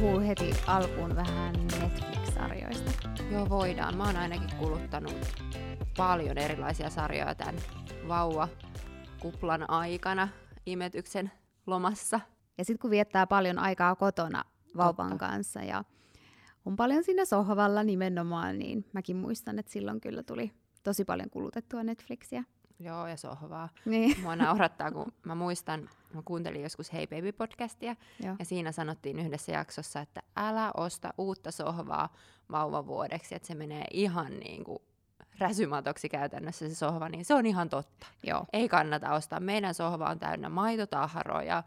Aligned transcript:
puhua 0.00 0.20
heti 0.20 0.50
alkuun 0.66 1.16
vähän 1.16 1.54
Netflix-sarjoista? 1.54 2.90
Joo, 3.32 3.48
voidaan. 3.48 3.96
Mä 3.96 4.04
oon 4.04 4.16
ainakin 4.16 4.56
kuluttanut 4.58 5.14
paljon 5.96 6.38
erilaisia 6.38 6.90
sarjoja 6.90 7.34
tämän 7.34 7.54
vauva 8.08 8.48
kuplan 9.20 9.70
aikana 9.70 10.28
imetyksen 10.66 11.30
lomassa. 11.66 12.20
Ja 12.58 12.64
sitten 12.64 12.80
kun 12.82 12.90
viettää 12.90 13.26
paljon 13.26 13.58
aikaa 13.58 13.94
kotona 13.94 14.44
vauvan 14.76 15.10
Totta. 15.10 15.26
kanssa 15.26 15.60
ja 15.62 15.84
on 16.64 16.76
paljon 16.76 17.04
siinä 17.04 17.24
sohvalla 17.24 17.82
nimenomaan, 17.82 18.58
niin 18.58 18.84
mäkin 18.92 19.16
muistan, 19.16 19.58
että 19.58 19.72
silloin 19.72 20.00
kyllä 20.00 20.22
tuli 20.22 20.52
tosi 20.82 21.04
paljon 21.04 21.30
kulutettua 21.30 21.82
Netflixiä. 21.82 22.44
Joo, 22.80 23.06
ja 23.06 23.16
sohvaa. 23.16 23.68
Niin. 23.84 24.20
Mua 24.20 24.36
naurattaa, 24.36 24.90
kun 24.92 25.12
mä 25.24 25.34
muistan, 25.34 25.90
mä 26.14 26.22
kuuntelin 26.24 26.62
joskus 26.62 26.92
Hey 26.92 27.06
Baby-podcastia, 27.06 27.96
Joo. 28.24 28.36
ja 28.38 28.44
siinä 28.44 28.72
sanottiin 28.72 29.18
yhdessä 29.18 29.52
jaksossa, 29.52 30.00
että 30.00 30.22
älä 30.36 30.70
osta 30.76 31.14
uutta 31.18 31.50
sohvaa 31.50 32.12
vauvavuodeksi, 32.50 33.34
että 33.34 33.48
se 33.48 33.54
menee 33.54 33.84
ihan 33.90 34.38
niin 34.38 34.64
kuin 34.64 34.78
räsymatoksi 35.38 36.08
käytännössä 36.08 36.68
se 36.68 36.74
sohva, 36.74 37.08
niin 37.08 37.24
se 37.24 37.34
on 37.34 37.46
ihan 37.46 37.68
totta. 37.68 38.06
Joo. 38.22 38.46
Ei 38.52 38.68
kannata 38.68 39.14
ostaa. 39.14 39.40
Meidän 39.40 39.74
sohva 39.74 40.10
on 40.10 40.18
täynnä 40.18 40.48
maitotahroja, 40.48 41.62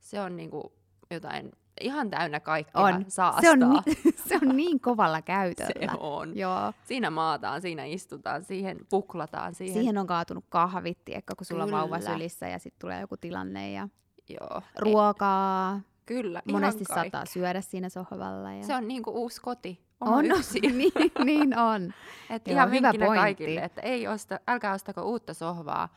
se 0.00 0.20
on 0.20 0.36
niin 0.36 0.50
kuin 0.50 0.72
jotain 1.10 1.52
ihan 1.80 2.10
täynnä 2.10 2.40
kaikkea 2.40 2.82
on. 2.82 3.04
saastaa. 3.08 3.40
Se 3.40 3.50
on, 3.50 3.58
ni- 3.58 4.12
se 4.28 4.38
on 4.42 4.56
niin 4.56 4.80
kovalla 4.80 5.22
käytöllä. 5.22 5.92
Se 5.92 5.98
on. 6.00 6.36
Joo. 6.36 6.72
Siinä 6.84 7.10
maataan, 7.10 7.60
siinä 7.62 7.84
istutaan, 7.84 8.44
siihen 8.44 8.78
puklataan. 8.90 9.54
Siihen, 9.54 9.74
siihen 9.74 9.98
on 9.98 10.06
kaatunut 10.06 10.44
kahvit, 10.48 10.98
tiekka, 11.04 11.34
kun 11.34 11.46
sulla 11.46 11.64
Kyllä. 11.64 11.82
on 11.82 11.90
vauva 11.90 12.04
sylissä 12.04 12.48
ja 12.48 12.58
sitten 12.58 12.80
tulee 12.80 13.00
joku 13.00 13.16
tilanne 13.16 13.72
ja 13.72 13.88
Joo. 14.28 14.62
ruokaa. 14.78 15.80
Kyllä, 16.06 16.42
Monesti 16.52 16.84
saattaa 16.84 17.26
syödä 17.26 17.60
siinä 17.60 17.88
sohvalla. 17.88 18.52
Ja... 18.52 18.64
Se 18.64 18.74
on 18.74 18.88
niin 18.88 19.02
kuin 19.02 19.16
uusi 19.16 19.40
koti. 19.40 19.86
On, 20.00 20.24
niin, 20.62 20.92
niin 21.24 21.58
on. 21.58 21.92
Et 22.30 22.46
Joo, 22.48 22.54
ihan 22.54 22.70
hyvä 22.70 22.90
pointti. 22.90 23.16
kaikille, 23.16 23.60
että 23.60 23.80
ei 23.80 24.08
osta, 24.08 24.40
älkää 24.48 24.72
ostako 24.74 25.02
uutta 25.02 25.34
sohvaa, 25.34 25.88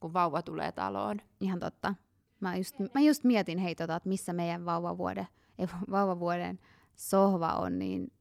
kun 0.00 0.12
vauva 0.12 0.42
tulee 0.42 0.72
taloon. 0.72 1.16
Ihan 1.40 1.60
totta. 1.60 1.94
Mä 2.40 2.56
just, 2.56 2.76
mä 2.94 3.00
just 3.00 3.24
mietin 3.24 3.58
hei 3.58 3.74
tota, 3.74 3.96
että 3.96 4.08
missä 4.08 4.32
meidän 4.32 4.64
vauvavuoden, 4.64 5.26
ei, 5.58 5.66
vauvavuoden 5.90 6.58
sohva 6.96 7.48
on, 7.48 7.78
niin 7.78 8.12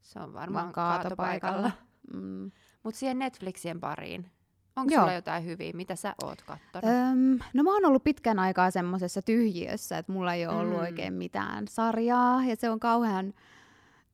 se 0.00 0.18
on 0.18 0.32
varmaan 0.32 0.72
kaatopaikalla. 0.72 1.70
Mm. 2.14 2.50
Mutta 2.82 2.98
siihen 2.98 3.18
Netflixien 3.18 3.80
pariin, 3.80 4.30
onko 4.76 4.94
sulla 4.94 5.12
jotain 5.12 5.44
hyviä, 5.44 5.72
mitä 5.74 5.96
sä 5.96 6.14
oot 6.22 6.42
kattonut? 6.42 6.90
Öm, 6.90 7.38
no 7.54 7.62
mä 7.62 7.72
oon 7.74 7.84
ollut 7.84 8.04
pitkän 8.04 8.38
aikaa 8.38 8.70
semmoisessa 8.70 9.22
tyhjiössä, 9.22 9.98
että 9.98 10.12
mulla 10.12 10.34
ei 10.34 10.46
ole 10.46 10.56
ollut 10.56 10.74
mm. 10.74 10.80
oikein 10.80 11.14
mitään 11.14 11.68
sarjaa, 11.68 12.44
ja 12.44 12.56
se 12.56 12.70
on 12.70 12.80
kauhean 12.80 13.34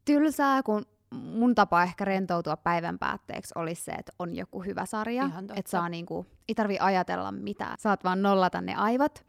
tylsää, 0.04 0.62
kun 0.62 0.84
mun 1.12 1.54
tapa 1.54 1.82
ehkä 1.82 2.04
rentoutua 2.04 2.56
päivän 2.56 2.98
päätteeksi 2.98 3.52
olisi 3.56 3.84
se, 3.84 3.92
että 3.92 4.12
on 4.18 4.36
joku 4.36 4.62
hyvä 4.62 4.86
sarja. 4.86 5.30
Että 5.56 5.70
saa 5.70 5.88
niinku, 5.88 6.26
ei 6.48 6.54
tarvi 6.54 6.78
ajatella 6.80 7.32
mitään. 7.32 7.76
Saat 7.78 8.04
vaan 8.04 8.22
nollata 8.22 8.60
ne 8.60 8.74
aivot. 8.74 9.24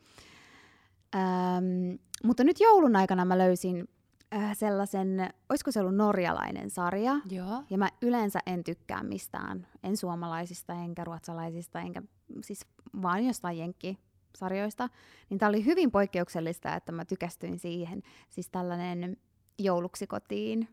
Ähm, 1.15 1.95
mutta 2.23 2.43
nyt 2.43 2.59
joulun 2.59 2.95
aikana 2.95 3.25
mä 3.25 3.37
löysin 3.37 3.87
äh, 4.35 4.57
sellaisen, 4.57 5.29
olisiko 5.49 5.71
se 5.71 5.79
ollut 5.79 5.95
norjalainen 5.95 6.69
sarja. 6.69 7.13
Joo. 7.29 7.63
Ja 7.69 7.77
mä 7.77 7.89
yleensä 8.01 8.39
en 8.45 8.63
tykkää 8.63 9.03
mistään, 9.03 9.67
en 9.83 9.97
suomalaisista, 9.97 10.73
enkä 10.73 11.03
ruotsalaisista, 11.03 11.79
enkä 11.79 12.01
siis 12.41 12.65
vaan 13.01 13.25
jostain 13.25 13.57
jenkkisarjoista. 13.57 14.89
Niin 15.29 15.37
tää 15.37 15.49
oli 15.49 15.65
hyvin 15.65 15.91
poikkeuksellista, 15.91 16.75
että 16.75 16.91
mä 16.91 17.05
tykästyin 17.05 17.59
siihen. 17.59 18.03
Siis 18.29 18.49
tällainen 18.49 19.17
jouluksi 19.59 20.07
kotiin 20.07 20.67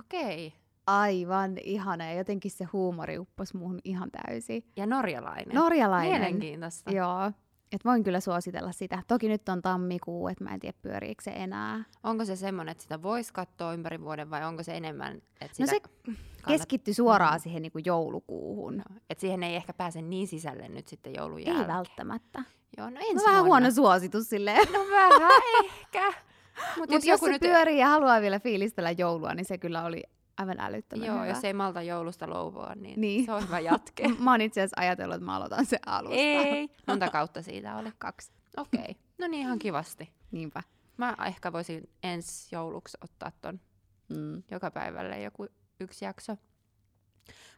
Okei. 0.00 0.52
Aivan 0.86 1.58
ihana 1.58 2.04
ja 2.04 2.18
jotenkin 2.18 2.50
se 2.50 2.64
huumori 2.64 3.18
uppos 3.18 3.54
muuhun 3.54 3.78
ihan 3.84 4.10
täysin. 4.10 4.64
Ja 4.76 4.86
norjalainen. 4.86 5.54
Norjalainen. 5.54 6.12
Mielenkiintoista. 6.12 6.90
Joo. 6.90 7.32
Et 7.72 7.84
voin 7.84 8.04
kyllä 8.04 8.20
suositella 8.20 8.72
sitä. 8.72 9.02
Toki 9.08 9.28
nyt 9.28 9.48
on 9.48 9.62
tammikuu, 9.62 10.28
että 10.28 10.44
mä 10.44 10.54
en 10.54 10.60
tiedä 10.60 10.78
pyöriikö 10.82 11.22
se 11.22 11.30
enää. 11.30 11.84
Onko 12.02 12.24
se 12.24 12.36
semmoinen, 12.36 12.72
että 12.72 12.82
sitä 12.82 13.02
voisi 13.02 13.32
katsoa 13.32 13.72
ympäri 13.72 14.00
vuoden 14.00 14.30
vai 14.30 14.44
onko 14.44 14.62
se 14.62 14.76
enemmän, 14.76 15.16
että 15.16 15.62
no 15.62 15.66
sitä 15.66 15.88
No 16.06 16.14
se 16.14 16.18
keskitty 16.46 16.94
suoraan 16.94 17.34
mm. 17.34 17.42
siihen 17.42 17.62
niin 17.62 17.72
kuin 17.72 17.84
joulukuuhun. 17.86 18.76
No, 18.76 18.84
että 19.10 19.20
siihen 19.20 19.42
ei 19.42 19.56
ehkä 19.56 19.72
pääse 19.72 20.02
niin 20.02 20.26
sisälle 20.26 20.68
nyt 20.68 20.88
sitten 20.88 21.14
joulun 21.14 21.46
jälkeen. 21.46 21.70
Ei 21.70 21.76
välttämättä. 21.76 22.44
Joo, 22.78 22.90
no 22.90 23.00
ensi 23.00 23.14
no, 23.14 23.24
vähän 23.26 23.44
huono 23.44 23.70
suositus 23.70 24.28
silleen. 24.28 24.72
No 24.72 24.78
vähän 24.90 25.22
ehkä. 25.64 26.14
Mutta 26.56 26.80
Mut 26.80 26.90
jos, 26.90 27.04
jos 27.04 27.20
se 27.20 27.30
nyt... 27.30 27.40
pyörii 27.40 27.78
ja 27.78 27.88
haluaa 27.88 28.20
vielä 28.20 28.40
fiilistellä 28.40 28.90
joulua, 28.90 29.34
niin 29.34 29.44
se 29.44 29.58
kyllä 29.58 29.84
oli 29.84 30.02
aivan 30.36 30.60
älyttömän 30.60 31.06
Joo, 31.06 31.16
hyvä. 31.16 31.26
jos 31.26 31.44
ei 31.44 31.52
malta 31.52 31.82
joulusta 31.82 32.26
luovua, 32.26 32.72
niin, 32.74 33.00
niin. 33.00 33.24
se 33.24 33.32
on 33.32 33.42
hyvä 33.42 33.60
jatke. 33.60 34.08
mä 34.18 34.30
oon 34.30 34.40
itse 34.40 34.60
asiassa 34.60 34.80
ajatellut, 34.80 35.14
että 35.14 35.26
mä 35.26 35.36
aloitan 35.36 35.66
se 35.66 35.78
alusta. 35.86 36.16
Ei, 36.16 36.68
monta 36.86 37.08
kautta 37.08 37.42
siitä 37.42 37.76
oli? 37.76 37.92
Kaksi. 37.98 38.32
Okei, 38.56 38.80
okay. 38.80 38.94
no 39.20 39.26
niin 39.26 39.40
ihan 39.40 39.58
kivasti. 39.58 40.10
Niinpä. 40.30 40.62
Mä 40.96 41.16
ehkä 41.26 41.52
voisin 41.52 41.90
ensi 42.02 42.54
jouluksi 42.56 42.98
ottaa 43.04 43.32
ton 43.40 43.60
mm. 44.08 44.42
joka 44.50 44.70
päivälle 44.70 45.22
joku 45.22 45.46
yksi 45.80 46.04
jakso. 46.04 46.36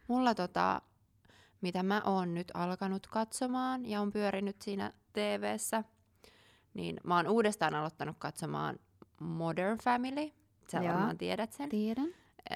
Mulla 0.09 0.35
tota, 0.35 0.83
mitä 1.61 1.83
mä 1.83 2.03
oon 2.05 2.35
nyt 2.35 2.51
alkanut 2.55 3.07
katsomaan 3.07 3.87
ja 3.87 4.01
on 4.01 4.13
pyörinyt 4.13 4.63
siinä 4.63 4.93
TV:ssä, 5.13 5.85
niin 6.75 7.01
mä 7.05 7.17
oon 7.17 7.29
uudestaan 7.29 7.75
aloittanut 7.75 8.17
katsomaan 8.19 8.79
Modern 9.21 9.79
Family. 9.79 10.31
Sä 10.73 10.79
Joo, 10.79 10.93
varmaan 10.93 11.19
tiedät 11.19 11.53
sen. 11.53 11.69
Tiedän. 11.69 12.09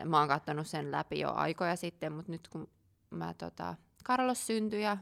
Mä 0.05 0.19
oon 0.19 0.29
katsonut 0.29 0.67
sen 0.67 0.93
läpi 0.93 1.21
jo 1.21 1.33
aikoja 1.33 1.77
sitten, 1.77 2.13
mutta 2.13 2.33
nyt 2.33 2.49
kun 2.49 2.69
mä 3.11 3.35
tota, 3.35 3.75
Carlos 4.05 4.47
syntyi 4.47 4.83
ja 4.83 4.97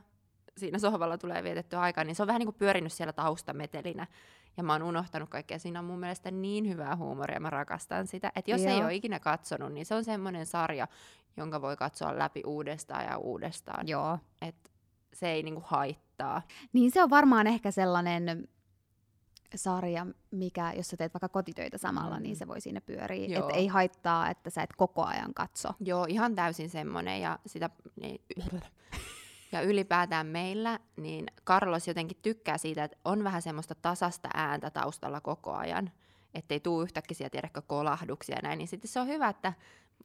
siinä 0.56 0.78
sohvalla 0.78 1.18
tulee 1.18 1.42
vietetty 1.42 1.76
aikaa, 1.76 2.04
niin 2.04 2.14
se 2.14 2.22
on 2.22 2.26
vähän 2.26 2.41
niin 2.41 2.47
kuin 2.47 2.58
pyörinyt 2.58 2.92
siellä 2.92 3.12
taustametelinä. 3.12 4.06
Ja 4.56 4.62
mä 4.62 4.72
oon 4.72 4.82
unohtanut 4.82 5.28
kaikkea. 5.28 5.58
Siinä 5.58 5.78
on 5.78 5.84
mun 5.84 6.00
mielestä 6.00 6.30
niin 6.30 6.68
hyvää 6.68 6.97
huumoria, 6.97 7.41
mä 7.41 7.50
rakastan 7.50 8.06
sitä. 8.06 8.32
Että 8.36 8.50
jos 8.50 8.62
Joo. 8.62 8.72
ei 8.72 8.82
ole 8.82 8.94
ikinä 8.94 9.20
katsonut, 9.20 9.72
niin 9.72 9.86
se 9.86 9.94
on 9.94 10.04
semmoinen 10.04 10.47
sarja, 10.47 10.88
jonka 11.36 11.62
voi 11.62 11.76
katsoa 11.76 12.18
läpi 12.18 12.42
uudestaan 12.47 13.04
ja 13.04 13.18
uudestaan. 13.18 13.88
Joo. 13.88 14.18
Et 14.42 14.70
se 15.12 15.28
ei 15.28 15.42
niinku 15.42 15.62
haittaa. 15.64 16.42
Niin 16.72 16.91
se 16.91 17.02
on 17.02 17.10
varmaan 17.10 17.47
ehkä 17.47 17.70
sellainen 17.70 18.48
sarja, 19.56 20.06
mikä, 20.31 20.72
jos 20.76 20.88
sä 20.88 20.97
teet 20.97 21.14
vaikka 21.14 21.28
kotitöitä 21.28 21.78
samalla, 21.78 22.16
mm. 22.16 22.22
niin 22.22 22.36
se 22.36 22.47
voi 22.47 22.60
siinä 22.60 22.81
pyöriä. 22.81 23.38
Että 23.38 23.53
ei 23.53 23.66
haittaa, 23.66 24.31
että 24.31 24.50
sä 24.50 24.62
et 24.62 24.72
koko 24.76 25.04
ajan 25.04 25.34
katso. 25.34 25.69
Joo, 25.81 26.06
ihan 26.09 26.34
täysin 26.34 26.70
semmoinen. 26.70 27.20
Ja, 27.20 27.38
sitä, 27.47 27.70
niin, 28.00 28.20
ja 29.53 29.60
ylipäätään 29.60 30.26
meillä, 30.26 30.78
niin 30.97 31.26
Carlos 31.47 31.88
jotenkin 31.88 32.19
tykkää 32.22 32.59
siitä, 32.59 32.84
että 32.84 32.97
on 33.04 33.25
vähän 33.25 33.42
semmoista 33.42 33.75
tasasta 33.75 34.28
ääntä 34.34 34.70
taustalla 34.70 35.20
koko 35.20 35.53
ajan. 35.53 35.91
Ettei 36.34 36.60
tuu 36.60 36.82
yhtäkkiä 36.82 37.30
tiedäkö 37.30 37.62
kolahduksia 37.62 38.36
ja 38.36 38.42
näin. 38.42 38.59
Niin 38.59 38.69
sitten 38.69 38.88
se 38.88 39.00
on 39.00 39.06
hyvä, 39.06 39.28
että 39.28 39.53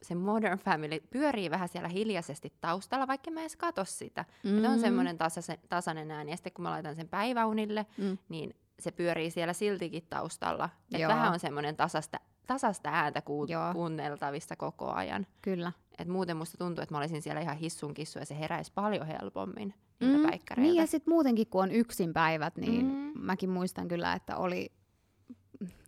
se 0.02 0.16
Modern 0.16 0.60
Family 0.60 1.00
pyörii 1.00 1.52
vähän 1.52 1.70
siellä 1.70 1.90
hiljaisesti 1.90 2.54
taustalla, 2.62 3.08
vaikka 3.08 3.32
mä 3.32 3.42
edes 3.42 3.56
katso 3.56 3.86
sitä. 3.86 4.26
Mm-hmm. 4.44 4.58
Että 4.58 4.70
on 4.70 4.80
semmoinen 4.80 5.18
tasainen, 5.18 5.66
tasainen 5.70 6.12
ääni. 6.12 6.32
Ja 6.32 6.38
sitten 6.38 6.54
kun 6.54 6.64
mä 6.64 6.72
laitan 6.72 6.96
sen 6.96 7.10
päiväunille, 7.10 7.86
mm. 7.98 8.18
niin 8.30 8.56
se 8.80 8.92
pyörii 8.92 9.32
siellä 9.32 9.54
siltikin 9.54 10.08
taustalla. 10.10 10.70
Että 10.94 11.08
vähän 11.08 11.34
on 11.34 11.40
semmoinen 11.40 11.76
tasasta, 11.76 12.20
tasasta 12.48 12.90
ääntä 12.90 13.22
ku- 13.22 13.48
kuunneltavissa 13.74 14.56
koko 14.56 14.92
ajan. 14.92 15.28
Kyllä. 15.42 15.72
Et 15.98 16.08
muuten 16.08 16.38
musta 16.38 16.58
tuntuu, 16.58 16.82
että 16.82 16.96
mä 16.96 17.00
olisin 17.00 17.22
siellä 17.22 17.42
ihan 17.42 17.58
hissun 17.58 17.94
kissu 17.94 18.20
ja 18.20 18.26
se 18.26 18.40
heräisi 18.40 18.72
paljon 18.76 19.08
helpommin 19.08 19.74
mm, 20.00 20.62
Niin 20.62 20.76
ja 20.76 20.88
sitten 20.88 21.14
muutenkin 21.14 21.48
kun 21.48 21.64
on 21.64 21.72
yksin 21.72 22.14
päivät, 22.14 22.58
niin 22.58 22.86
mm. 22.86 23.12
mäkin 23.16 23.50
muistan 23.50 23.88
kyllä, 23.88 24.14
että 24.14 24.38
oli 24.38 24.72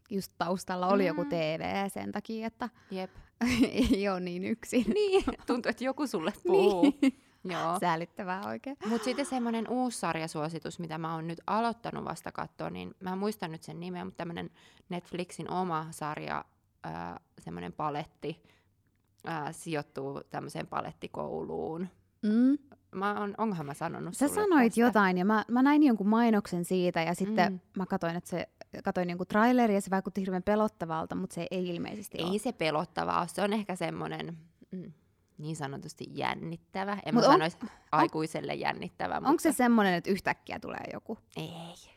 just 0.09 0.31
taustalla 0.37 0.87
oli 0.87 1.03
mm. 1.03 1.07
joku 1.07 1.25
TV 1.25 1.89
sen 1.89 2.11
takia, 2.11 2.47
että 2.47 2.69
Jep. 2.91 3.11
ei 3.71 4.09
ole 4.09 4.19
niin 4.19 4.43
yksin. 4.43 4.85
Niin, 4.93 5.23
tuntuu, 5.47 5.69
että 5.69 5.83
joku 5.83 6.07
sulle 6.07 6.33
puhuu. 6.43 6.81
niin. 7.01 7.21
Joo. 7.45 7.79
Säällittävää 7.79 8.47
oikein. 8.47 8.77
Mutta 8.89 9.05
sitten 9.05 9.25
semmoinen 9.25 9.69
uusi 9.69 9.99
sarjasuositus, 9.99 10.79
mitä 10.79 10.97
mä 10.97 11.15
oon 11.15 11.27
nyt 11.27 11.41
aloittanut 11.47 12.05
vasta 12.05 12.31
katsoa, 12.31 12.69
niin 12.69 12.95
mä 12.99 13.11
en 13.11 13.17
muista 13.17 13.47
nyt 13.47 13.63
sen 13.63 13.79
nimeä, 13.79 14.05
mutta 14.05 14.17
tämmöinen 14.17 14.49
Netflixin 14.89 15.51
oma 15.51 15.87
sarja, 15.91 16.45
äh, 16.85 17.15
semmoinen 17.41 17.73
paletti, 17.73 18.43
äh, 19.27 19.47
sijoittuu 19.51 20.21
tämmöiseen 20.29 20.67
palettikouluun. 20.67 21.87
Mm. 22.21 22.57
Mä 22.95 23.19
on, 23.19 23.35
onkohan 23.37 23.65
mä 23.65 23.73
sanonut 23.73 24.13
Sä 24.13 24.27
sanoit 24.27 24.71
tästä? 24.71 24.81
jotain 24.81 25.17
ja 25.17 25.25
mä, 25.25 25.45
mä 25.47 25.61
näin 25.63 25.83
jonkun 25.83 26.07
mainoksen 26.07 26.65
siitä 26.65 27.01
ja 27.01 27.15
sitten 27.15 27.53
mm. 27.53 27.59
mä 27.77 27.85
katsoin, 27.85 28.15
että 28.15 28.29
se 28.29 28.49
katoin 28.83 29.09
jonkun 29.09 29.27
traileri 29.27 29.73
ja 29.73 29.81
se 29.81 29.91
vaikutti 29.91 30.21
hirveän 30.21 30.43
pelottavalta, 30.43 31.15
mutta 31.15 31.33
se 31.33 31.47
ei 31.51 31.67
ilmeisesti 31.69 32.17
Ei 32.17 32.25
ole. 32.25 32.39
se 32.39 32.51
pelottavaa 32.51 33.27
se 33.27 33.41
on 33.41 33.53
ehkä 33.53 33.75
semmoinen, 33.75 34.37
mm, 34.71 34.91
niin 35.37 35.55
sanotusti 35.55 36.05
jännittävä. 36.09 36.97
En 37.05 37.15
Mut 37.15 37.23
mä 37.23 37.27
on- 37.27 37.33
sanoisi 37.33 37.57
aikuiselle 37.91 38.53
jännittävä, 38.53 39.17
Onko 39.17 39.29
mutta 39.29 39.43
se 39.43 39.51
semmoinen, 39.51 39.93
että 39.93 40.09
yhtäkkiä 40.09 40.59
tulee 40.59 40.83
joku? 40.93 41.17
ei, 41.37 41.49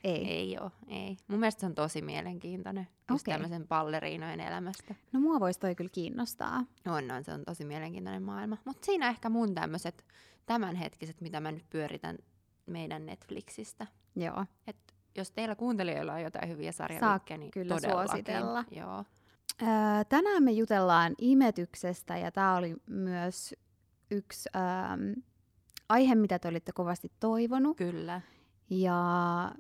Ei. 0.04 0.30
ei 0.30 0.58
oo, 0.60 0.70
ei. 0.88 1.16
Mun 1.28 1.40
mielestä 1.40 1.60
se 1.60 1.66
on 1.66 1.74
tosi 1.74 2.02
mielenkiintoinen, 2.02 2.88
just 3.10 3.22
Okei. 3.22 3.34
tämmöisen 3.34 3.68
balleriinojen 3.68 4.40
elämästä. 4.40 4.94
No 5.12 5.20
mua 5.20 5.40
voisi 5.40 5.60
toi 5.60 5.74
kyllä 5.74 5.90
kiinnostaa. 5.92 6.64
On, 6.86 7.10
on, 7.10 7.24
se 7.24 7.32
on 7.32 7.44
tosi 7.44 7.64
mielenkiintoinen 7.64 8.22
maailma. 8.22 8.56
Mutta 8.64 8.86
siinä 8.86 9.08
ehkä 9.08 9.28
mun 9.28 9.54
tämmöiset 9.54 10.04
tämänhetkiset, 10.46 11.20
mitä 11.20 11.40
mä 11.40 11.52
nyt 11.52 11.70
pyöritän 11.70 12.18
meidän 12.66 13.06
Netflixistä. 13.06 13.86
Joo. 14.16 14.44
Et 14.66 14.76
jos 15.16 15.30
teillä 15.30 15.54
kuuntelijoilla 15.54 16.12
on 16.14 16.22
jotain 16.22 16.48
hyviä 16.48 16.72
sarjoja, 16.72 17.20
niin 17.38 17.50
kyllä 17.50 17.74
todellakin. 17.74 18.08
suositella. 18.10 18.64
Joo. 18.70 19.04
Tänään 20.08 20.42
me 20.42 20.50
jutellaan 20.50 21.14
imetyksestä 21.18 22.16
ja 22.16 22.32
tämä 22.32 22.56
oli 22.56 22.76
myös 22.86 23.54
yksi 24.10 24.48
öö, 24.56 24.62
aihe, 25.88 26.14
mitä 26.14 26.38
te 26.38 26.48
olitte 26.48 26.72
kovasti 26.72 27.12
toivonut. 27.20 27.76
Kyllä. 27.76 28.20
Ja 28.70 29.52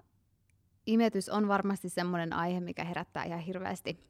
imetys 0.86 1.28
on 1.28 1.48
varmasti 1.48 1.88
semmoinen 1.88 2.32
aihe, 2.32 2.60
mikä 2.60 2.84
herättää 2.84 3.24
ihan 3.24 3.40
hirveästi 3.40 4.08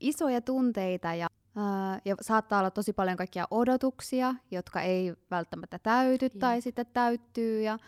isoja 0.00 0.40
tunteita 0.40 1.14
ja, 1.14 1.28
ää, 1.56 2.00
ja 2.04 2.14
saattaa 2.20 2.58
olla 2.58 2.70
tosi 2.70 2.92
paljon 2.92 3.16
kaikkia 3.16 3.48
odotuksia, 3.50 4.34
jotka 4.50 4.80
ei 4.80 5.14
välttämättä 5.30 5.78
täyty 5.78 6.24
Jep. 6.24 6.38
tai 6.38 6.60
sitten 6.60 6.86
täyttyy. 6.92 7.62
Ja 7.62 7.78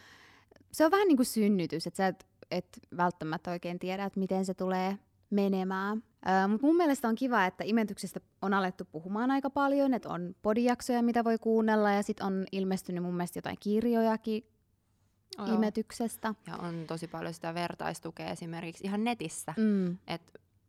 se 0.72 0.84
on 0.84 0.90
vähän 0.90 1.08
niin 1.08 1.16
kuin 1.16 1.26
synnytys, 1.26 1.86
että 1.86 1.96
sä 1.96 2.06
et, 2.06 2.26
et 2.50 2.78
välttämättä 2.96 3.50
oikein 3.50 3.78
tiedä, 3.78 4.04
että 4.04 4.20
miten 4.20 4.44
se 4.44 4.54
tulee 4.54 4.98
menemään. 5.30 6.02
Mutta 6.48 6.66
mun 6.66 6.76
mielestä 6.76 7.08
on 7.08 7.14
kiva, 7.14 7.44
että 7.46 7.64
imetyksestä 7.66 8.20
on 8.42 8.54
alettu 8.54 8.84
puhumaan 8.84 9.30
aika 9.30 9.50
paljon, 9.50 9.94
että 9.94 10.08
on 10.08 10.34
podijaksoja, 10.42 11.02
mitä 11.02 11.24
voi 11.24 11.38
kuunnella 11.38 11.90
ja 11.92 12.02
sitten 12.02 12.26
on 12.26 12.46
ilmestynyt 12.52 13.02
mun 13.04 13.14
mielestä 13.14 13.38
jotain 13.38 13.56
kirjojakin 13.60 14.46
Joo. 15.38 15.46
imetyksestä. 15.46 16.34
Ja 16.46 16.56
on 16.56 16.84
tosi 16.86 17.08
paljon 17.08 17.34
sitä 17.34 17.54
vertaistukea 17.54 18.26
esimerkiksi 18.30 18.84
ihan 18.86 19.04
netissä. 19.04 19.54
Mm. 19.56 19.98
Et 20.06 20.22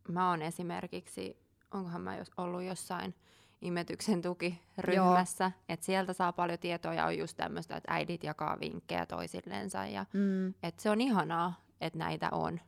mä 0.07 0.29
oon 0.29 0.41
esimerkiksi, 0.41 1.38
onkohan 1.71 2.01
mä 2.01 2.17
jos 2.17 2.31
ollut 2.38 2.63
jossain 2.63 3.15
imetyksen 3.61 4.21
tukiryhmässä, 4.21 5.51
että 5.69 5.85
sieltä 5.85 6.13
saa 6.13 6.33
paljon 6.33 6.59
tietoa 6.59 6.94
ja 6.94 7.05
on 7.05 7.17
just 7.17 7.38
tämmöistä, 7.38 7.75
että 7.77 7.94
äidit 7.94 8.23
jakaa 8.23 8.57
vinkkejä 8.59 9.05
toisillensa 9.05 9.85
ja 9.85 10.05
Mm. 10.13 10.53
et 10.63 10.79
se 10.79 10.89
on 10.89 11.01
ihanaa, 11.01 11.61
että 11.81 12.00
näitä 12.00 12.29
on 12.31 12.59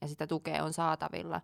ja 0.00 0.08
sitä 0.08 0.26
tukea 0.26 0.64
on 0.64 0.72
saatavilla 0.72 1.40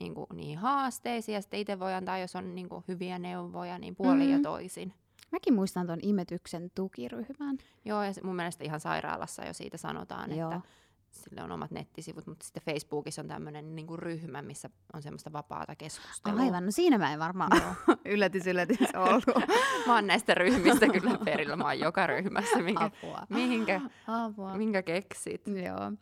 niin 0.00 0.14
kuin 0.14 0.26
niihin 0.34 0.58
haasteisiin 0.58 1.34
ja 1.34 1.40
sitten 1.42 1.60
itse 1.60 1.78
voi 1.80 1.94
antaa, 1.94 2.18
jos 2.18 2.36
on 2.36 2.54
niin 2.54 2.68
kuin 2.68 2.84
hyviä 2.88 3.18
neuvoja, 3.18 3.78
niin 3.78 3.96
puolin 3.96 4.22
Mhm. 4.22 4.30
ja 4.32 4.38
toisin. 4.42 4.92
Mäkin 5.32 5.54
muistan 5.54 5.86
tuon 5.86 5.98
imetyksen 6.02 6.70
tukiryhmän. 6.74 7.58
Joo, 7.84 8.02
ja 8.02 8.12
se, 8.12 8.20
mun 8.24 8.36
mielestä 8.36 8.64
ihan 8.64 8.80
sairaalassa 8.80 9.44
jo 9.44 9.52
siitä 9.52 9.76
sanotaan, 9.76 10.36
Joo. 10.36 10.52
että 10.52 10.68
sille 11.10 11.42
on 11.42 11.52
omat 11.52 11.70
nettisivut, 11.70 12.26
mutta 12.26 12.44
sitten 12.46 12.62
Facebookissa 12.62 13.22
on 13.22 13.28
tämmöinen 13.28 13.76
niinku 13.76 13.96
ryhmä, 13.96 14.42
missä 14.42 14.70
on 14.92 15.02
semmoista 15.02 15.32
vapaata 15.32 15.76
keskustelua. 15.76 16.40
Aivan, 16.40 16.64
no 16.64 16.70
siinä 16.70 16.98
mä 16.98 17.12
en 17.12 17.18
varmaan 17.18 17.50
yllätys, 18.04 18.46
yllätys 18.46 18.78
ollut. 18.94 19.48
Mä 19.86 19.94
oon 19.94 20.06
näistä 20.06 20.34
ryhmistä 20.34 20.86
kyllä 20.88 21.18
perillä, 21.24 21.56
mä 21.56 21.64
oon 21.64 21.78
joka 21.80 22.06
ryhmässä, 22.06 22.58
minkä, 22.62 22.84
Apua. 22.84 23.26
mihinkä, 23.28 23.80
Apua. 24.06 24.54
minkä 24.56 24.82
keksit. 24.82 25.42
Joo. 25.46 25.92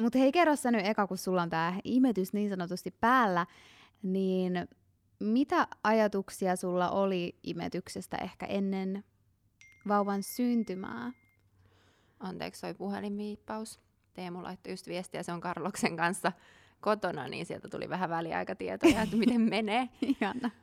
Mutta 0.00 0.18
hei, 0.18 0.32
kerro 0.32 0.56
sä 0.56 0.70
nyt 0.70 0.86
eka, 0.86 1.06
kun 1.06 1.18
sulla 1.18 1.42
on 1.42 1.50
tää 1.50 1.78
imetys 1.84 2.32
niin 2.32 2.50
sanotusti 2.50 2.94
päällä, 3.00 3.46
niin 4.02 4.68
mitä 5.20 5.66
ajatuksia 5.84 6.56
sulla 6.56 6.90
oli 6.90 7.38
imetyksestä 7.42 8.16
ehkä 8.16 8.46
ennen 8.46 9.04
vauvan 9.88 10.22
syntymää? 10.22 11.12
Anteeksi, 12.20 12.60
soi 12.60 12.74
puhelinviippaus. 12.74 13.80
Teemu 14.14 14.42
laittoi 14.42 14.72
just 14.72 14.88
viestiä, 14.88 15.22
se 15.22 15.32
on 15.32 15.40
Karloksen 15.40 15.96
kanssa 15.96 16.32
kotona, 16.80 17.28
niin 17.28 17.46
sieltä 17.46 17.68
tuli 17.68 17.88
vähän 17.88 18.10
väliaikatietoja, 18.10 19.02
että 19.02 19.16
miten 19.16 19.40
menee. 19.56 19.88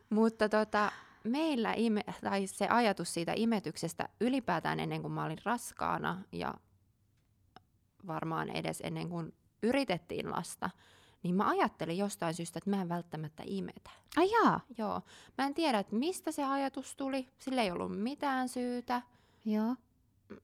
Mutta 0.09 0.49
tota, 0.49 0.91
meillä 1.23 1.73
ime, 1.73 2.01
tai 2.23 2.47
se 2.47 2.67
ajatus 2.67 3.13
siitä 3.13 3.33
imetyksestä 3.35 4.09
ylipäätään 4.21 4.79
ennen 4.79 5.01
kuin 5.01 5.13
mä 5.13 5.25
olin 5.25 5.37
raskaana 5.45 6.21
ja 6.31 6.53
varmaan 8.07 8.49
edes 8.49 8.81
ennen 8.81 9.09
kuin 9.09 9.33
yritettiin 9.63 10.31
lasta, 10.31 10.69
niin 11.23 11.35
mä 11.35 11.49
ajattelin 11.49 11.97
jostain 11.97 12.33
syystä, 12.33 12.57
että 12.57 12.69
mä 12.69 12.81
en 12.81 12.89
välttämättä 12.89 13.43
imetä. 13.45 13.89
Ai 14.17 14.31
jaa. 14.31 14.59
Joo. 14.77 15.01
Mä 15.37 15.45
en 15.45 15.53
tiedä, 15.53 15.79
että 15.79 15.95
mistä 15.95 16.31
se 16.31 16.43
ajatus 16.43 16.95
tuli. 16.95 17.27
Sillä 17.37 17.61
ei 17.61 17.71
ollut 17.71 17.99
mitään 17.99 18.49
syytä. 18.49 19.01
Joo. 19.45 19.75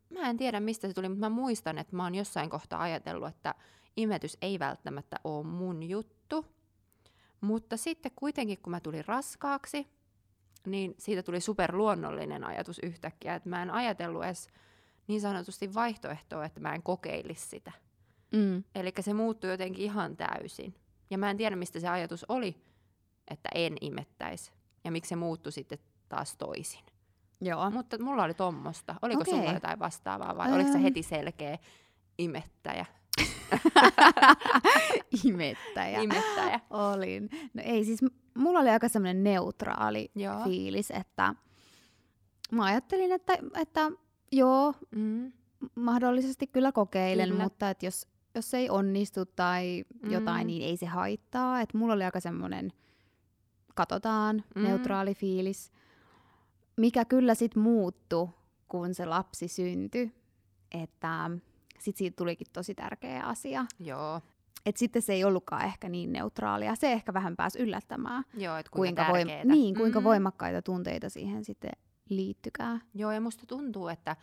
Mä 0.10 0.30
en 0.30 0.38
tiedä, 0.38 0.60
mistä 0.60 0.88
se 0.88 0.94
tuli, 0.94 1.10
mutta 1.10 1.30
mä 1.30 1.36
muistan, 1.36 1.78
että 1.78 1.96
mä 1.96 2.04
oon 2.04 2.16
jossain 2.16 2.50
kohtaa 2.50 2.82
ajatellut, 2.82 3.30
että 3.30 3.56
imetys 3.98 4.38
ei 4.42 4.60
välttämättä 4.60 5.20
ole 5.24 5.46
mun 5.46 5.84
juttu. 5.84 6.46
Mutta 7.42 7.78
sitten 7.78 8.12
kuitenkin, 8.16 8.58
kun 8.62 8.72
mä 8.72 8.80
tulin 8.80 9.06
raskaaksi, 9.06 9.88
niin 10.66 10.96
siitä 10.98 11.24
tuli 11.24 11.42
superluonnollinen 11.42 12.44
ajatus 12.44 12.80
yhtäkkiä, 12.84 13.36
että 13.36 13.50
mä 13.50 13.62
en 13.62 13.72
ajatellut 13.72 14.24
edes 14.24 14.48
niin 15.08 15.22
sanotusti 15.22 15.74
vaihtoehtoa, 15.74 16.46
että 16.46 16.60
mä 16.60 16.76
en 16.76 16.84
kokeilisi 16.84 17.48
sitä. 17.48 17.72
Mm. 18.32 18.64
Eli 18.76 18.94
se 19.00 19.14
muuttui 19.14 19.50
jotenkin 19.50 19.86
ihan 19.86 20.18
täysin. 20.18 20.76
Ja 21.10 21.18
mä 21.18 21.30
en 21.30 21.38
tiedä, 21.38 21.56
mistä 21.56 21.80
se 21.80 21.88
ajatus 21.88 22.26
oli, 22.30 22.56
että 23.28 23.50
en 23.56 23.76
imettäisi. 23.82 24.52
Ja 24.84 24.92
miksi 24.92 25.10
se 25.10 25.16
muuttui 25.16 25.52
sitten 25.52 25.80
taas 26.10 26.36
toisin. 26.38 26.84
Joo. 27.42 27.72
Mutta 27.72 28.04
mulla 28.04 28.24
oli 28.24 28.34
tommosta. 28.34 28.96
Oliko 29.02 29.22
Okei. 29.22 29.34
sulla 29.34 29.54
jotain 29.54 29.80
vastaavaa 29.80 30.38
vai 30.38 30.54
oliko 30.54 30.70
se 30.72 30.78
Öm. 30.78 30.84
heti 30.84 31.04
selkeä 31.04 31.58
imettäjä? 32.18 32.86
Imettäjä. 35.24 36.02
imettäjä. 36.02 36.60
Olin. 36.70 37.30
No 37.54 37.64
ei 37.66 37.86
siis, 37.86 38.00
mulla 38.38 38.60
oli 38.60 38.70
aika 38.70 38.90
semmoinen 38.90 39.24
neutraali 39.24 40.12
Joo. 40.16 40.44
fiilis, 40.44 40.92
että 40.92 41.36
mä 42.52 42.66
ajattelin, 42.66 43.12
että, 43.12 43.38
että 43.56 43.92
joo, 44.32 44.74
Mm. 44.96 45.32
mahdollisesti 45.76 46.48
kyllä 46.48 46.72
kokeilen, 46.72 47.30
Kyllä. 47.30 47.44
mutta 47.44 47.70
että 47.70 47.86
jos, 47.86 48.08
jos 48.36 48.54
ei 48.54 48.70
onnistu 48.70 49.26
tai 49.26 49.86
jotain, 50.10 50.42
Mm. 50.44 50.48
niin 50.48 50.62
ei 50.64 50.78
se 50.78 50.86
haittaa. 50.86 51.62
Et 51.62 51.74
mulla 51.74 51.94
oli 51.94 52.04
aika 52.04 52.20
semmoinen, 52.20 52.72
katsotaan, 53.76 54.44
Mm. 54.56 54.64
neutraali 54.64 55.16
fiilis, 55.16 55.72
mikä 56.78 57.06
kyllä 57.06 57.36
sitten 57.36 57.64
muuttui, 57.64 58.30
kun 58.68 58.94
se 58.94 59.06
lapsi 59.06 59.48
syntyi. 59.48 60.12
Että 60.84 61.30
sitten 61.80 61.98
siitä 61.98 62.16
tulikin 62.16 62.48
tosi 62.54 62.76
tärkeä 62.76 63.24
asia. 63.24 63.66
Joo. 63.80 64.22
Et 64.66 64.78
sitten 64.78 65.02
se 65.02 65.14
ei 65.14 65.24
ollutkaan 65.24 65.66
ehkä 65.66 65.90
niin 65.90 66.12
neutraalia. 66.14 66.76
Se 66.76 66.92
ehkä 66.92 67.14
vähän 67.14 67.36
pääsi 67.36 67.60
yllättämään, 67.60 68.24
Joo, 68.38 68.58
että 68.58 68.70
kuinka, 68.74 69.06
kuinka, 69.10 69.34
voim- 69.34 69.48
niin, 69.48 69.76
kuinka 69.76 70.00
Mm. 70.00 70.04
voimakkaita 70.04 70.62
tunteita 70.62 71.10
siihen 71.10 71.46
sitten 71.46 71.72
liittykää. 72.10 72.80
Joo, 72.94 73.12
ja 73.12 73.22
musta 73.22 73.46
tuntuu, 73.48 73.88
että 73.88 74.16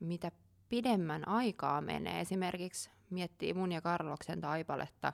mitä 0.00 0.32
pidemmän 0.68 1.28
aikaa 1.28 1.80
menee, 1.80 2.20
esimerkiksi 2.20 2.90
miettii 3.10 3.54
mun 3.54 3.72
ja 3.72 3.80
Karloksen 3.80 4.40
taipaletta 4.40 5.12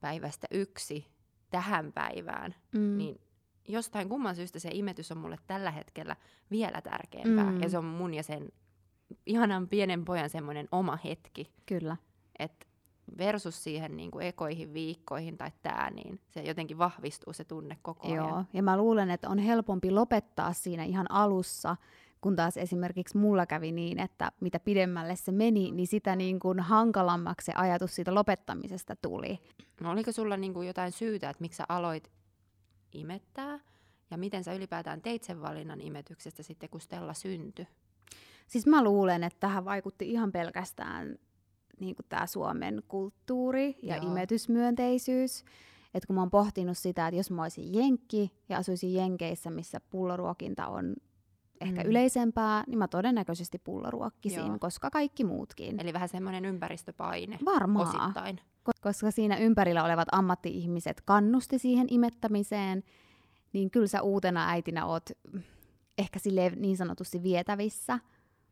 päivästä 0.00 0.46
yksi 0.50 1.06
tähän 1.50 1.92
päivään, 1.92 2.54
Mm. 2.74 2.96
niin 2.98 3.20
jostain 3.68 4.08
kumman 4.08 4.36
syystä 4.36 4.58
se 4.58 4.70
imetys 4.72 5.12
on 5.12 5.18
mulle 5.18 5.38
tällä 5.46 5.70
hetkellä 5.70 6.16
vielä 6.50 6.80
tärkeämpää. 6.82 7.50
Mm. 7.50 7.62
Ja 7.62 7.68
se 7.68 7.78
on 7.78 7.84
mun 7.84 8.14
ja 8.14 8.22
sen 8.22 8.48
ihanan 9.26 9.68
pienen 9.68 10.04
pojan 10.04 10.30
semmoinen 10.30 10.68
oma 10.72 10.98
hetki. 11.04 11.52
Kyllä. 11.66 11.96
Et 12.38 12.68
versus 13.18 13.64
siihen 13.64 13.96
niin 13.96 14.10
kuin 14.10 14.26
ekoihin 14.26 14.74
viikkoihin 14.74 15.38
tai 15.38 15.50
tää, 15.62 15.90
niin 15.90 16.20
se 16.30 16.42
jotenkin 16.42 16.78
vahvistuu 16.78 17.32
se 17.32 17.44
tunne 17.44 17.78
koko 17.82 18.08
ajan. 18.08 18.28
Joo, 18.28 18.44
ja 18.52 18.62
mä 18.62 18.76
luulen, 18.76 19.10
että 19.10 19.28
on 19.28 19.38
helpompi 19.38 19.90
lopettaa 19.90 20.52
siinä 20.52 20.84
ihan 20.84 21.10
alussa, 21.10 21.76
kun 22.20 22.36
taas 22.36 22.56
esimerkiksi 22.56 23.18
mulla 23.18 23.46
kävi 23.46 23.72
niin, 23.72 24.00
että 24.00 24.32
mitä 24.40 24.60
pidemmälle 24.60 25.16
se 25.16 25.32
meni, 25.32 25.70
niin 25.70 25.86
sitä 25.86 26.16
niin 26.16 26.40
kuin 26.40 26.60
hankalammaksi 26.60 27.44
se 27.44 27.52
ajatus 27.54 27.94
siitä 27.94 28.14
lopettamisesta 28.14 28.96
tuli. 28.96 29.38
No, 29.80 29.90
oliko 29.90 30.12
sulla 30.12 30.36
niin 30.36 30.54
kuin 30.54 30.66
jotain 30.66 30.92
syytä, 30.92 31.30
että 31.30 31.40
miksi 31.40 31.56
sä 31.56 31.64
aloit 31.68 32.10
imettää? 32.92 33.60
Ja 34.10 34.18
miten 34.18 34.44
sä 34.44 34.54
ylipäätään 34.54 35.02
teit 35.02 35.22
sen 35.22 35.42
valinnan 35.42 35.80
imetyksestä 35.80 36.42
sitten, 36.42 36.68
kun 36.68 36.80
Stella 36.80 37.14
syntyi? 37.14 37.66
Siis 38.46 38.66
mä 38.66 38.84
luulen, 38.84 39.24
että 39.24 39.40
tähän 39.40 39.64
vaikutti 39.64 40.10
ihan 40.10 40.32
pelkästään 40.32 41.18
niin 41.82 41.96
tämä 42.08 42.26
Suomen 42.26 42.82
kulttuuri 42.88 43.78
ja 43.82 43.96
Joo. 43.96 44.10
imetysmyönteisyys. 44.12 45.44
Että 45.94 46.06
kun 46.06 46.14
mä 46.16 46.22
oon 46.22 46.30
pohtinut 46.30 46.78
sitä, 46.78 47.08
että 47.08 47.16
jos 47.16 47.30
mä 47.30 47.42
olisin 47.42 47.74
jenkki 47.74 48.32
ja 48.48 48.58
asuisin 48.58 48.94
jenkeissä, 48.94 49.50
missä 49.50 49.80
pulloruokinta 49.90 50.66
on 50.66 50.94
ehkä 51.60 51.82
Mm. 51.82 51.90
yleisempää, 51.90 52.64
niin 52.66 52.78
mä 52.78 52.88
todennäköisesti 52.88 53.58
pulloruokkisin, 53.58 54.46
Joo. 54.46 54.58
koska 54.58 54.90
kaikki 54.90 55.24
muutkin. 55.24 55.80
Eli 55.80 55.92
vähän 55.92 56.08
semmoinen 56.08 56.44
ympäristöpaine 56.44 57.38
Varmaan. 57.44 57.88
osittain. 57.88 58.40
Ko- 58.68 58.72
koska 58.80 59.10
siinä 59.10 59.36
ympärillä 59.36 59.84
olevat 59.84 60.08
ammatti-ihmiset 60.12 61.00
kannusti 61.04 61.58
siihen 61.58 61.86
imettämiseen, 61.90 62.82
niin 63.52 63.70
kyllä 63.70 63.86
sä 63.86 64.02
uutena 64.02 64.48
äitinä 64.48 64.86
oot 64.86 65.10
ehkä 65.98 66.18
sille 66.18 66.50
niin 66.56 66.76
sanotusti 66.76 67.22
vietävissä. 67.22 67.98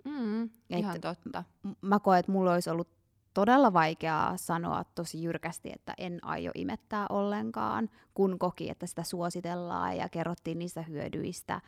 Mm, 0.04 0.50
ihan 0.70 0.96
Et- 0.96 1.00
totta. 1.02 1.44
M- 1.62 1.86
Mä 1.88 1.98
koen, 2.00 2.20
että 2.20 2.32
mulla 2.32 2.52
olisi 2.52 2.70
ollut 2.70 2.88
todella 3.34 3.72
vaikeaa 3.72 4.36
sanoa 4.36 4.84
tosi 4.94 5.22
jyrkästi, 5.22 5.70
että 5.74 5.94
en 5.98 6.24
aio 6.24 6.50
imettää 6.54 7.06
ollenkaan, 7.08 7.90
kun 8.14 8.38
koki, 8.38 8.70
että 8.70 8.86
sitä 8.86 9.02
suositellaan 9.02 9.96
ja 9.96 10.08
kerrottiin 10.08 10.58
niistä 10.58 10.82
hyödyistä, 10.82 11.60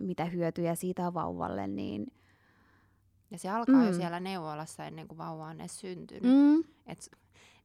mitä 0.00 0.24
hyötyjä 0.24 0.74
siitä 0.74 1.06
on 1.06 1.14
vauvalle, 1.14 1.66
niin 1.66 2.06
Ja 3.30 3.38
se 3.38 3.50
alkaa 3.50 3.84
jo 3.84 3.90
Mm. 3.90 3.96
siellä 3.96 4.20
neuvolassa 4.20 4.84
ennen 4.84 5.08
kuin 5.08 5.18
vauva 5.18 5.44
on 5.46 5.60
edes 5.60 5.80
syntynyt. 5.80 6.22
mm, 6.22 6.64
Et 6.86 7.10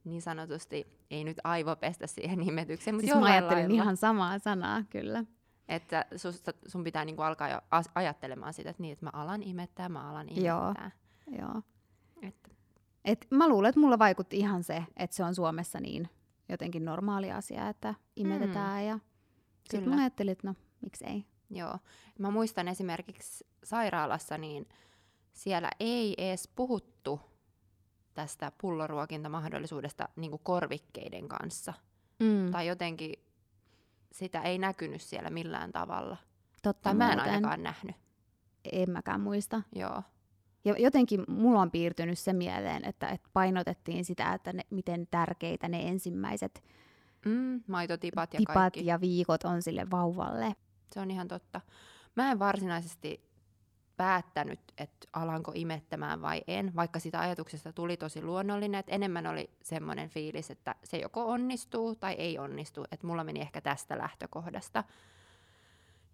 niin 0.04 0.22
sanotusti 0.22 0.88
ei 1.12 1.24
nyt 1.24 1.38
aivopestä 1.44 2.08
siihen 2.08 2.42
imetykseen, 2.50 2.96
mutta 2.96 3.08
siis 3.12 3.20
mä 3.20 3.26
ajattelin 3.32 3.64
lailla, 3.64 3.84
ihan 3.84 3.98
samaa 3.98 4.40
sanaa, 4.40 4.84
kyllä. 4.90 5.24
että 5.70 6.06
susta, 6.16 6.52
sun 6.68 6.84
pitää 6.84 7.06
niinku 7.06 7.22
alkaa 7.22 7.50
jo 7.50 7.62
ajattelemaan 7.96 8.54
sitä, 8.54 8.70
että 8.70 8.82
niin, 8.84 8.94
että 8.94 9.06
mä 9.06 9.10
alan 9.14 9.44
imettää, 9.44 9.90
mä 9.90 10.10
alan 10.10 10.28
Joo. 10.36 10.64
imettää. 10.66 10.92
Joo. 11.40 11.62
Että, 12.22 12.50
Et 13.06 13.28
mä 13.30 13.50
luulen, 13.50 13.70
että 13.70 13.80
mulla 13.80 14.00
vaikutti 14.00 14.38
ihan 14.40 14.64
se, 14.64 14.84
että 14.98 15.16
se 15.16 15.24
on 15.24 15.36
Suomessa 15.36 15.80
niin 15.80 16.10
jotenkin 16.50 16.86
normaali 16.86 17.32
asia, 17.32 17.70
että 17.70 17.96
imetetään. 18.16 18.82
Mm. 18.82 18.88
Ja 18.88 19.00
sitten 19.70 19.90
mä 19.90 20.02
ajattelin, 20.02 20.32
että 20.32 20.48
no, 20.48 20.56
miksei. 20.82 21.26
joo. 21.50 21.78
Mä 22.20 22.32
muistan 22.32 22.68
esimerkiksi 22.68 23.48
sairaalassa, 23.64 24.38
niin 24.38 24.70
siellä 25.34 25.70
ei 25.80 26.16
edes 26.18 26.48
puhuttu 26.56 27.20
tästä 28.14 28.52
pulloruokintamahdollisuudesta 28.62 30.10
niin 30.16 30.32
kuin 30.32 30.42
korvikkeiden 30.44 31.28
kanssa. 31.28 31.74
Mm. 32.20 32.52
Tai 32.52 32.68
jotenkin 32.68 33.14
sitä 34.12 34.42
ei 34.42 34.58
näkynyt 34.58 35.02
siellä 35.02 35.30
millään 35.30 35.72
tavalla. 35.72 36.18
Totta 36.64 36.84
Tai 36.84 36.94
mä 36.94 37.12
en 37.12 37.18
muuten. 37.18 37.34
ainakaan 37.34 37.64
nähnyt. 37.64 37.96
En 38.72 38.92
mäkään 38.92 39.22
muista. 39.22 39.62
Joo. 39.76 40.04
Ja 40.66 40.76
jotenkin 40.78 41.24
mulla 41.28 41.62
on 41.62 41.72
piirtynyt 41.72 42.20
se 42.20 42.34
mieleen, 42.34 42.86
että, 42.86 43.08
että 43.08 43.30
painotettiin 43.34 44.06
sitä, 44.06 44.34
että 44.34 44.54
ne, 44.54 44.64
miten 44.70 45.08
tärkeitä 45.12 45.68
ne 45.68 45.88
ensimmäiset 45.88 46.64
Mm, 47.26 47.64
maitotipat 47.68 48.34
ja 48.34 48.38
tipat 48.38 48.54
kaikki. 48.54 48.86
ja 48.86 49.02
viikot 49.02 49.44
on 49.44 49.62
sille 49.62 49.92
vauvalle. 49.92 50.56
Se 50.94 51.00
on 51.00 51.12
ihan 51.12 51.28
totta. 51.28 51.62
Mä 52.16 52.32
en 52.32 52.40
varsinaisesti 52.40 53.32
päättänyt, 53.98 54.60
että 54.78 55.08
alanko 55.14 55.52
imettämään 55.56 56.22
vai 56.22 56.42
en, 56.48 56.76
vaikka 56.76 57.00
sitä 57.00 57.20
ajatuksesta 57.20 57.74
tuli 57.74 57.98
tosi 57.98 58.22
luonnollinen, 58.22 58.80
että 58.80 58.92
enemmän 58.92 59.28
oli 59.28 59.50
semmoinen 59.64 60.10
fiilis, 60.10 60.52
että 60.52 60.76
se 60.84 60.98
joko 60.98 61.26
onnistuu 61.26 61.96
tai 61.96 62.14
ei 62.14 62.40
onnistu, 62.40 62.86
että 62.92 63.08
mulla 63.08 63.24
meni 63.24 63.42
ehkä 63.42 63.62
tästä 63.62 63.98
lähtökohdasta. 63.98 64.84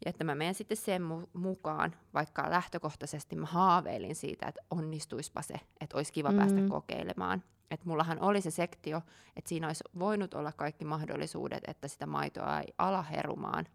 Ja 0.06 0.10
että 0.10 0.24
mä 0.24 0.36
menen 0.36 0.56
sitten 0.56 0.78
sen 0.78 1.02
mu- 1.02 1.30
mukaan, 1.34 1.96
vaikka 2.14 2.50
lähtökohtaisesti 2.50 3.36
mä 3.36 3.46
haaveilin 3.46 4.16
siitä, 4.16 4.48
että 4.48 4.62
onnistuispa 4.72 5.42
se, 5.42 5.54
että 5.82 5.98
olisi 5.98 6.14
kiva 6.14 6.32
mm. 6.32 6.38
päästä 6.38 6.62
kokeilemaan. 6.70 7.44
Että 7.72 7.86
mullahan 7.86 8.22
oli 8.22 8.42
se 8.42 8.52
sektio, 8.52 9.02
että 9.36 9.50
siinä 9.50 9.68
olisi 9.68 9.84
voinut 10.00 10.34
olla 10.34 10.52
kaikki 10.52 10.86
mahdollisuudet, 10.86 11.64
että 11.68 11.88
sitä 11.88 12.06
maitoa 12.06 12.60
ei 12.60 12.74
ala 12.78 13.02
herumaan, 13.02 13.66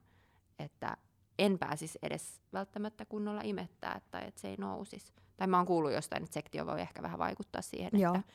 että 0.59 0.97
en 1.38 1.59
pääsisi 1.59 1.99
edes 2.02 2.41
välttämättä 2.52 3.05
kunnolla 3.05 3.41
imettää 3.45 4.00
tai 4.11 4.29
että 4.29 4.41
se 4.41 4.49
ei 4.49 4.57
nousisi. 4.57 5.12
Tai 5.37 5.47
mä 5.47 5.57
oon 5.57 5.67
kuullut 5.67 5.93
jostain, 5.93 6.23
että 6.23 6.35
sektio 6.35 6.67
voi 6.67 6.81
ehkä 6.81 7.02
vähän 7.02 7.19
vaikuttaa 7.19 7.62
siihen, 7.62 7.91
Joo. 8.00 8.14
että 8.14 8.33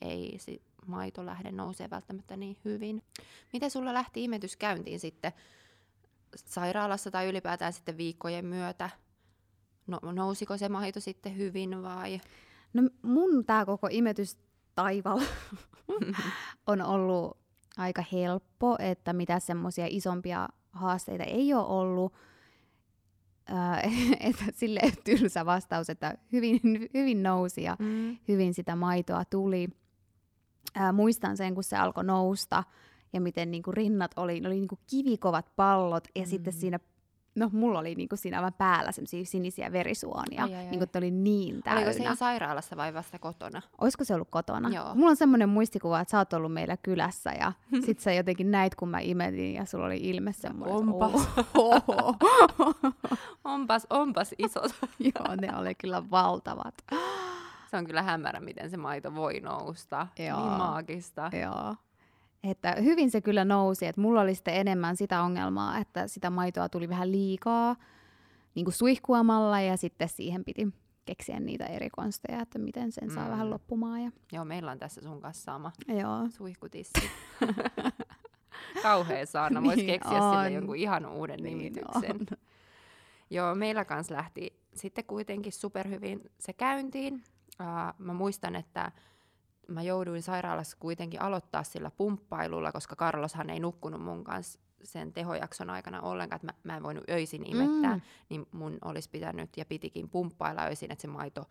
ei 0.00 0.34
si- 0.38 0.62
maito 0.86 1.26
lähde 1.26 1.52
nousee 1.52 1.90
välttämättä 1.90 2.36
niin 2.36 2.56
hyvin. 2.64 3.02
Miten 3.52 3.70
sulla 3.70 3.94
lähti 3.94 4.24
imetys 4.24 4.56
käyntiin 4.56 5.00
sitten 5.00 5.32
sairaalassa 6.36 7.10
tai 7.10 7.28
ylipäätään 7.28 7.72
sitten 7.72 7.96
viikkojen 7.96 8.46
myötä? 8.46 8.90
No, 9.86 9.98
nousiko 10.12 10.56
se 10.56 10.68
maito 10.68 11.00
sitten 11.00 11.36
hyvin 11.36 11.82
vai? 11.82 12.20
No 12.72 12.82
mun 13.02 13.44
tää 13.46 13.66
koko 13.66 13.88
imetystaival 13.90 15.20
on 16.66 16.82
ollut 16.82 17.36
aika 17.76 18.04
helppo, 18.12 18.76
että 18.78 19.12
mitä 19.12 19.40
semmoisia 19.40 19.86
isompia 19.88 20.48
haasteita 20.72 21.24
ei 21.24 21.54
ole 21.54 21.66
ollut. 21.66 22.12
Että 24.20 24.44
sille 24.54 24.80
tylsä 25.04 25.46
vastaus, 25.46 25.90
että 25.90 26.14
hyvin, 26.32 26.60
hyvin 26.94 27.22
nousi 27.22 27.62
ja 27.62 27.76
Mm. 27.78 28.18
hyvin 28.28 28.54
sitä 28.54 28.76
maitoa 28.76 29.24
tuli. 29.24 29.68
Ää, 30.74 30.92
muistan 30.92 31.36
sen, 31.36 31.54
kun 31.54 31.64
se 31.64 31.76
alkoi 31.76 32.04
nousta 32.04 32.64
ja 33.12 33.20
miten 33.20 33.50
niinku 33.50 33.72
rinnat 33.72 34.10
oli, 34.16 34.40
ne 34.40 34.48
oli 34.48 34.56
niinku 34.56 34.78
kivikovat 34.90 35.46
pallot 35.56 36.08
ja 36.14 36.22
mm. 36.22 36.26
sitten 36.26 36.52
siinä, 36.52 36.78
no 37.34 37.50
mulla 37.52 37.78
oli 37.78 37.94
niinku 37.94 38.16
siinä 38.16 38.38
aivan 38.38 38.52
päällä 38.52 38.92
semmoisia 38.92 39.24
sinisiä 39.24 39.72
verisuonia, 39.72 40.44
Ai, 40.44 40.54
ai, 40.54 40.60
ai. 40.60 40.70
niinku 40.70 40.84
että 40.84 40.98
oli 40.98 41.10
niin 41.10 41.62
täynnä. 41.62 41.82
Oliko 41.82 41.98
se 41.98 42.04
jo 42.08 42.14
sairaalassa 42.14 42.76
vai 42.76 42.94
vasta 42.94 43.18
kotona? 43.18 43.62
Olisiko 43.80 44.04
se 44.04 44.14
ollut 44.14 44.30
kotona? 44.30 44.68
Joo. 44.68 44.94
Mulla 44.94 45.10
on 45.10 45.16
semmoinen 45.16 45.48
muistikuva, 45.48 46.00
että 46.00 46.10
sä 46.10 46.18
oot 46.18 46.32
ollut 46.32 46.52
meillä 46.52 46.76
kylässä 46.76 47.32
ja 47.32 47.52
sit 47.86 48.00
sä 48.00 48.12
jotenkin 48.12 48.50
näit, 48.50 48.74
kun 48.74 48.88
mä 48.88 48.98
imetin 48.98 49.54
ja 49.54 49.64
sulla 49.64 49.86
oli 49.86 49.98
ilme 50.02 50.32
semmoinen. 50.32 50.78
että 50.78 50.94
onpas. 50.94 51.28
Onpas, 53.44 53.86
onpas 53.90 54.34
isot. 54.38 54.74
Joo, 55.14 55.36
ne 55.40 55.56
oli 55.56 55.74
kyllä 55.74 56.10
valtavat. 56.10 56.74
Se 57.70 57.76
on 57.76 57.86
kyllä 57.86 58.02
hämärä, 58.02 58.40
miten 58.40 58.70
se 58.70 58.76
maito 58.76 59.14
voi 59.14 59.40
nousta. 59.40 60.06
Joo. 60.18 60.40
Niin 60.40 60.58
maagista. 60.58 61.30
Joo. 61.42 61.74
Että 62.44 62.76
hyvin 62.82 63.10
se 63.10 63.20
kyllä 63.20 63.44
nousi, 63.44 63.86
että 63.86 64.00
mulla 64.00 64.20
oli 64.20 64.34
sitten 64.34 64.54
enemmän 64.54 64.96
sitä 64.96 65.22
ongelmaa, 65.22 65.78
että 65.78 66.08
sitä 66.08 66.30
maitoa 66.30 66.68
tuli 66.68 66.88
vähän 66.88 67.12
liikaa 67.12 67.76
niin 68.54 68.64
kuin 68.64 68.74
suihkuamalla 68.74 69.60
ja 69.60 69.76
sitten 69.76 70.08
siihen 70.08 70.44
piti 70.44 70.68
keksiä 71.04 71.40
niitä 71.40 71.66
eri 71.66 71.90
konsteja, 71.90 72.40
että 72.42 72.58
miten 72.58 72.92
sen 72.92 73.10
saa 73.10 73.24
Mm. 73.24 73.30
vähän 73.30 73.50
loppumaan. 73.50 74.02
Ja, 74.02 74.10
Joo, 74.32 74.44
meillä 74.44 74.70
on 74.70 74.78
tässä 74.78 75.00
sun 75.00 75.20
kanssa 75.20 75.42
sama 75.44 75.72
joo. 75.88 76.28
suihkutissi. 76.30 77.10
Kauhea 78.82 79.26
saana, 79.26 79.62
voisi 79.62 79.76
Niin 79.76 79.86
keksiä 80.00 80.18
sille 80.18 80.36
on. 80.36 80.52
jonkun 80.52 80.76
ihan 80.76 81.06
uuden 81.06 81.40
Niin 81.42 81.58
nimityksen. 81.58 82.16
on. 82.16 82.26
Joo, 83.30 83.54
meillä 83.54 83.84
kanssa 83.84 84.14
lähti 84.14 84.60
sitten 84.74 85.04
kuitenkin 85.04 85.52
superhyvin 85.52 86.30
se 86.40 86.52
käyntiin. 86.52 87.14
Uh, 87.60 87.94
mä 88.06 88.12
muistan, 88.12 88.56
että 88.56 88.92
mä 89.70 89.82
jouduin 89.82 90.22
sairaalassa 90.22 90.76
kuitenkin 90.80 91.22
aloittaa 91.22 91.62
sillä 91.62 91.90
pumppailulla, 91.90 92.72
koska 92.72 92.96
Carloshan 92.96 93.50
ei 93.50 93.60
nukkunut 93.60 94.02
mun 94.02 94.24
kanssa 94.24 94.60
sen 94.82 95.12
tehojakson 95.12 95.70
aikana 95.70 96.00
ollenkaan, 96.00 96.36
että 96.36 96.46
mä, 96.46 96.72
mä 96.72 96.76
en 96.76 96.82
voinut 96.82 97.04
öisin 97.10 97.46
imettää, 97.46 97.94
Mm. 97.94 98.00
niin 98.28 98.46
mun 98.52 98.78
olisi 98.84 99.10
pitänyt 99.10 99.56
ja 99.56 99.64
pitikin 99.64 100.08
pumppailla 100.08 100.62
öisin, 100.64 100.92
että 100.92 101.02
se 101.02 101.08
maito, 101.08 101.44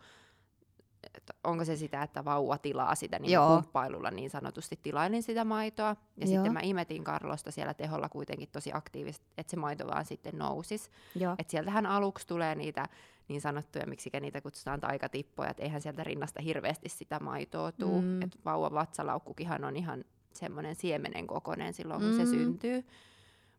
että 1.14 1.34
onko 1.44 1.64
se 1.64 1.76
sitä, 1.76 2.02
että 2.02 2.24
vauva 2.24 2.58
tilaa 2.58 2.94
sitä, 2.94 3.18
niin 3.18 3.32
Joo. 3.32 3.48
Pumppailulla 3.48 4.10
niin 4.10 4.30
sanotusti 4.30 4.78
tilailin 4.82 5.22
sitä 5.22 5.44
maitoa. 5.44 5.88
Ja 5.88 6.26
Joo. 6.26 6.26
sitten 6.26 6.52
mä 6.52 6.60
imetin 6.62 7.04
Karlosta 7.04 7.50
siellä 7.50 7.74
teholla 7.74 8.08
kuitenkin 8.08 8.48
tosi 8.52 8.70
aktiivisesti, 8.74 9.26
että 9.38 9.50
se 9.50 9.56
maito 9.56 9.86
vaan 9.86 10.04
sitten 10.04 10.38
nousisi. 10.38 10.90
Joo. 11.14 11.34
Et 11.38 11.50
sieltähän 11.50 11.86
aluksi 11.86 12.26
tulee 12.26 12.54
niitä 12.54 12.88
niin 13.30 13.40
sanottuja, 13.40 13.86
miksi 13.86 14.10
niitä 14.20 14.40
kutsutaan 14.40 14.80
taikatippoja, 14.80 15.50
että 15.50 15.62
eihän 15.62 15.82
sieltä 15.82 16.04
rinnasta 16.04 16.42
hirveästi 16.42 16.88
sitä 16.88 17.20
maitoa 17.20 17.72
tuu. 17.72 18.00
Mm. 18.00 18.06
Mm. 18.08 18.22
Et 18.22 18.38
vauvan 18.44 18.72
vatsalaukkukihan 18.72 19.64
on 19.64 19.76
ihan 19.76 20.04
semmoinen 20.32 20.74
siemenen 20.74 21.26
kokoinen 21.26 21.72
silloin, 21.72 22.00
kun 22.00 22.10
Mm. 22.10 22.16
se 22.16 22.26
syntyy. 22.26 22.84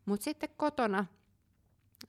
Mutta 0.06 0.24
sitten 0.24 0.48
kotona 0.56 1.06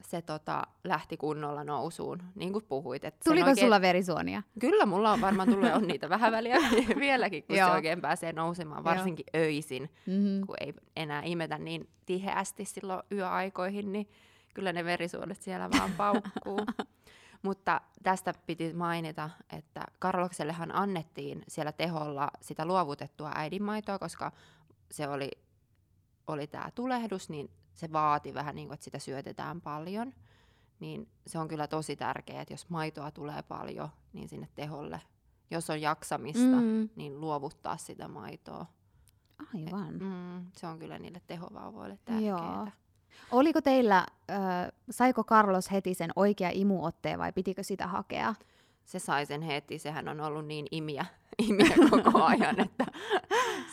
se 0.02 0.22
tota, 0.22 0.64
lähti 0.84 1.18
kunnolla 1.18 1.64
nousuun, 1.64 2.20
niin 2.36 2.54
kuin 2.54 2.66
puhuit. 2.66 3.06
Et 3.06 3.16
Tuliko 3.24 3.50
oikein, 3.50 3.66
sulla 3.66 3.82
verisuonia? 3.82 4.44
Kyllä, 4.60 4.86
mulla 4.86 5.12
on 5.14 5.22
varmaan 5.22 5.50
tullut 5.50 5.72
on 5.74 5.88
niitä 5.88 6.10
vähän 6.10 6.32
väliä 6.32 6.58
vieläkin, 7.00 7.44
kun 7.44 7.56
se 7.56 7.60
Joo. 7.60 7.72
oikein 7.72 8.02
pääsee 8.02 8.34
nousemaan, 8.34 8.84
varsinkin 8.84 9.26
öisin 9.36 9.90
Mm-hmm. 10.06 10.46
kun 10.46 10.56
ei 10.60 10.74
enää 10.96 11.22
imetä 11.26 11.58
niin 11.58 11.90
tiheästi 12.06 12.66
silloin 12.66 13.04
yöaikoihin, 13.12 13.92
niin 13.92 14.10
kyllä 14.54 14.74
ne 14.74 14.86
verisuonet 14.86 15.42
siellä 15.42 15.70
vaan 15.78 15.92
paukkuu. 15.92 16.60
Mutta 17.44 17.82
tästä 18.04 18.34
piti 18.46 18.74
mainita, 18.74 19.30
että 19.50 19.86
Karloksellehan 20.00 20.76
annettiin 20.76 21.44
siellä 21.48 21.72
teholla 21.72 22.32
sitä 22.42 22.66
luovutettua 22.66 23.32
äidinmaitoa, 23.36 24.00
koska 24.00 24.32
se 24.92 25.08
oli, 25.08 25.32
oli 26.28 26.48
tämä 26.48 26.72
tulehdus, 26.76 27.30
niin 27.30 27.50
se 27.74 27.92
vaati 27.92 28.34
vähän 28.34 28.56
niin 28.56 28.68
kuin, 28.68 28.74
että 28.74 28.84
sitä 28.84 29.00
syötetään 29.00 29.62
paljon. 29.62 30.14
Niin 30.80 31.10
se 31.28 31.40
on 31.40 31.48
kyllä 31.48 31.68
tosi 31.68 31.96
tärkeää, 31.96 32.42
että 32.42 32.54
jos 32.54 32.70
maitoa 32.70 33.12
tulee 33.12 33.42
paljon, 33.44 33.90
niin 34.14 34.30
sinne 34.30 34.48
teholle, 34.56 35.02
jos 35.52 35.70
on 35.70 35.82
jaksamista, 35.82 36.62
Mm. 36.62 36.90
niin 36.96 37.22
luovuttaa 37.22 37.78
sitä 37.78 38.08
maitoa. 38.08 38.66
Aivan. 39.56 39.94
Mm, 39.94 40.46
se 40.56 40.68
on 40.68 40.80
kyllä 40.80 41.00
niille 41.00 41.22
tehovauvoille 41.28 42.00
Joo. 42.26 42.68
Oliko 43.32 43.62
teillä, 43.62 43.98
äh, 44.32 44.38
saiko 44.90 45.24
Carlos 45.24 45.72
heti 45.72 45.94
sen 45.94 46.10
oikea 46.16 46.50
imuotteen 46.54 47.20
vai 47.20 47.32
pitikö 47.32 47.64
sitä 47.64 47.88
hakea? 47.88 48.36
Se 48.86 49.00
sai 49.00 49.26
sen 49.26 49.42
heti, 49.42 49.80
sehän 49.80 50.08
on 50.08 50.22
ollut 50.22 50.46
niin 50.46 50.66
imiä, 50.72 51.06
imiä 51.48 51.76
koko 51.90 52.24
ajan, 52.24 52.60
että 52.60 52.86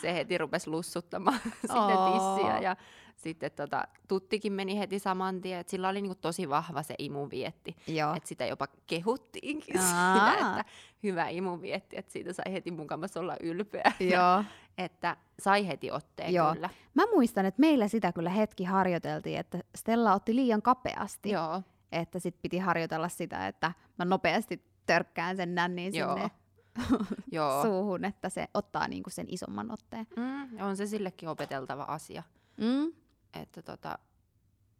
se 0.01 0.13
heti 0.13 0.37
rupesi 0.37 0.69
lussuttamaan 0.69 1.39
sitten 1.61 1.97
tissiä 2.13 2.59
ja 2.59 2.75
sitten 3.15 3.51
tota, 3.51 3.87
tuttikin 4.07 4.53
meni 4.53 4.79
heti 4.79 4.99
saman 4.99 5.41
tien, 5.41 5.59
että 5.59 5.71
sillä 5.71 5.89
oli 5.89 6.01
niinku 6.01 6.15
tosi 6.21 6.49
vahva 6.49 6.83
se 6.83 6.95
imuvietti. 6.97 7.75
Että 8.15 8.29
sitä 8.29 8.45
jopa 8.45 8.67
kehuttiinkin 8.87 9.79
Aa. 9.81 10.13
sitä, 10.13 10.33
että 10.33 10.65
hyvä 11.03 11.27
imuvietti, 11.29 11.97
että 11.97 12.11
siitä 12.11 12.33
sai 12.33 12.53
heti 12.53 12.71
mukamassa 12.71 13.19
olla 13.19 13.35
ylpeä. 13.39 13.91
Joo. 13.99 14.43
Että 14.83 15.17
sai 15.39 15.67
heti 15.67 15.91
otteen 15.91 16.33
Joo. 16.33 16.53
kyllä. 16.53 16.69
Mä 16.93 17.03
muistan, 17.13 17.45
että 17.45 17.59
meillä 17.59 17.87
sitä 17.87 18.11
kyllä 18.11 18.29
hetki 18.29 18.63
harjoiteltiin, 18.63 19.39
että 19.39 19.59
Stella 19.75 20.13
otti 20.13 20.35
liian 20.35 20.61
kapeasti. 20.61 21.29
Joo, 21.29 21.61
Että 21.91 22.19
sit 22.19 22.35
piti 22.41 22.57
harjoitella 22.57 23.09
sitä, 23.09 23.47
että 23.47 23.71
mä 23.99 24.05
nopeasti 24.05 24.65
törkkään 24.85 25.35
sen 25.37 25.55
nännin 25.55 25.95
Joo. 25.95 26.13
sinne 26.15 26.31
joo. 27.31 27.61
suuhun, 27.63 28.05
että 28.05 28.29
se 28.29 28.47
ottaa 28.53 28.87
niinku 28.87 29.09
sen 29.09 29.25
isomman 29.29 29.71
otteen. 29.71 30.07
Mm, 30.15 30.61
on 30.61 30.77
se 30.77 30.85
sillekin 30.85 31.29
opeteltava 31.29 31.83
asia. 31.83 32.23
Mm. 32.57 32.93
Että 33.41 33.61
tota, 33.61 33.99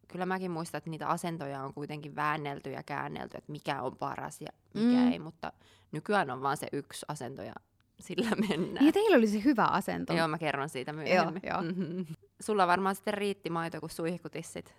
kyllä 0.08 0.26
mäkin 0.26 0.52
muistan, 0.52 0.78
että 0.78 0.90
niitä 0.90 1.08
asentoja 1.08 1.64
on 1.64 1.74
kuitenkin 1.74 2.16
väännelty 2.16 2.72
ja 2.72 2.84
käännelty, 2.84 3.38
että 3.38 3.52
mikä 3.52 3.82
on 3.82 3.98
paras 3.98 4.42
ja 4.42 4.48
mikä 4.74 4.88
Mm. 5.02 5.12
ei, 5.12 5.20
mutta 5.20 5.54
nykyään 5.92 6.30
on 6.32 6.42
vaan 6.42 6.58
se 6.58 6.68
yksi 6.72 7.06
asento 7.10 7.44
ja 7.44 7.54
sillä 8.02 8.30
mennään. 8.36 8.74
Niin, 8.74 8.86
ja 8.86 8.92
teillä 8.92 9.18
oli 9.18 9.28
se 9.28 9.44
hyvä 9.46 9.66
asento. 9.66 10.14
Joo, 10.14 10.28
mä 10.28 10.38
kerron 10.38 10.70
siitä 10.70 10.94
myöhemmin. 10.94 11.42
joo. 11.50 11.62
Mhm. 11.76 12.02
Sulla 12.42 12.68
varmaan 12.68 12.96
sitten 12.96 13.14
riitti 13.14 13.50
maito, 13.50 13.80
kun 13.80 13.90
suihkutissit. 13.90 14.76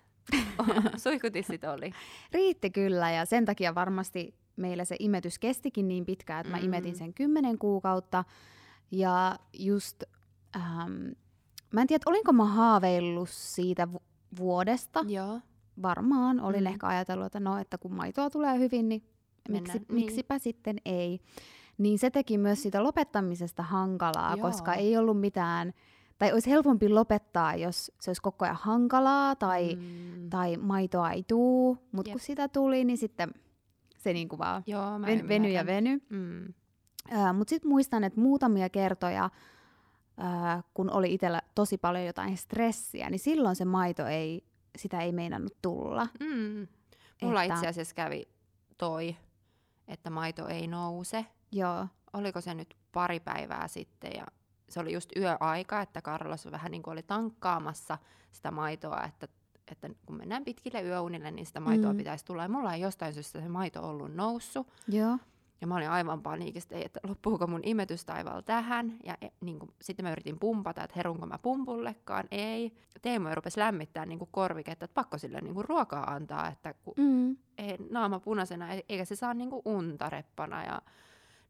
suihkutissit 1.03 1.63
oli. 1.63 1.91
Riitti 2.31 2.69
kyllä 2.69 3.11
ja 3.11 3.25
sen 3.25 3.45
takia 3.45 3.75
varmasti 3.75 4.35
meillä 4.55 4.85
se 4.85 4.95
imetys 4.99 5.39
kestikin 5.39 5.87
niin 5.87 6.05
pitkään, 6.05 6.39
että 6.39 6.51
mä 6.51 6.57
Mm. 6.57 6.65
imetin 6.65 6.95
sen 6.95 7.13
kymmenen 7.13 7.57
kuukautta. 7.57 8.23
Ja 8.91 9.39
just, 9.59 10.03
ähm, 10.55 10.91
mä 11.73 11.81
en 11.81 11.87
tiedä, 11.87 12.03
olinko 12.05 12.33
mä 12.33 12.45
haaveillut 12.45 13.29
siitä 13.29 13.91
vu- 13.91 14.03
vuodesta. 14.37 15.05
Joo. 15.07 15.39
Varmaan 15.81 16.39
olin 16.39 16.59
Mm. 16.63 16.67
ehkä 16.67 16.87
ajatellut, 16.87 17.25
että 17.25 17.39
no, 17.39 17.57
että 17.57 17.77
kun 17.77 17.93
maitoa 17.93 18.29
tulee 18.29 18.59
hyvin, 18.59 18.89
niin, 18.89 19.03
miksi, 19.49 19.77
niin. 19.77 19.85
miksipä 19.89 20.39
sitten 20.39 20.77
ei. 20.85 21.19
Niin 21.77 21.99
se 21.99 22.09
teki 22.09 22.37
myös 22.37 22.61
siitä 22.61 22.83
lopettamisesta 22.83 23.63
hankalaa, 23.63 24.35
Joo. 24.35 24.41
koska 24.49 24.73
ei 24.73 24.97
ollut 24.97 25.19
mitään, 25.19 25.73
tai 26.17 26.33
olisi 26.33 26.49
helpompi 26.49 26.89
lopettaa, 26.89 27.55
jos 27.55 27.91
se 28.01 28.09
olisi 28.09 28.21
koko 28.21 28.45
ajan 28.45 28.57
hankalaa 28.61 29.35
tai, 29.35 29.75
Mm. 29.75 30.29
tai 30.29 30.57
maitoa 30.57 31.11
ei 31.11 31.23
tuu, 31.27 31.77
mutta 31.91 32.11
kun 32.11 32.19
sitä 32.19 32.47
tuli, 32.47 32.83
niin 32.85 32.97
sitten 32.97 33.31
se 33.97 34.13
niinku 34.13 34.37
vaan 34.37 34.63
Joo, 34.67 35.01
ven, 35.01 35.27
veny 35.27 35.49
ja 35.49 35.65
veny. 35.65 36.01
Mm. 36.09 36.53
Mutta 37.37 37.49
sitten 37.49 37.69
muistan, 37.69 38.03
että 38.03 38.21
muutamia 38.21 38.69
kertoja, 38.69 39.29
ää, 40.17 40.63
kun 40.73 40.91
oli 40.91 41.13
itsellä 41.13 41.41
tosi 41.55 41.77
paljon 41.77 42.05
jotain 42.05 42.37
stressiä, 42.37 43.09
niin 43.09 43.19
silloin 43.19 43.55
se 43.55 43.65
maito 43.65 44.05
ei, 44.07 44.45
sitä 44.77 44.99
ei 45.01 45.11
meinannut 45.11 45.53
tulla. 45.61 46.07
Mm. 46.19 46.67
Mulla 47.21 47.43
Että- 47.43 47.53
itse 47.55 47.67
asiassa 47.67 47.95
kävi 47.95 48.27
toi, 48.77 49.15
että 49.87 50.09
maito 50.09 50.47
ei 50.47 50.67
nouse. 50.67 51.25
Joo, 51.53 51.87
Oliko 52.13 52.41
se 52.41 52.53
nyt 52.53 52.75
pari 52.91 53.19
päivää 53.19 53.67
sitten 53.67 54.11
ja 54.17 54.25
se 54.69 54.79
oli 54.79 54.93
just 54.93 55.09
yöaika, 55.17 55.81
että 55.81 56.01
Carlos 56.01 56.51
vähän 56.51 56.71
niin 56.71 56.83
kuin 56.83 56.91
oli 56.91 57.03
tankkaamassa 57.03 57.97
sitä 58.31 58.51
maitoa, 58.51 59.03
että, 59.03 59.27
että 59.71 59.89
kun 60.05 60.15
mennään 60.17 60.43
pitkille 60.43 60.81
yöunille, 60.81 61.31
niin 61.31 61.45
sitä 61.45 61.59
maitoa 61.59 61.91
Mm. 61.93 61.97
pitäisi 61.97 62.25
tulla. 62.25 62.43
Ja 62.43 62.49
mulla 62.49 62.73
ei 62.73 62.81
jostain 62.81 63.13
syystä 63.13 63.41
se 63.41 63.49
maito 63.49 63.89
ollut 63.89 64.15
noussut. 64.15 64.67
joo, 64.87 65.17
Ja 65.61 65.67
mä 65.67 65.75
olin 65.75 65.89
aivan 65.89 66.21
paniikista, 66.21 66.75
että 66.75 66.99
loppuuko 67.03 67.47
mun 67.47 67.59
imetystaival 67.63 68.41
tähän. 68.41 68.93
Ja 69.03 69.17
e, 69.21 69.27
niin 69.41 69.59
kuin, 69.59 69.71
sitten 69.81 70.05
mä 70.05 70.11
yritin 70.11 70.39
pumpata, 70.39 70.83
että 70.83 70.93
herunko 70.95 71.25
mä 71.25 71.37
pumpullekaan. 71.37 72.23
Ei. 72.31 72.73
Teemo 73.01 73.35
rupesi 73.35 73.59
lämmittää 73.59 74.05
niin 74.05 74.19
kuin 74.19 74.29
korviketta, 74.31 74.85
että 74.85 74.93
pakko 74.95 75.17
sille 75.17 75.41
niin 75.41 75.53
kuin 75.53 75.65
ruokaa 75.65 76.13
antaa, 76.13 76.47
että 76.47 76.73
kun 76.73 76.93
mm. 76.97 77.37
ei, 77.57 77.77
naama 77.89 78.19
punaisena, 78.19 78.73
e- 78.73 78.85
eikä 78.89 79.05
se 79.05 79.15
saa 79.15 79.33
niinku 79.33 79.61
unta 79.65 80.09
reppana. 80.09 80.65
Ja 80.65 80.81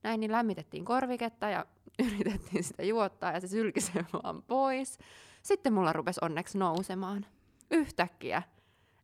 näin 0.03 0.19
niin 0.19 0.31
lämmitettiin 0.31 0.85
korviketta 0.85 1.49
ja 1.49 1.65
yritettiin 2.05 2.63
sitä 2.63 2.83
juottaa 2.83 3.31
ja 3.31 3.39
se 3.39 3.47
sylki 3.47 3.81
sen 3.81 4.05
vaan 4.23 4.43
pois. 4.43 4.97
Sitten 5.43 5.73
mulla 5.73 5.93
rupesi 5.93 6.19
onneksi 6.23 6.57
nousemaan 6.57 7.25
yhtäkkiä. 7.71 8.41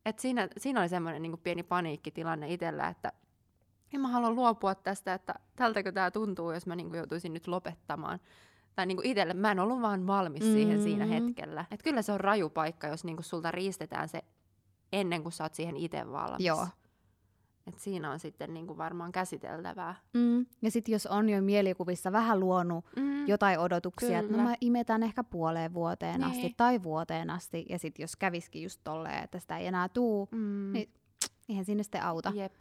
Et 0.06 0.20
siinä, 0.20 0.48
siinä 0.58 0.80
oli 0.80 0.90
semmoinen 0.90 1.22
niinku 1.22 1.38
pieni 1.38 1.64
paniikkitilanne 1.64 2.54
itsellä, 2.54 2.88
että 2.88 3.14
en 3.94 4.02
mä 4.02 4.08
halua 4.08 4.32
luopua 4.32 4.76
tästä, 4.76 5.14
että 5.14 5.36
tältäkö 5.56 5.92
tämä 5.92 6.12
tuntuu, 6.12 6.52
jos 6.52 6.68
mä 6.68 6.76
niinku 6.76 6.96
joutuisin 6.96 7.34
nyt 7.34 7.48
lopettamaan. 7.48 8.20
Tai 8.76 8.86
niinku 8.86 9.02
itselle, 9.06 9.34
mä 9.34 9.52
en 9.52 9.60
ollut 9.60 9.82
vaan 9.82 10.08
valmis 10.08 10.44
siihen 10.44 10.84
siinä 10.84 11.06
Mm. 11.06 11.12
hetkellä. 11.12 11.66
Et 11.72 11.84
kyllä 11.84 12.02
se 12.02 12.12
on 12.12 12.20
raju 12.20 12.50
paikka, 12.50 12.88
jos 12.88 13.04
niinku 13.04 13.24
sulta 13.24 13.52
riistetään 13.52 14.10
se 14.10 14.22
ennen 14.94 15.24
kuin 15.24 15.34
sä 15.34 15.44
oot 15.44 15.54
siihen 15.54 15.78
itse 15.78 16.12
valmis. 16.12 16.46
Joo. 16.46 16.68
Et 17.70 17.80
siinä 17.80 18.12
on 18.12 18.20
sitten 18.20 18.54
niinku 18.54 18.78
varmaan 18.78 19.12
käsiteltävää. 19.12 19.96
Mm. 20.14 20.46
Ja 20.62 20.72
sitten 20.72 20.92
jos 20.94 21.06
on 21.06 21.30
jo 21.30 21.42
mielikuvissa 21.42 22.12
vähän 22.12 22.40
luonut 22.40 22.86
Mm. 22.96 23.28
jotain 23.28 23.60
odotuksia, 23.60 24.20
että 24.20 24.38
no 24.38 24.44
mä 24.44 24.56
imetän 24.62 25.04
ehkä 25.04 25.24
puoleen 25.24 25.74
vuoteen 25.74 26.24
asti 26.24 26.42
Niin. 26.42 26.54
tai 26.58 26.84
vuoteen 26.84 27.30
asti, 27.30 27.66
ja 27.70 27.80
sitten 27.80 28.04
jos 28.04 28.16
käviskin 28.16 28.64
just 28.64 28.82
tolleen, 28.84 29.24
että 29.24 29.40
sitä 29.40 29.58
ei 29.58 29.68
enää 29.68 29.90
tuu, 29.90 30.28
Mm. 30.32 30.74
Niin, 30.74 30.90
eihän 31.50 31.66
sinne 31.66 31.84
sitten 31.84 32.04
auta. 32.04 32.32
Jep. 32.36 32.54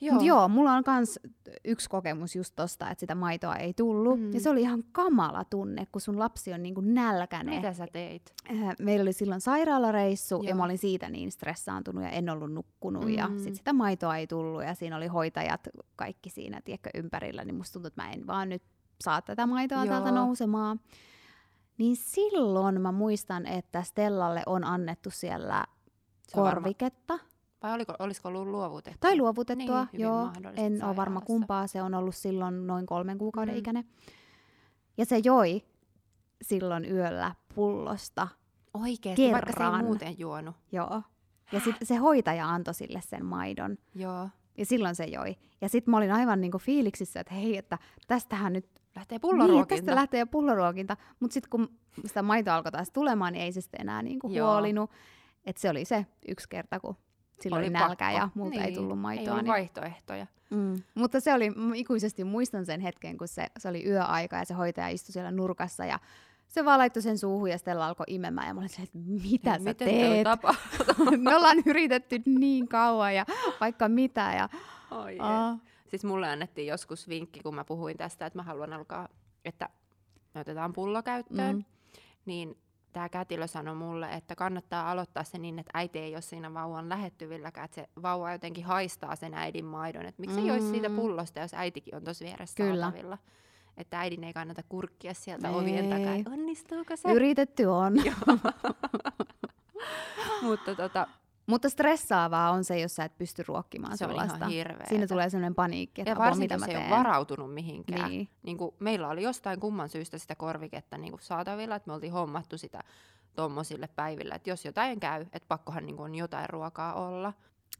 Joo. 0.00 0.14
Mut 0.14 0.24
joo, 0.24 0.48
mulla 0.48 0.72
on 0.72 0.84
kans 0.84 1.18
yksi 1.64 1.88
kokemus 1.90 2.36
just 2.36 2.52
tosta, 2.56 2.90
että 2.90 3.00
sitä 3.00 3.14
maitoa 3.14 3.56
ei 3.56 3.74
tullut. 3.74 4.20
Mm. 4.20 4.26
Mm. 4.26 4.32
Ja 4.34 4.40
se 4.40 4.50
oli 4.50 4.60
ihan 4.60 4.84
kamala 4.92 5.44
tunne, 5.44 5.86
kun 5.92 6.00
sun 6.00 6.18
lapsi 6.18 6.52
on 6.52 6.62
niinku 6.62 6.80
nälkäinen. 6.80 7.54
Mitä 7.54 7.72
sä 7.72 7.86
teit? 7.92 8.34
Äh, 8.50 8.74
Meillä 8.80 9.02
oli 9.02 9.12
silloin 9.12 9.40
sairaalareissu 9.40 10.42
ja 10.42 10.48
Joo. 10.50 10.56
mä 10.56 10.64
olin 10.64 10.78
siitä 10.78 11.10
niin 11.10 11.32
stressaantunut 11.32 12.04
ja 12.04 12.10
en 12.10 12.30
ollut 12.30 12.52
nukkunut. 12.52 13.04
Mm. 13.04 13.10
Ja 13.10 13.28
Mm. 13.28 13.38
sit 13.38 13.54
sitä 13.54 13.72
maitoa 13.72 14.16
ei 14.16 14.26
tullut 14.26 14.62
ja 14.64 14.74
siinä 14.74 14.96
oli 14.96 15.06
hoitajat 15.06 15.68
kaikki 15.96 16.30
siinä 16.30 16.60
tiedätkö, 16.64 16.90
ympärillä. 16.94 17.44
Niin 17.44 17.54
musta 17.56 17.72
tuntui, 17.72 17.88
että 17.88 18.02
mä 18.02 18.10
en 18.10 18.26
vaan 18.26 18.48
nyt 18.48 18.62
saa 19.00 19.22
tätä 19.22 19.46
maitoa 19.46 19.78
Joo. 19.78 19.86
täältä 19.86 20.10
nousemaan. 20.12 20.80
Niin 21.78 21.96
silloin 21.96 22.80
mä 22.80 22.92
muistan, 22.92 23.46
että 23.46 23.82
Stellalle 23.82 24.42
on 24.46 24.64
annettu 24.64 25.10
siellä 25.10 25.64
korviketta. 26.32 27.18
Vai 27.62 27.72
oliko, 27.72 27.94
olisiko 27.98 28.28
ollut 28.28 28.46
luovutettu? 28.46 28.98
Tai 29.00 29.16
luovutettua, 29.16 29.86
Niin, 29.92 30.00
joo. 30.02 30.30
En 30.56 30.84
ole 30.84 30.96
varma 30.96 31.20
kumpaa, 31.20 31.66
se 31.66 31.82
on 31.82 31.94
ollut 31.94 32.14
silloin 32.14 32.66
noin 32.66 32.86
kolmen 32.86 33.18
kuukauden 33.18 33.54
Mm. 33.54 33.58
ikäinen. 33.58 33.84
Ja 34.98 35.04
se 35.04 35.20
joi 35.24 35.62
silloin 36.42 36.84
yöllä 36.92 37.34
pullosta, 37.54 38.28
Oikeesti, 38.74 39.32
vaikka 39.32 39.52
se 39.52 39.58
ei 39.62 39.66
Kerran. 39.70 39.84
muuten 39.84 40.18
juonut. 40.18 40.56
joo. 40.72 41.02
Ja 41.52 41.60
sitten 41.60 41.86
se 41.86 41.96
hoitaja 41.96 42.48
antoi 42.48 42.74
sille 42.74 43.00
sen 43.00 43.24
maidon. 43.24 43.78
Joo. 43.94 44.28
Ja 44.58 44.66
silloin 44.66 44.94
se 44.94 45.04
joi. 45.04 45.36
Ja 45.60 45.68
sitten 45.68 45.90
mä 45.90 45.96
olin 45.96 46.12
aivan 46.12 46.40
niinku 46.40 46.58
fiiliksissä, 46.58 47.20
että 47.20 47.34
hei, 47.34 47.56
että 47.56 47.78
tästähän 48.06 48.52
nyt... 48.52 48.68
Lähtee 48.96 49.16
Niin, 49.16 49.20
pulloruokinta. 49.20 49.74
tästä 49.82 49.94
lähtee 49.94 50.24
pulloruokinta. 50.26 50.96
Mutta 51.20 51.34
sitten 51.34 51.50
kun 51.50 51.68
sitä 52.06 52.22
maitoa 52.22 52.54
alkoi 52.54 52.72
taas 52.72 52.90
tulemaan, 52.90 53.32
niin 53.32 53.42
ei 53.42 53.52
se 53.52 53.60
sitten 53.60 53.80
enää 53.80 54.02
niinku 54.02 54.28
Joo. 54.30 54.50
huolinut. 54.52 54.90
Että 55.44 55.60
se 55.60 55.70
oli 55.70 55.84
se 55.84 56.06
yksi 56.28 56.48
kerta, 56.48 56.80
kun 56.80 56.96
silloin 57.40 57.60
oli, 57.60 57.66
Oli 57.66 57.72
nälkä 57.72 58.04
pakko. 58.04 58.18
ja 58.18 58.28
multa 58.34 58.56
ei 58.60 58.62
Niin, 58.66 58.74
tullut 58.74 58.98
maitoa. 59.00 59.36
Ei 59.36 59.42
niin 59.42 59.52
vaihtoehtoja. 59.52 60.26
Mm. 60.50 60.82
Mutta 60.94 61.20
se 61.20 61.34
oli, 61.34 61.52
ikuisesti 61.74 62.24
muistan 62.24 62.66
sen 62.66 62.80
hetken, 62.80 63.18
kun 63.18 63.28
se, 63.28 63.46
se 63.58 63.68
oli 63.68 63.86
yöaika 63.86 64.36
ja 64.36 64.44
se 64.44 64.54
hoitaja 64.54 64.88
istui 64.88 65.12
siellä 65.12 65.30
nurkassa 65.30 65.84
ja 65.84 65.98
se 66.48 66.64
vaan 66.64 66.78
laittoi 66.78 67.02
sen 67.02 67.18
suuhun 67.18 67.50
ja 67.50 67.58
Stella 67.58 67.86
alkoi 67.86 68.06
imemään 68.08 68.48
ja 68.48 68.54
mä 68.54 68.60
olin 68.60 68.68
silleen, 68.68 68.84
että 68.84 68.98
mitä 69.28 69.50
Hei, 69.50 69.58
sä 69.58 69.64
miten 69.64 69.88
teet? 69.88 70.24
tapahtuu? 70.24 71.04
Me 71.18 71.36
ollaan 71.36 71.58
yritetty 71.66 72.22
niin 72.26 72.68
kauan 72.68 73.14
ja 73.14 73.26
vaikka 73.60 73.88
mitä. 73.88 74.32
Ja, 74.36 74.48
Oi 74.90 75.16
aa, 75.20 75.58
Siis 75.86 76.04
mulle 76.04 76.28
annettiin 76.28 76.66
joskus 76.66 77.08
vinkki, 77.08 77.40
kun 77.40 77.54
mä 77.54 77.64
puhuin 77.64 77.96
tästä, 77.96 78.26
että 78.26 78.38
mä 78.38 78.42
haluan 78.42 78.72
alkaa, 78.72 79.08
että 79.44 79.68
me 80.34 80.40
otetaan 80.40 80.72
pullo 80.72 81.02
käyttöön. 81.02 81.56
Mm. 81.56 81.64
Niin 82.26 82.56
tämä 82.98 83.08
kätilö 83.08 83.46
sanoi 83.46 83.74
mulle, 83.74 84.12
että 84.12 84.34
kannattaa 84.34 84.90
aloittaa 84.90 85.24
se 85.24 85.38
niin, 85.38 85.58
että 85.58 85.70
äiti 85.74 85.98
ei 85.98 86.14
ole 86.14 86.20
siinä 86.22 86.54
vauvan 86.54 86.88
lähettyvilläkään, 86.88 87.64
että 87.64 87.74
se 87.74 87.88
vauva 88.02 88.32
jotenkin 88.32 88.64
haistaa 88.64 89.16
sen 89.16 89.34
äidin 89.34 89.64
maidon. 89.64 90.06
Että 90.06 90.20
miksi 90.20 90.40
mm. 90.40 90.46
joisi 90.46 90.70
siitä 90.70 90.88
Mm. 90.88 90.96
pullosta, 90.96 91.40
jos 91.40 91.54
äitikin 91.54 91.94
on 91.94 92.04
tuossa 92.04 92.24
vieressä 92.24 92.56
Kyllä. 92.56 92.84
saatavilla. 92.84 93.18
Että 93.76 94.00
äidin 94.00 94.24
ei 94.24 94.32
kannata 94.32 94.62
kurkkia 94.68 95.14
sieltä 95.14 95.48
Ei. 95.48 95.54
ovien 95.54 95.88
takaa, 95.90 96.32
onnistuuko 96.32 96.96
se? 96.96 97.12
Yritetty 97.12 97.64
on. 97.64 97.94
Mutta 100.42 100.74
tota, 100.74 101.08
Mutta 101.48 101.68
stressaavaa 101.68 102.50
on 102.50 102.64
se, 102.64 102.78
jos 102.78 102.96
sä 102.96 103.04
et 103.04 103.18
pysty 103.18 103.42
ruokkimaan 103.46 103.98
se 103.98 104.04
on 104.04 104.10
sellaista. 104.10 104.36
ihan 104.36 104.50
hirveä. 104.50 104.86
Siinä 104.88 105.06
tulee 105.06 105.30
sellainen 105.30 105.54
paniikki, 105.54 106.00
että 106.00 106.10
ja 106.10 106.14
apua, 106.14 106.24
varsinkin, 106.24 106.60
mitä 106.60 106.72
jos 106.72 106.80
ei 106.80 106.86
ole 106.86 106.98
varautunut 106.98 107.54
mihinkään. 107.54 108.10
Niin. 108.10 108.28
Niin 108.42 108.58
kuin 108.58 108.74
meillä 108.78 109.08
oli 109.08 109.22
jostain 109.22 109.60
kumman 109.60 109.88
syystä 109.88 110.18
sitä 110.18 110.34
korviketta 110.34 110.98
niin 110.98 111.10
kuin 111.10 111.22
saatavilla, 111.22 111.76
että 111.76 111.90
me 111.90 111.94
oltiin 111.94 112.12
hommattu 112.12 112.58
sitä 112.58 112.80
tuommoisille 113.36 113.88
päivillä, 113.96 114.34
että 114.34 114.50
jos 114.50 114.64
jotain 114.64 115.00
käy, 115.00 115.22
että 115.22 115.48
pakkohan 115.48 115.86
niin 115.86 115.96
kuin 115.96 116.04
on 116.04 116.14
jotain 116.14 116.50
ruokaa 116.50 116.94
olla. 116.94 117.32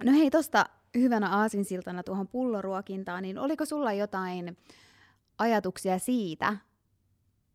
No 0.05 0.13
hei, 0.13 0.31
tosta 0.31 0.67
hyvänä 0.95 1.37
aasinsiltana 1.37 2.03
tuohon 2.03 2.29
pulloruokintaan, 2.29 3.23
niin 3.23 3.39
oliko 3.39 3.65
sulla 3.65 3.93
jotain 3.93 4.57
ajatuksia 5.39 5.99
siitä, 5.99 6.57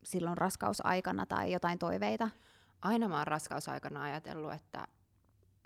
silloin 0.04 0.38
raskausaikana 0.38 1.26
tai 1.26 1.52
jotain 1.52 1.80
toiveita? 1.80 2.30
Aina 2.82 3.08
mä 3.08 3.18
oon 3.18 3.28
raskausaikana 3.28 4.04
ajatellut, 4.04 4.54
että 4.54 4.88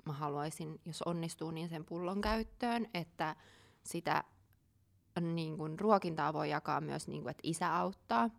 mä 0.08 0.14
haluaisin, 0.14 0.82
jos 0.86 1.02
onnistuu, 1.02 1.52
niin 1.52 1.70
sen 1.70 1.86
pullon 1.86 2.22
käyttöön, 2.22 2.88
että 2.94 3.36
sitä 3.84 4.24
niin 5.22 5.58
kun, 5.58 5.80
ruokintaa 5.80 6.34
voi 6.34 6.50
jakaa 6.50 6.82
myös, 6.82 7.08
niin 7.08 7.22
kun, 7.22 7.32
että 7.32 7.42
isä 7.44 7.76
auttaa. 7.76 8.30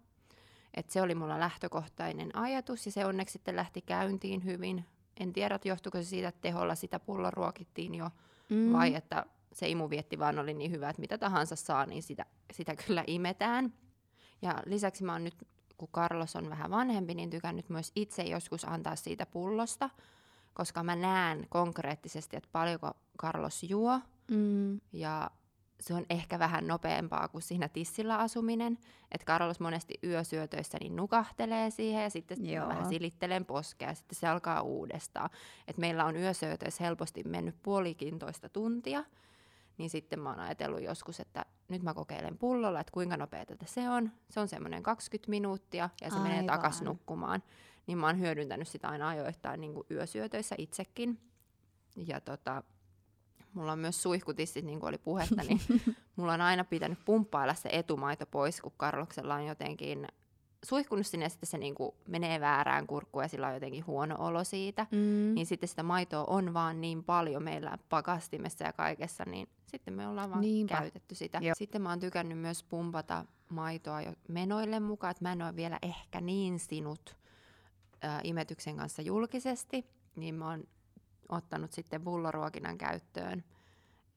Et 0.75 0.91
se 0.91 1.03
oli 1.03 1.15
mulla 1.15 1.41
lähtökohtainen 1.41 2.37
ajatus 2.37 2.87
ja 2.87 2.93
se 2.93 3.07
onneksi 3.07 3.33
sitten 3.33 3.57
lähti 3.57 3.83
käyntiin 3.83 4.45
hyvin. 4.45 4.85
En 5.21 5.33
tiedä, 5.33 5.55
että 5.55 5.69
johtuiko 5.69 5.99
se 5.99 6.05
siitä, 6.05 6.29
että 6.29 6.41
teholla 6.41 6.75
sitä 6.75 6.99
pullon 6.99 7.33
ruokittiin 7.33 7.95
jo 7.95 8.11
mm. 8.49 8.73
vai 8.73 8.95
että 8.95 9.27
se 9.53 9.69
imuvietti 9.69 10.19
vaan 10.19 10.39
oli 10.39 10.55
niin 10.55 10.71
hyvä, 10.71 10.91
että 10.91 11.01
mitä 11.01 11.19
tahansa 11.19 11.57
saa, 11.57 11.87
niin 11.87 12.03
sitä, 12.03 12.27
sitä 12.53 12.77
kyllä 12.87 13.05
imetään. 13.07 13.73
Ja 14.43 14.63
lisäksi 14.67 15.05
mä 15.05 15.13
oon 15.13 15.25
nyt, 15.25 15.35
kun 15.77 15.89
Carlos 15.89 16.37
on 16.37 16.51
vähän 16.51 16.71
vanhempi, 16.71 17.15
niin 17.15 17.31
tykännyt 17.31 17.71
myös 17.71 17.93
itse 17.97 18.23
joskus 18.23 18.65
antaa 18.65 18.97
siitä 18.97 19.27
pullosta, 19.27 19.91
koska 20.59 20.83
mä 20.83 20.97
näen 20.97 21.47
konkreettisesti, 21.49 22.37
että 22.37 22.49
paljonko 22.53 22.91
Carlos 23.23 23.63
juo. 23.63 24.01
Mm. 24.31 24.81
Ja 24.93 25.31
se 25.81 25.95
on 25.95 26.07
ehkä 26.11 26.39
vähän 26.39 26.67
nopeampaa 26.67 27.29
kuin 27.29 27.43
siinä 27.43 27.69
tissillä 27.69 28.17
asuminen. 28.17 28.79
Että 29.13 29.25
Carlos 29.25 29.61
monesti 29.61 29.95
yösyötöissä 30.05 30.79
niin 30.81 30.97
nukahtelee 30.97 31.71
siihen 31.71 32.03
ja 32.03 32.11
sitten 32.11 32.51
Joo. 32.51 32.69
vähän 32.69 32.89
silittelen 32.89 33.45
poskea 33.45 33.89
ja 33.89 33.95
sitten 33.95 34.19
se 34.19 34.29
alkaa 34.29 34.63
uudestaan. 34.63 35.31
Et 35.69 35.79
meillä 35.79 36.05
on 36.05 36.17
yösyötöissä 36.17 36.85
helposti 36.85 37.23
mennyt 37.25 37.63
puolikintoista 37.63 38.49
tuntia, 38.49 39.05
niin 39.79 39.91
sitten 39.91 40.21
mä 40.21 40.29
oon 40.29 40.41
ajatellut 40.41 40.83
joskus, 40.83 41.21
että 41.21 41.45
nyt 41.69 41.83
mä 41.83 41.95
kokeilen 41.95 42.39
pullolla, 42.39 42.81
että 42.81 42.93
kuinka 42.93 43.17
nopeata 43.17 43.55
se 43.65 43.89
on. 43.91 44.13
Se 44.31 44.41
on 44.41 44.49
semmoinen 44.49 44.83
20 44.83 45.31
minuuttia 45.31 45.91
ja 46.01 46.11
se 46.11 46.17
Aivan. 46.17 46.29
menee 46.29 46.47
takas 46.47 46.83
nukkumaan. 46.83 47.43
Niin 47.89 47.99
mä 47.99 48.07
oon 48.07 48.21
hyödyntänyt 48.21 48.69
sitä 48.69 48.89
aina 48.89 49.09
ajoittain 49.09 49.61
niin 49.61 49.75
kuin 49.75 49.87
yösyötöissä 49.91 50.55
itsekin. 50.59 51.21
Ja 51.97 52.21
tota, 52.21 52.63
mulla 53.53 53.73
on 53.73 53.79
myös 53.79 54.03
suihkutissit, 54.03 54.65
niin 54.65 54.81
kuin 54.81 54.89
oli 54.89 54.99
puhetta, 54.99 55.43
niin 55.43 55.61
mulla 56.17 56.33
on 56.33 56.41
aina 56.41 56.65
pitänyt 56.65 56.99
pumppailla 57.05 57.55
se 57.55 57.69
etumaito 57.73 58.27
pois, 58.27 58.61
kun 58.61 58.73
Karloksella 58.77 59.35
on 59.35 59.47
jotenkin 59.47 60.07
suihkunut 60.65 61.07
sinne 61.07 61.27
ja 61.27 61.31
sitten 61.31 61.49
se 61.49 61.59
niin 61.59 61.75
kuin 61.75 61.93
menee 62.09 62.41
väärään 62.41 62.87
kurkkuun 62.87 63.25
ja 63.25 63.29
sillä 63.29 63.49
on 63.49 63.55
jotenkin 63.55 63.87
huono 63.87 64.17
olo 64.19 64.45
siitä, 64.45 64.87
mm. 64.91 65.35
niin 65.35 65.47
sitten 65.47 65.69
sitä 65.69 65.83
maitoa 65.83 66.25
on 66.25 66.55
vaan 66.55 66.81
niin 66.81 67.05
paljon 67.05 67.43
meillä 67.43 67.79
pakastimessa 67.89 68.65
ja 68.65 68.73
kaikessa, 68.73 69.25
niin 69.27 69.49
sitten 69.67 69.95
me 69.95 70.09
ollaan 70.09 70.31
vaan 70.31 70.41
Niinpä. 70.41 70.79
käytetty 70.79 71.15
sitä. 71.15 71.39
Joo. 71.43 71.55
Sitten 71.55 71.83
mä 71.83 71.89
oon 71.89 72.01
tykännyt 72.01 72.39
myös 72.39 72.63
pumpata 72.65 73.25
maitoa 73.49 74.03
jo 74.03 74.13
menoille 74.29 74.81
mukaan, 74.81 75.11
että 75.11 75.25
mä 75.25 75.33
en 75.33 75.43
ole 75.43 75.57
vielä 75.57 75.79
ehkä 75.83 76.21
niin 76.21 76.59
sinut 76.59 77.18
ä, 78.05 78.21
imetyksen 78.25 78.77
kanssa 78.77 79.03
julkisesti, 79.03 79.87
niin 80.17 80.35
mä 80.35 80.51
oon 80.51 80.65
ottanut 81.29 81.73
sitten 81.73 82.03
pulloruokinnan 82.03 82.79
käyttöön. 82.79 83.45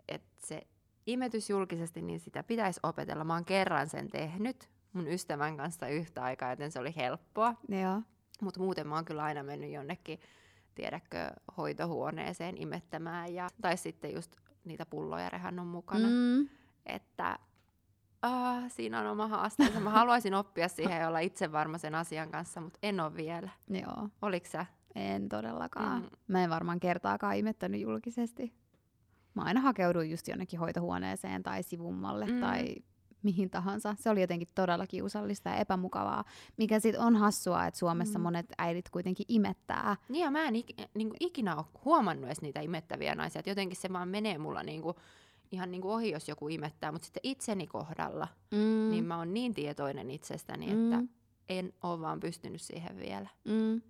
Että 0.08 0.48
se 0.48 0.68
imetys 1.08 1.50
julkisesti, 1.50 2.02
niin 2.02 2.20
sitä 2.20 2.44
pitäisi 2.44 2.80
opetella. 2.84 3.24
Mä 3.24 3.34
oon 3.34 3.46
kerran 3.46 3.90
sen 3.90 4.10
tehnyt 4.10 4.70
mun 4.94 5.08
ystävän 5.08 5.58
kanssa 5.58 5.88
yhtä 5.88 6.24
aikaa, 6.24 6.50
joten 6.50 6.72
se 6.72 6.80
oli 6.80 6.96
helppoa. 6.96 7.56
Mutta 8.42 8.60
muuten 8.60 8.88
mä 8.88 8.96
oon 8.96 9.06
kyllä 9.06 9.24
aina 9.24 9.44
mennyt 9.44 9.72
jonnekin, 9.72 10.20
tiedätkö, 10.76 11.32
hoitohuoneeseen 11.58 12.58
imettämään. 12.58 13.34
Ja, 13.34 13.50
tai 13.62 13.78
sitten 13.78 14.14
just 14.14 14.36
niitä 14.66 14.86
pulloja 14.86 15.30
rehan 15.30 15.60
on 15.60 15.68
mukana. 15.68 16.08
Mm. 16.08 16.50
Että 16.86 17.40
ah, 18.22 18.64
siinä 18.68 19.00
on 19.00 19.08
oma 19.08 19.28
haasteensa. 19.28 19.80
Mä 19.80 19.90
haluaisin 19.90 20.34
oppia 20.34 20.68
siihen 20.68 21.02
ja 21.02 21.08
olla 21.08 21.20
itse 21.20 21.52
varma 21.52 21.78
sen 21.78 21.96
asian 21.96 22.32
kanssa, 22.32 22.62
mutta 22.62 22.80
en 22.84 23.00
ole 23.00 23.16
vielä. 23.16 23.50
Joo. 23.70 24.10
Oliko 24.22 24.48
sä? 24.50 24.66
En 24.96 25.30
todellakaan. 25.30 26.02
Mm. 26.02 26.10
Mä 26.28 26.44
en 26.44 26.50
varmaan 26.50 26.80
kertaakaan 26.80 27.36
imettänyt 27.36 27.82
julkisesti. 27.82 28.54
Mä 29.34 29.42
aina 29.42 29.62
hakeudun 29.62 30.10
just 30.10 30.28
jonnekin 30.28 30.60
hoitohuoneeseen 30.60 31.44
tai 31.44 31.64
sivummalle 31.64 32.26
mm. 32.26 32.40
tai 32.40 32.76
mihin 33.24 33.50
tahansa. 33.50 33.96
Se 34.00 34.10
oli 34.10 34.22
jotenkin 34.22 34.48
todella 34.56 34.88
kiusallista 34.88 35.50
ja 35.50 35.56
epämukavaa, 35.56 36.24
mikä 36.58 36.80
sitten 36.80 37.02
on 37.02 37.16
hassua, 37.16 37.66
että 37.66 37.78
Suomessa 37.78 38.20
mm. 38.20 38.24
monet 38.24 38.46
äidit 38.58 38.90
kuitenkin 38.90 39.26
imettää. 39.30 39.98
Niin 40.10 40.24
ja 40.24 40.32
mä 40.32 40.44
en 40.44 40.56
ik- 40.56 40.88
niinku 40.94 41.16
ikinä 41.20 41.56
ole 41.56 41.66
huomannut 41.86 42.26
edes 42.26 42.42
niitä 42.42 42.62
imettäviä 42.62 43.16
naisia, 43.16 43.40
että 43.40 43.52
jotenkin 43.52 43.78
se 43.78 43.94
vaan 43.94 44.08
menee 44.08 44.38
mulla 44.38 44.64
niinku, 44.64 44.96
ihan 45.52 45.72
niinku 45.72 45.92
ohi, 45.92 46.12
jos 46.12 46.30
joku 46.30 46.48
imettää, 46.48 46.92
mutta 46.92 47.06
sitten 47.06 47.22
itseni 47.24 47.68
kohdalla, 47.68 48.28
mm. 48.52 48.92
niin 48.92 49.06
mä 49.06 49.18
oon 49.18 49.34
niin 49.34 49.54
tietoinen 49.54 50.12
itsestäni, 50.12 50.74
mm. 50.74 50.94
että 50.94 51.14
en 51.50 51.74
ole 51.84 52.02
vaan 52.02 52.20
pystynyt 52.20 52.62
siihen 52.62 52.98
vielä. 52.98 53.30
Mm. 53.46 53.82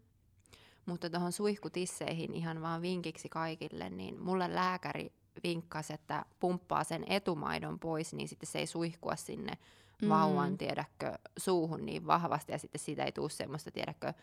Mutta 0.85 1.09
tuohon 1.09 1.31
suihkutisseihin 1.31 2.33
ihan 2.33 2.61
vaan 2.61 2.81
vinkiksi 2.81 3.29
kaikille, 3.29 3.89
niin 3.89 4.21
mulle 4.21 4.55
lääkäri 4.55 5.13
vinkkasi, 5.43 5.93
että 5.93 6.25
pumppaa 6.39 6.83
sen 6.83 7.03
etumaidon 7.07 7.79
pois, 7.79 8.13
niin 8.13 8.27
sitten 8.27 8.47
se 8.47 8.59
ei 8.59 8.67
suihkua 8.67 9.15
sinne 9.15 9.57
mm. 10.01 10.09
vauvan, 10.09 10.57
tiedäkö, 10.57 11.13
suuhun 11.37 11.85
niin 11.85 12.07
vahvasti, 12.07 12.51
ja 12.51 12.57
sitten 12.57 12.79
siitä 12.79 13.03
ei 13.03 13.11
tule 13.11 13.29
semmoista, 13.29 13.71
tiedäkö, 13.71 14.13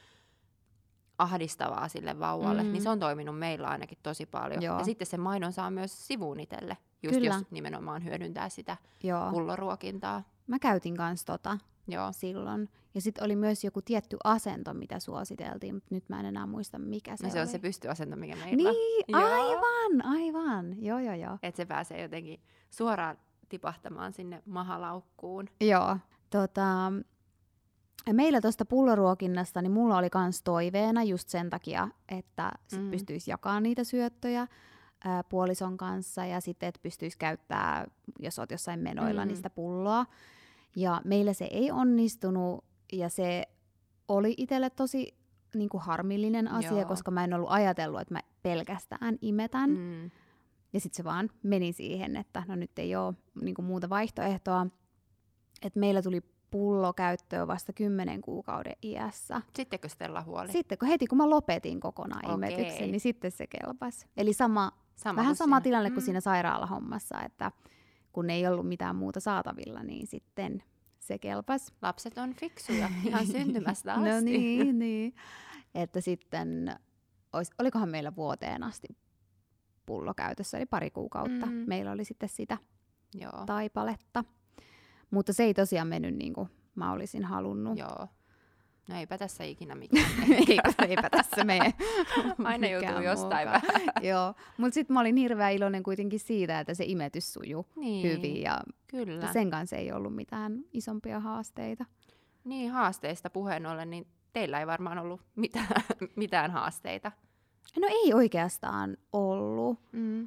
ahdistavaa 1.18 1.88
sille 1.88 2.18
vauvalle, 2.18 2.62
mm. 2.62 2.72
niin 2.72 2.82
se 2.82 2.88
on 2.88 3.00
toiminut 3.00 3.38
meillä 3.38 3.68
ainakin 3.68 3.98
tosi 4.02 4.26
paljon. 4.26 4.62
Joo. 4.62 4.78
Ja 4.78 4.84
sitten 4.84 5.06
se 5.06 5.16
maidon 5.16 5.52
saa 5.52 5.70
myös 5.70 6.06
sivuun 6.06 6.40
itselle, 6.40 6.76
just 7.02 7.14
Kyllä. 7.14 7.34
jos 7.34 7.50
nimenomaan 7.50 8.04
hyödyntää 8.04 8.48
sitä 8.48 8.76
Joo. 9.02 9.30
pulloruokintaa. 9.30 10.22
Mä 10.46 10.58
käytin 10.58 10.96
kans 10.96 11.24
tota 11.24 11.58
Joo. 11.88 12.12
silloin. 12.12 12.68
Ja 12.94 13.00
sitten 13.00 13.24
oli 13.24 13.36
myös 13.36 13.64
joku 13.64 13.82
tietty 13.82 14.16
asento, 14.24 14.74
mitä 14.74 15.00
suositeltiin, 15.00 15.74
mutta 15.74 15.94
nyt 15.94 16.08
mä 16.08 16.20
en 16.20 16.26
enää 16.26 16.46
muista, 16.46 16.78
mikä 16.78 17.16
se 17.16 17.24
no, 17.24 17.30
se 17.30 17.38
oli. 17.38 17.42
on 17.42 17.48
se 17.48 17.58
pystyasento, 17.58 18.16
mikä 18.16 18.36
meillä 18.36 18.56
Niin, 18.70 19.04
joo. 19.08 19.20
aivan, 19.22 20.04
aivan. 20.04 20.82
Joo, 20.84 20.98
joo, 20.98 21.14
joo. 21.14 21.38
Että 21.42 21.56
se 21.56 21.64
pääsee 21.64 22.02
jotenkin 22.02 22.40
suoraan 22.70 23.18
tipahtamaan 23.48 24.12
sinne 24.12 24.42
mahalaukkuun. 24.46 25.48
Joo. 25.60 25.96
Tota, 26.30 26.92
meillä 28.12 28.40
tuosta 28.40 28.64
pulloruokinnasta, 28.64 29.62
niin 29.62 29.72
mulla 29.72 29.98
oli 29.98 30.10
kans 30.10 30.42
toiveena 30.42 31.02
just 31.02 31.28
sen 31.28 31.50
takia, 31.50 31.88
että 32.08 32.52
sit 32.66 32.82
mm. 32.82 32.90
pystyisi 32.90 33.30
jakamaan 33.30 33.62
niitä 33.62 33.84
syöttöjä 33.84 34.46
ää, 35.04 35.24
puolison 35.24 35.76
kanssa 35.76 36.24
ja 36.26 36.40
sitten, 36.40 36.68
että 36.68 36.80
pystyisi 36.82 37.18
käyttää, 37.18 37.86
jos 38.18 38.38
oot 38.38 38.50
jossain 38.50 38.80
menoilla, 38.80 39.24
mm. 39.24 39.28
niistä 39.28 39.50
pulloa. 39.50 40.06
Ja 40.76 41.00
meillä 41.04 41.32
se 41.32 41.44
ei 41.44 41.70
onnistunut 41.70 42.64
ja 42.92 43.08
se 43.08 43.44
oli 44.08 44.34
itselle 44.36 44.70
tosi 44.70 45.14
niin 45.54 45.68
kuin 45.68 45.82
harmillinen 45.82 46.48
asia, 46.48 46.72
Joo. 46.72 46.84
koska 46.84 47.10
mä 47.10 47.24
en 47.24 47.34
ollut 47.34 47.50
ajatellut, 47.50 48.00
että 48.00 48.14
mä 48.14 48.20
pelkästään 48.42 49.18
imetän. 49.20 49.70
Mm. 49.70 50.10
Ja 50.72 50.80
sitten 50.80 50.96
se 50.96 51.04
vaan 51.04 51.30
meni 51.42 51.72
siihen, 51.72 52.16
että 52.16 52.42
no 52.48 52.56
nyt 52.56 52.78
ei 52.78 52.96
ole 52.96 53.14
niin 53.40 53.54
kuin 53.54 53.66
muuta 53.66 53.88
vaihtoehtoa. 53.88 54.66
että 55.62 55.80
meillä 55.80 56.02
tuli 56.02 56.20
pullo 56.50 56.92
käyttöön 56.92 57.48
vasta 57.48 57.72
kymmenen 57.72 58.20
kuukauden 58.20 58.76
iässä. 58.82 59.42
Sittenkö 59.56 59.88
Stella 59.88 60.22
huoli? 60.22 60.52
Sitten 60.52 60.78
kun 60.78 60.88
heti 60.88 61.06
kun 61.06 61.18
mä 61.18 61.30
lopetin 61.30 61.80
kokonaan 61.80 62.24
okay. 62.24 62.34
imetyksen, 62.34 62.90
niin 62.90 63.00
sitten 63.00 63.30
se 63.30 63.46
kelpasi. 63.46 64.06
Eli 64.16 64.32
sama, 64.32 64.72
sama 64.98 65.16
vähän 65.16 65.36
sama 65.36 65.56
siinä. 65.56 65.60
tilanne 65.60 65.88
mm. 65.88 65.94
kuin 65.94 66.04
siinä 66.04 66.20
sairaalahommassa, 66.20 67.22
että 67.22 67.52
kun 68.12 68.30
ei 68.30 68.46
ollut 68.46 68.68
mitään 68.68 68.96
muuta 68.96 69.20
saatavilla, 69.20 69.82
niin 69.82 70.06
sitten 70.06 70.62
se 70.98 71.18
kelpas. 71.18 71.72
Lapset 71.82 72.18
on 72.18 72.34
fiksuja 72.34 72.88
ihan 73.06 73.26
syntymästä 73.26 73.96
no 73.96 74.02
asti. 74.02 74.14
no 74.14 74.20
niin, 74.20 74.78
niin. 74.78 75.14
Että 75.74 76.00
sitten, 76.00 76.76
olis, 77.32 77.50
olikohan 77.58 77.88
meillä 77.88 78.16
vuoteen 78.16 78.62
asti 78.62 78.88
pullo 79.86 80.14
käytössä, 80.14 80.56
eli 80.56 80.66
pari 80.66 80.90
kuukautta. 80.90 81.46
Mm. 81.46 81.64
Meillä 81.66 81.92
oli 81.92 82.04
sitten 82.04 82.28
sitä 82.28 82.58
Joo. 83.14 83.44
taipaletta. 83.46 84.24
Mutta 85.10 85.32
se 85.32 85.42
ei 85.42 85.54
tosiaan 85.54 85.88
mennyt 85.88 86.14
niin 86.14 86.32
kuin 86.32 86.48
mä 86.74 86.92
olisin 86.92 87.24
halunnut. 87.24 87.78
Joo. 87.78 88.08
No 88.88 88.96
eipä 88.96 89.18
tässä 89.18 89.44
ikinä 89.44 89.74
mikään. 89.84 90.06
eipä, 90.48 90.86
eipä 90.88 91.10
tässä 91.10 91.44
mene. 91.44 91.74
Aina 92.44 92.66
joutuu 92.68 93.02
jostain 93.02 93.48
vähän. 93.52 93.82
Joo, 94.02 94.34
mutta 94.58 94.74
sitten 94.74 94.94
mä 94.94 95.00
olin 95.00 95.16
hirveän 95.16 95.52
iloinen 95.52 95.82
kuitenkin 95.82 96.20
siitä, 96.20 96.60
että 96.60 96.74
se 96.74 96.84
imetys 96.84 97.32
sujuu 97.32 97.66
niin, 97.76 98.02
hyvin 98.10 98.42
ja 98.42 98.60
kyllä. 98.86 99.32
sen 99.32 99.50
kanssa 99.50 99.76
ei 99.76 99.92
ollut 99.92 100.14
mitään 100.14 100.58
isompia 100.72 101.20
haasteita. 101.20 101.84
Niin, 102.44 102.70
haasteista 102.70 103.30
puheen 103.30 103.66
ollen, 103.66 103.90
niin 103.90 104.06
teillä 104.32 104.60
ei 104.60 104.66
varmaan 104.66 104.98
ollut 104.98 105.20
mitään, 105.36 105.66
mitään 106.16 106.50
haasteita. 106.50 107.12
No 107.80 107.88
ei 107.90 108.14
oikeastaan 108.14 108.96
ollut. 109.12 109.78
Mm. 109.92 110.20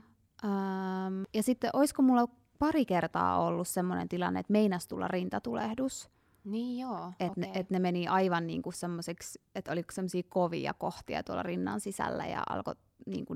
Öm, 0.44 1.26
ja 1.34 1.44
sitten 1.44 1.70
olisiko 1.74 2.02
mulla 2.02 2.28
pari 2.60 2.86
kertaa 2.86 3.46
ollut 3.46 3.68
semmoinen 3.68 4.10
tilanne, 4.10 4.40
että 4.40 4.52
meinas 4.52 4.88
tulla 4.88 5.08
rintatulehdus. 5.08 6.10
Niin 6.44 6.80
joo, 6.80 7.12
Että 7.20 7.32
okay. 7.42 7.44
ne, 7.54 7.60
et 7.60 7.70
ne 7.70 7.80
meni 7.80 8.08
aivan 8.08 8.48
niinku 8.48 8.72
semmoiseksi, 8.72 9.42
että 9.56 9.72
oli 9.72 9.84
semmoisia 9.92 10.24
kovia 10.30 10.74
kohtia 10.74 11.24
tuolla 11.24 11.44
rinnan 11.44 11.80
sisällä 11.80 12.26
ja 12.26 12.44
alkoi 12.50 12.76
niinku, 13.06 13.36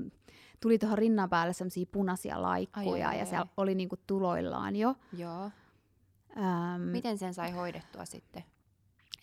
tuli 0.60 0.78
tuohon 0.78 0.98
rinnan 0.98 1.30
päälle 1.30 1.52
semmoisia 1.52 1.86
punaisia 1.92 2.42
laikkuja 2.42 3.08
ai, 3.08 3.14
ai, 3.14 3.18
ja 3.18 3.26
se 3.26 3.36
oli 3.56 3.74
niinku 3.74 3.96
tuloillaan 4.06 4.76
jo. 4.76 4.94
Joo. 5.16 5.50
Öm, 6.36 6.80
Miten 6.82 7.18
sen 7.18 7.34
sai 7.34 7.50
hoidettua 7.50 8.04
sitten? 8.04 8.44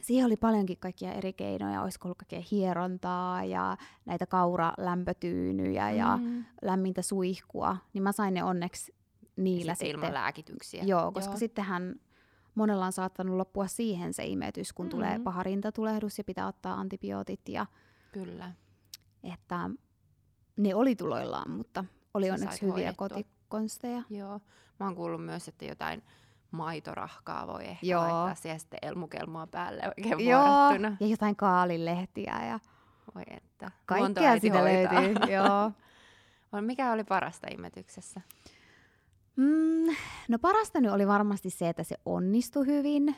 siihen 0.02 0.26
oli 0.26 0.38
paljonkin 0.38 0.78
kaikkia 0.80 1.14
eri 1.14 1.34
keinoja, 1.34 1.82
olisiko 1.82 2.08
ollut 2.08 2.18
kaikkea 2.18 2.42
hierontaa 2.52 3.44
ja 3.46 3.78
näitä 4.06 4.26
kauralämpötyynyjä 4.26 5.92
ja 5.92 6.18
Mm. 6.18 6.46
lämmintä 6.62 7.02
suihkua, 7.02 7.78
niin 7.94 8.04
mä 8.04 8.12
sain 8.12 8.34
ne 8.34 8.44
onneksi 8.44 8.96
niillä 9.36 9.74
sitten 9.74 9.88
sitten. 9.88 10.00
ilman 10.00 10.14
lääkityksiä. 10.14 10.84
Joo, 10.84 11.12
koska 11.12 11.32
Joo. 11.32 11.40
sittenhän 11.40 11.96
monella 12.56 12.86
on 12.86 12.92
saattanut 12.92 13.36
loppua 13.38 13.68
siihen 13.68 14.14
se 14.14 14.26
imetys, 14.26 14.74
kun 14.74 14.86
mm-hmm. 14.86 14.98
tulee 14.98 15.20
paha 15.20 15.44
rintatulehdus 15.44 16.18
ja 16.18 16.24
pitää 16.24 16.48
ottaa 16.48 16.74
antibiootit 16.74 17.50
ja 17.50 17.66
Kyllä. 18.12 18.52
että 19.24 19.70
ne 20.58 20.76
oli 20.76 20.96
tuloillaan, 20.96 21.52
mutta 21.52 21.86
oli 22.14 22.28
Sä 22.28 22.34
onneksi 22.34 22.58
sait 22.58 22.62
hyviä 22.72 22.94
hoidettua. 23.00 23.10
kotikonsteja. 23.10 24.04
Joo. 24.10 24.40
Mä 24.80 24.86
oon 24.86 24.96
kuullut 24.96 25.26
myös, 25.26 25.48
että 25.48 25.66
jotain 25.66 26.04
maitorahkaa 26.52 27.48
voi 27.48 27.66
ehkä 27.66 27.86
Joo. 27.86 28.02
laittaa 28.02 28.36
siihen 28.36 28.60
sitten 28.60 28.80
elmukelmoa 28.82 29.48
päälle 29.48 29.82
oikein 29.98 30.30
Joo, 30.30 30.44
vuorattuna. 30.44 30.98
ja 31.00 31.08
jotain 31.08 31.36
kaalilehtiä 31.36 32.46
ja 32.48 32.60
Voi 33.16 33.24
että. 33.28 33.72
kaikkea 33.86 34.40
sitä 34.40 34.60
hoitaa. 34.60 34.94
löytyy. 35.02 35.34
Joo. 35.34 35.72
On- 36.52 36.64
Mikä 36.64 36.92
oli 36.92 37.04
parasta 37.04 37.48
imetyksessä? 37.52 38.22
Mm, 39.36 39.96
no 40.30 40.40
parasta 40.40 40.82
nyt 40.82 40.92
oli 40.92 41.08
varmasti 41.08 41.50
se, 41.50 41.70
että 41.70 41.84
se 41.84 41.96
onnistui 42.06 42.66
hyvin 42.66 43.16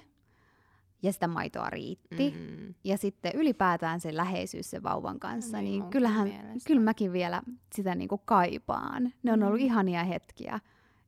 ja 1.03 1.13
sitä 1.13 1.27
maitoa 1.27 1.69
riitti. 1.69 2.33
Mm. 2.39 2.73
Ja 2.83 2.97
sitten 2.97 3.31
ylipäätään 3.35 3.99
se 3.99 4.15
läheisyys 4.17 4.69
sen 4.69 4.83
vauvan 4.83 5.19
kanssa, 5.19 5.57
Niin 5.61 5.79
niin, 5.81 5.91
kyllähän, 5.91 6.27
mielestä. 6.27 6.67
kyllä 6.67 6.81
mäkin 6.81 7.11
vielä 7.13 7.41
sitä 7.75 7.95
niinku 7.95 8.17
kaipaan. 8.17 9.13
Ne 9.23 9.33
on 9.33 9.43
ollut 9.43 9.59
Mm. 9.59 9.65
ihania 9.65 10.03
hetkiä, 10.03 10.59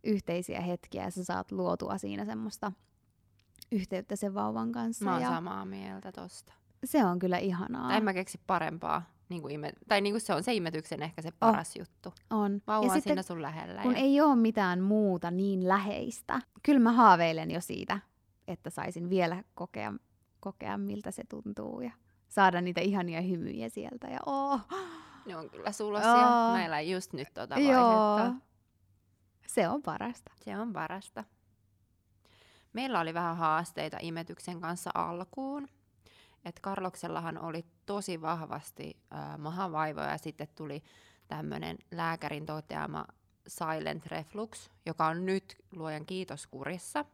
yhteisiä 0.04 0.62
hetkiä 0.62 1.04
ja 1.04 1.12
sä 1.12 1.24
saat 1.24 1.52
luotua 1.52 1.98
siinä 1.98 2.26
semmoista 2.26 2.72
yhteyttä 3.72 4.16
sen 4.16 4.34
vauvan 4.34 4.72
kanssa. 4.72 5.06
Mä 5.06 5.14
oon 5.14 5.22
ja 5.22 5.30
samaa 5.30 5.66
mieltä 5.66 6.12
tosta. 6.12 6.54
se 6.86 7.06
on 7.06 7.20
kyllä 7.20 7.38
ihanaa. 7.38 7.88
Tai 7.88 7.98
en 7.98 8.04
mä 8.04 8.14
keksi 8.14 8.40
parempaa. 8.48 9.17
Niin 9.30 9.42
kuin 9.42 9.56
ime- 9.60 9.74
tai 9.88 10.02
niin 10.02 10.14
kuin 10.14 10.22
se 10.22 10.34
on 10.34 10.44
se 10.44 10.54
imetyksen 10.54 11.04
ehkä 11.04 11.22
se 11.22 11.32
paras 11.40 11.76
juttu. 11.76 12.14
on. 12.30 12.62
Vauva 12.68 12.86
ja 12.86 12.92
on 12.92 12.98
sitten 12.98 13.12
siinä 13.12 13.22
sun 13.22 13.42
lähellä. 13.42 13.82
kun 13.82 13.92
ja... 13.92 13.98
ei 13.98 14.22
ole 14.22 14.36
mitään 14.36 14.82
muuta 14.82 15.32
niin 15.32 15.68
läheistä, 15.68 16.42
kyllä 16.64 16.80
mä 16.80 16.92
haaveilen 16.92 17.52
jo 17.52 17.62
siitä, 17.62 18.00
että 18.48 18.70
saisin 18.70 19.10
vielä 19.10 19.44
kokea, 19.56 19.94
kokea 20.40 20.78
miltä 20.78 21.12
se 21.12 21.24
tuntuu 21.30 21.82
ja 21.82 21.92
saada 22.28 22.62
niitä 22.62 22.82
ihania 22.82 23.22
hymyjä 23.22 23.70
sieltä. 23.70 24.08
Ja 24.08 24.20
oh, 24.26 24.62
Ne 25.26 25.38
on 25.38 25.50
kyllä 25.50 25.72
sulosia. 25.72 26.10
Joo. 26.10 26.52
Mä 26.52 26.66
elän 26.66 26.90
just 26.90 27.14
nyt 27.14 27.28
tota 27.34 27.60
joo, 27.60 28.34
se 29.48 29.70
on 29.70 29.82
parasta. 29.82 30.32
Se 30.36 30.58
on 30.58 30.74
parasta. 30.74 31.24
Meillä 32.74 33.00
oli 33.00 33.14
vähän 33.14 33.38
haasteita 33.38 33.98
imetyksen 34.02 34.62
kanssa 34.62 34.92
alkuun. 34.94 35.68
Et 36.46 36.60
Karloksellahan 36.60 37.38
oli 37.38 37.66
tosi 37.86 38.22
vahvasti 38.22 38.98
äh, 39.14 39.38
mahavaivoja 39.38 40.10
ja 40.12 40.18
sitten 40.18 40.48
tuli 40.56 40.84
tämmöinen 41.28 41.78
lääkärin 41.92 42.46
toteama 42.46 43.06
silent 43.48 44.06
reflux, 44.06 44.70
joka 44.86 45.08
on 45.08 45.26
nyt 45.26 45.58
luojan 45.76 46.06
kiitos 46.06 46.48
kurissa. 46.48 47.06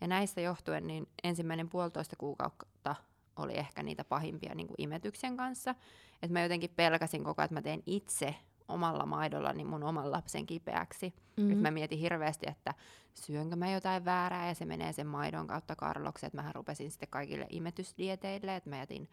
Ja 0.00 0.06
näistä 0.06 0.40
johtuen 0.40 0.86
niin 0.86 1.08
ensimmäinen 1.24 1.68
puolitoista 1.68 2.16
kuukautta 2.16 2.94
oli 3.36 3.56
ehkä 3.56 3.82
niitä 3.82 4.04
pahimpia 4.04 4.54
niin 4.54 4.66
kuin 4.66 4.76
imetyksen 4.78 5.36
kanssa. 5.36 5.74
Et 6.22 6.30
mä 6.30 6.42
jotenkin 6.42 6.70
pelkäsin 6.76 7.24
koko 7.24 7.42
ajan, 7.42 7.44
että 7.46 7.54
mä 7.54 7.62
teen 7.62 7.82
itse 7.86 8.34
omalla 8.68 9.06
maidollani 9.06 9.64
mun 9.64 9.82
oman 9.82 10.12
lapsen 10.12 10.46
kipeäksi. 10.46 11.14
Mm. 11.36 11.48
Nyt 11.48 11.60
mä 11.60 11.70
mietin 11.70 11.98
hirveästi, 11.98 12.46
että 12.48 12.74
syönkö 13.14 13.56
mä 13.56 13.70
jotain 13.70 14.04
väärää 14.04 14.48
ja 14.48 14.54
se 14.54 14.64
menee 14.64 14.92
sen 14.92 15.06
maidon 15.06 15.46
kautta 15.46 15.76
Karloksi. 15.76 16.26
Että 16.26 16.36
mähän 16.36 16.54
rupesin 16.54 16.90
sitten 16.90 17.08
kaikille 17.08 17.46
imetysdieteille, 17.50 18.56
että 18.56 18.70
mä 18.70 18.78
jätin 18.78 19.08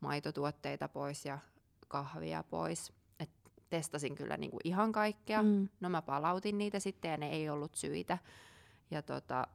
maitotuotteita 0.00 0.88
pois 0.88 1.24
ja 1.24 1.38
kahvia 1.88 2.44
pois. 2.50 2.92
Et 3.20 3.30
testasin 3.70 4.14
kyllä 4.14 4.36
niinku 4.36 4.58
ihan 4.64 4.92
kaikkea. 4.92 5.42
Mm. 5.42 5.68
No 5.80 5.88
mä 5.88 6.02
palautin 6.02 6.58
niitä 6.58 6.80
sitten 6.80 7.10
ja 7.10 7.16
ne 7.16 7.30
ei 7.30 7.48
ollut 7.48 7.74
syitä. 7.74 8.18
Ja, 8.90 9.02
tota, 9.02 9.46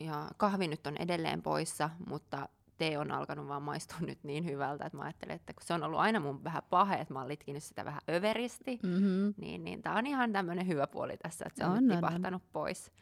ja 0.00 0.28
kahvi 0.36 0.68
nyt 0.68 0.86
on 0.86 0.96
edelleen 0.96 1.42
poissa, 1.42 1.90
mutta 2.06 2.48
tee 2.78 2.98
on 2.98 3.10
alkanut 3.10 3.48
vaan 3.48 3.62
maistua 3.62 3.98
nyt 4.00 4.24
niin 4.24 4.44
hyvältä, 4.44 4.84
että 4.86 4.96
mä 4.96 5.04
ajattelin, 5.04 5.34
että 5.34 5.52
kun 5.52 5.62
se 5.66 5.74
on 5.74 5.82
ollut 5.82 6.00
aina 6.00 6.20
mun 6.20 6.44
vähän 6.44 6.62
pahe, 6.70 6.94
että 6.94 7.14
mä 7.14 7.18
oon 7.20 7.28
litkinyt 7.28 7.62
sitä 7.62 7.84
vähän 7.84 8.00
överisti, 8.10 8.80
Mm-hmm. 8.82 9.34
niin, 9.36 9.64
niin 9.64 9.82
tämä 9.82 9.98
on 9.98 10.06
ihan 10.06 10.32
tämmöinen 10.32 10.66
hyvä 10.66 10.86
puoli 10.86 11.16
tässä, 11.16 11.44
että 11.46 11.58
se 11.58 11.70
on, 11.70 11.76
On, 11.76 11.86
nyt 11.86 11.90
on, 11.90 12.04
on. 12.04 12.10
tipahtanut 12.10 12.42
pois. 12.52 12.92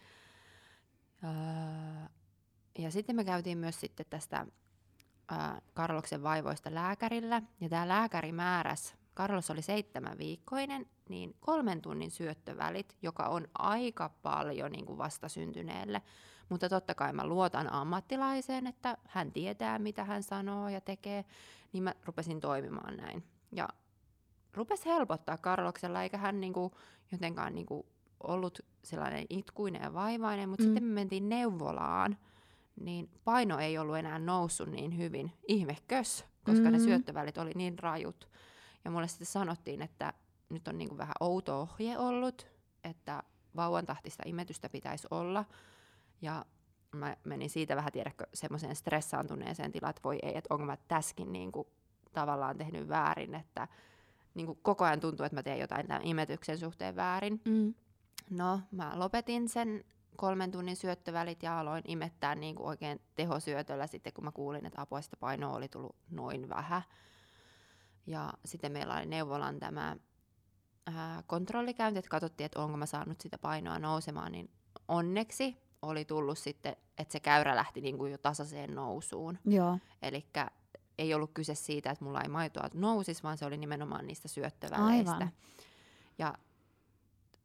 Öö, 1.24 1.30
ja 2.78 2.90
sitten 2.90 3.16
me 3.16 3.24
käytiin 3.24 3.58
myös 3.58 3.80
sitten 3.80 4.06
tästä 4.10 4.46
öö, 5.32 5.38
Karloksen 5.74 6.22
vaivoista 6.22 6.74
lääkärillä, 6.74 7.42
ja 7.60 7.68
tämä 7.68 7.88
lääkäri 7.88 8.32
määräs, 8.32 8.94
Karlos 9.14 9.50
oli 9.50 9.62
seitsemän 9.62 10.18
viikkoinen, 10.18 10.86
niin 11.08 11.34
kolmen 11.40 11.82
tunnin 11.82 12.10
syöttövälit, 12.10 12.96
joka 13.02 13.22
on 13.28 13.48
aika 13.58 14.10
paljon 14.22 14.72
niin 14.72 14.86
kuin 14.86 14.98
vastasyntyneelle. 14.98 16.02
Mutta 16.50 16.68
totta 16.68 16.94
kai 16.94 17.12
mä 17.12 17.26
luotan 17.26 17.72
ammattilaiseen, 17.72 18.66
että 18.66 18.96
hän 19.06 19.32
tietää, 19.32 19.78
mitä 19.78 20.04
hän 20.04 20.22
sanoo 20.22 20.68
ja 20.68 20.80
tekee, 20.80 21.24
niin 21.72 21.82
mä 21.82 21.94
rupesin 22.04 22.40
toimimaan 22.40 22.96
näin. 22.96 23.24
Ja 23.52 23.68
rupesi 24.54 24.84
helpottaa 24.88 25.38
Karloksella, 25.38 26.02
eikä 26.02 26.18
hän 26.18 26.40
niinku 26.40 26.72
jotenkaan 27.12 27.54
niinku 27.54 27.86
ollut 28.22 28.58
sellainen 28.84 29.26
itkuinen 29.30 29.82
ja 29.82 29.94
vaivainen, 29.94 30.48
mutta 30.48 30.64
Mm. 30.64 30.68
mm. 30.70 30.74
sitten 30.74 30.88
me 30.88 30.94
mentiin 30.94 31.28
neuvolaan, 31.28 32.18
niin 32.80 33.10
paino 33.24 33.58
ei 33.58 33.78
ollut 33.78 33.96
enää 33.96 34.18
noussut 34.18 34.68
niin 34.68 34.98
hyvin. 34.98 35.32
Ihmekös, 35.48 36.24
koska 36.44 36.52
mm-hmm. 36.52 36.72
ne 36.72 36.78
Mhm. 36.78 36.84
syöttövälit 36.84 37.38
oli 37.38 37.52
niin 37.54 37.78
rajut. 37.78 38.28
Ja 38.84 38.90
mulle 38.90 39.08
sitten 39.08 39.26
sanottiin, 39.26 39.82
että 39.82 40.12
nyt 40.48 40.68
on 40.68 40.78
niinku 40.78 40.98
vähän 40.98 41.14
outo 41.20 41.60
ohje 41.60 41.98
ollut, 41.98 42.46
että 42.84 43.22
vauvan 43.56 43.86
tahtista 43.86 44.22
imetystä 44.26 44.68
pitäisi 44.68 45.08
olla. 45.10 45.44
Ja 46.22 46.44
mä 46.92 47.16
menin 47.24 47.50
siitä 47.50 47.76
vähän, 47.76 47.92
tiedäkö, 47.92 48.26
semmoiseen 48.34 48.76
stressaantuneeseen 48.76 49.72
tilaan, 49.72 49.90
että 49.90 50.02
voi 50.04 50.18
ei, 50.22 50.36
että 50.36 50.54
onko 50.54 50.66
mä 50.66 50.76
täskin 50.88 51.32
niinku 51.32 51.72
tavallaan 52.12 52.58
tehnyt 52.58 52.88
väärin, 52.88 53.34
että 53.34 53.68
niin 54.34 54.46
kuin 54.46 54.58
koko 54.62 54.84
ajan 54.84 55.00
tuntuu, 55.00 55.26
että 55.26 55.36
mä 55.36 55.42
teen 55.42 55.58
jotain 55.58 55.86
tämän 55.86 56.04
imetyksen 56.04 56.58
suhteen 56.58 56.96
väärin. 56.96 57.40
Mm. 57.44 57.74
No, 58.30 58.60
mä 58.70 58.92
lopetin 58.94 59.48
sen 59.48 59.84
kolmen 60.16 60.50
tunnin 60.50 60.76
syöttövälit 60.76 61.42
ja 61.42 61.60
aloin 61.60 61.84
imettää 61.86 62.34
niin 62.34 62.54
kuin 62.54 62.66
oikein 62.66 63.00
tehosyötöllä 63.14 63.86
sitten, 63.86 64.12
kun 64.12 64.24
mä 64.24 64.32
kuulin, 64.32 64.66
että 64.66 64.80
apua 64.80 65.00
sitä 65.00 65.16
painoa 65.16 65.56
oli 65.56 65.68
tullut 65.68 65.96
noin 66.10 66.48
vähän. 66.48 66.82
Ja 68.06 68.32
sitten 68.44 68.72
meillä 68.72 68.96
oli 68.96 69.06
neuvolan 69.06 69.58
tämä 69.58 69.96
ää, 70.86 71.22
kontrollikäynti, 71.26 71.98
että 71.98 72.08
katsottiin, 72.08 72.44
että 72.44 72.60
onko 72.60 72.76
mä 72.76 72.86
saanut 72.86 73.20
sitä 73.20 73.38
painoa 73.38 73.78
nousemaan, 73.78 74.32
niin 74.32 74.50
onneksi 74.88 75.56
oli 75.82 76.04
tullut 76.04 76.38
sitten, 76.38 76.76
että 76.98 77.12
se 77.12 77.20
käyrä 77.20 77.56
lähti 77.56 77.80
niin 77.80 77.98
kuin 77.98 78.12
jo 78.12 78.18
tasaiseen 78.18 78.74
nousuun. 78.74 79.38
Joo. 79.44 79.78
Eli 80.02 80.26
ei 80.98 81.14
ollut 81.14 81.30
kyse 81.34 81.54
siitä, 81.54 81.90
että 81.90 82.04
mulla 82.04 82.22
ei 82.22 82.28
maitoa 82.28 82.68
nousisi, 82.74 83.22
vaan 83.22 83.38
se 83.38 83.44
oli 83.44 83.56
nimenomaan 83.56 84.06
niistä 84.06 84.28
syöttöväleistä. 84.28 85.12
Aivan. 85.12 85.30
Ja 86.18 86.34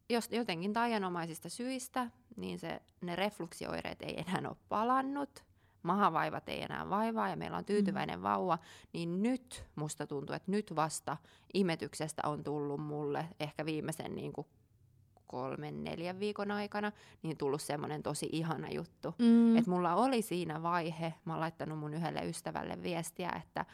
jos 0.09 0.29
jotenkin 0.31 0.73
taianomaisista 0.73 1.49
syistä, 1.49 2.11
niin 2.35 2.59
se, 2.59 2.81
ne 3.01 3.15
refluksioireet 3.15 4.01
ei 4.01 4.19
enää 4.19 4.49
ole 4.49 4.57
palannut, 4.69 5.43
mahavaivat 5.83 6.49
ei 6.49 6.61
enää 6.61 6.89
vaivaa 6.89 7.29
ja 7.29 7.35
meillä 7.35 7.57
on 7.57 7.65
tyytyväinen 7.65 8.19
mm. 8.19 8.23
vauva, 8.23 8.57
niin 8.93 9.23
nyt 9.23 9.65
musta 9.75 10.07
tuntuu, 10.07 10.35
että 10.35 10.51
nyt 10.51 10.75
vasta 10.75 11.17
imetyksestä 11.53 12.21
on 12.25 12.43
tullut 12.43 12.81
mulle 12.81 13.25
ehkä 13.39 13.65
viimeisen 13.65 14.15
niin 14.15 14.33
kuin 14.33 14.47
kolmen, 15.27 15.83
neljän 15.83 16.19
viikon 16.19 16.51
aikana, 16.51 16.91
niin 17.23 17.37
tullut 17.37 17.61
semmoinen 17.61 18.03
tosi 18.03 18.29
ihana 18.31 18.69
juttu. 18.71 19.15
Mm. 19.19 19.57
Et 19.57 19.67
mulla 19.67 19.95
oli 19.95 20.21
siinä 20.21 20.63
vaihe, 20.63 21.13
mä 21.25 21.33
oon 21.33 21.39
laittanut 21.39 21.79
mun 21.79 21.93
yhdelle 21.93 22.29
ystävälle 22.29 22.83
viestiä, 22.83 23.29
että 23.43 23.65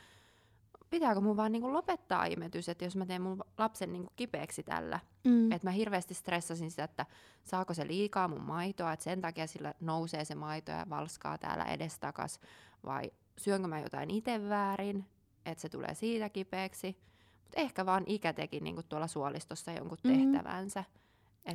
pitääkö 0.90 1.22
mun 1.22 1.38
vaan 1.38 1.52
niinku 1.52 1.74
lopettaa 1.74 2.26
imetys, 2.26 2.70
että 2.70 2.86
jos 2.86 2.96
mä 2.96 3.06
teen 3.06 3.22
mun 3.22 3.44
lapsen 3.58 3.92
niinku 3.94 4.12
kipeäksi 4.16 4.64
tällä. 4.64 5.00
mm. 5.24 5.52
Että 5.52 5.68
mä 5.68 5.72
hirveästi 5.72 6.14
stressasin 6.14 6.72
sitä, 6.72 6.84
että 6.84 7.06
saako 7.44 7.74
se 7.74 7.88
liikaa 7.88 8.28
mun 8.28 8.42
maitoa, 8.42 8.94
että 8.94 9.04
sen 9.04 9.22
takia 9.22 9.48
sillä 9.48 9.74
nousee 9.80 10.26
se 10.26 10.36
maito 10.36 10.72
ja 10.72 10.86
valskaa 10.90 11.38
täällä 11.38 11.64
edestakas, 11.66 12.40
vai 12.86 13.12
syönkö 13.38 13.68
mä 13.68 13.80
jotain 13.80 14.12
itse 14.12 14.50
väärin, 14.50 15.06
että 15.46 15.62
se 15.62 15.70
tulee 15.70 15.94
siitä 15.94 16.30
kipeäksi. 16.30 16.98
Mutta 17.44 17.62
ehkä 17.62 17.86
vaan 17.86 18.04
ikä 18.08 18.34
teki 18.34 18.60
niinku 18.60 18.84
tuolla 18.84 19.08
suolistossa 19.08 19.72
jonkun 19.72 19.98
Mhm. 20.04 20.14
tehtävänsä. 20.14 20.84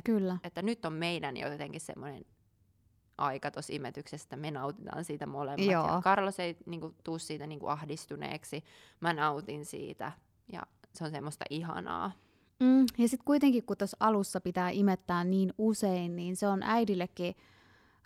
Kyllä. 0.03 0.37
Että 0.43 0.61
nyt 0.61 0.85
on 0.85 0.93
meidän 0.93 1.37
jo 1.37 1.51
jotenkin 1.51 1.81
semmoinen 1.81 2.25
aika 3.17 3.51
tuossa 3.51 3.73
imetyksestä, 3.73 4.35
me 4.35 4.51
nautitaan 4.51 5.03
siitä 5.03 5.25
molemmat. 5.25 5.71
Joo. 5.71 5.87
Ja 5.87 6.01
Carlos 6.01 6.39
ei 6.39 6.57
niinku, 6.65 6.95
tuu 7.03 7.19
siitä 7.19 7.47
niinku, 7.47 7.67
ahdistuneeksi, 7.67 8.63
mä 8.99 9.13
nautin 9.13 9.65
siitä 9.65 10.11
ja 10.51 10.63
se 10.93 11.03
on 11.03 11.11
semmoista 11.11 11.45
ihanaa. 11.49 12.11
Mm. 12.59 12.85
Ja 12.97 13.07
sitten 13.07 13.25
kuitenkin, 13.25 13.65
kun 13.65 13.77
tuossa 13.77 13.97
alussa 13.99 14.41
pitää 14.41 14.69
imettää 14.69 15.23
niin 15.23 15.53
usein, 15.57 16.15
niin 16.15 16.35
se 16.35 16.47
on 16.47 16.63
äidillekin 16.63 17.35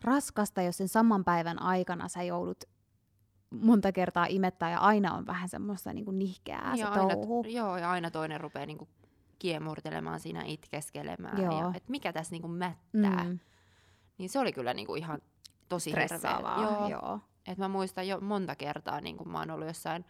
raskasta, 0.02 0.62
jos 0.62 0.78
sen 0.78 0.88
saman 0.88 1.24
päivän 1.24 1.62
aikana 1.62 2.08
sä 2.08 2.24
joudut 2.24 2.64
monta 3.52 3.92
kertaa 3.92 4.26
imettää 4.30 4.72
ja 4.72 4.80
aina 4.80 5.14
on 5.14 5.26
vähän 5.26 5.50
semmoista 5.50 5.94
niin 5.94 6.06
kuin 6.06 6.20
nihkeää 6.20 6.76
ja 6.76 6.86
se 6.86 7.00
aina, 7.00 7.16
touhu. 7.16 7.46
joo, 7.48 7.78
ja 7.78 7.92
aina 7.92 8.12
toinen 8.12 8.42
rupeaa 8.42 8.66
niinku 8.66 8.88
kiemurtelemaan 9.42 10.20
siinä 10.20 10.44
itkeskelemään. 10.46 11.42
Joo. 11.42 11.60
Ja, 11.62 11.72
et 11.76 11.90
mikä 11.90 12.14
tässä 12.14 12.32
niinku 12.32 12.48
mättää. 12.48 13.24
Mm, 13.24 13.40
Niin 14.18 14.30
se 14.30 14.40
oli 14.40 14.54
kyllä 14.54 14.74
niinku 14.74 14.96
ihan 14.96 15.22
tosi 15.70 15.90
stressaavaa. 15.90 16.62
Joo. 16.64 16.88
Joo. 16.90 17.20
Et 17.48 17.58
mä 17.58 17.68
muistan 17.68 18.08
jo 18.08 18.20
monta 18.20 18.56
kertaa, 18.56 19.02
niin 19.02 19.18
kun 19.18 19.30
mä 19.30 19.40
oon 19.40 19.52
ollut 19.52 19.68
jossain 19.68 20.06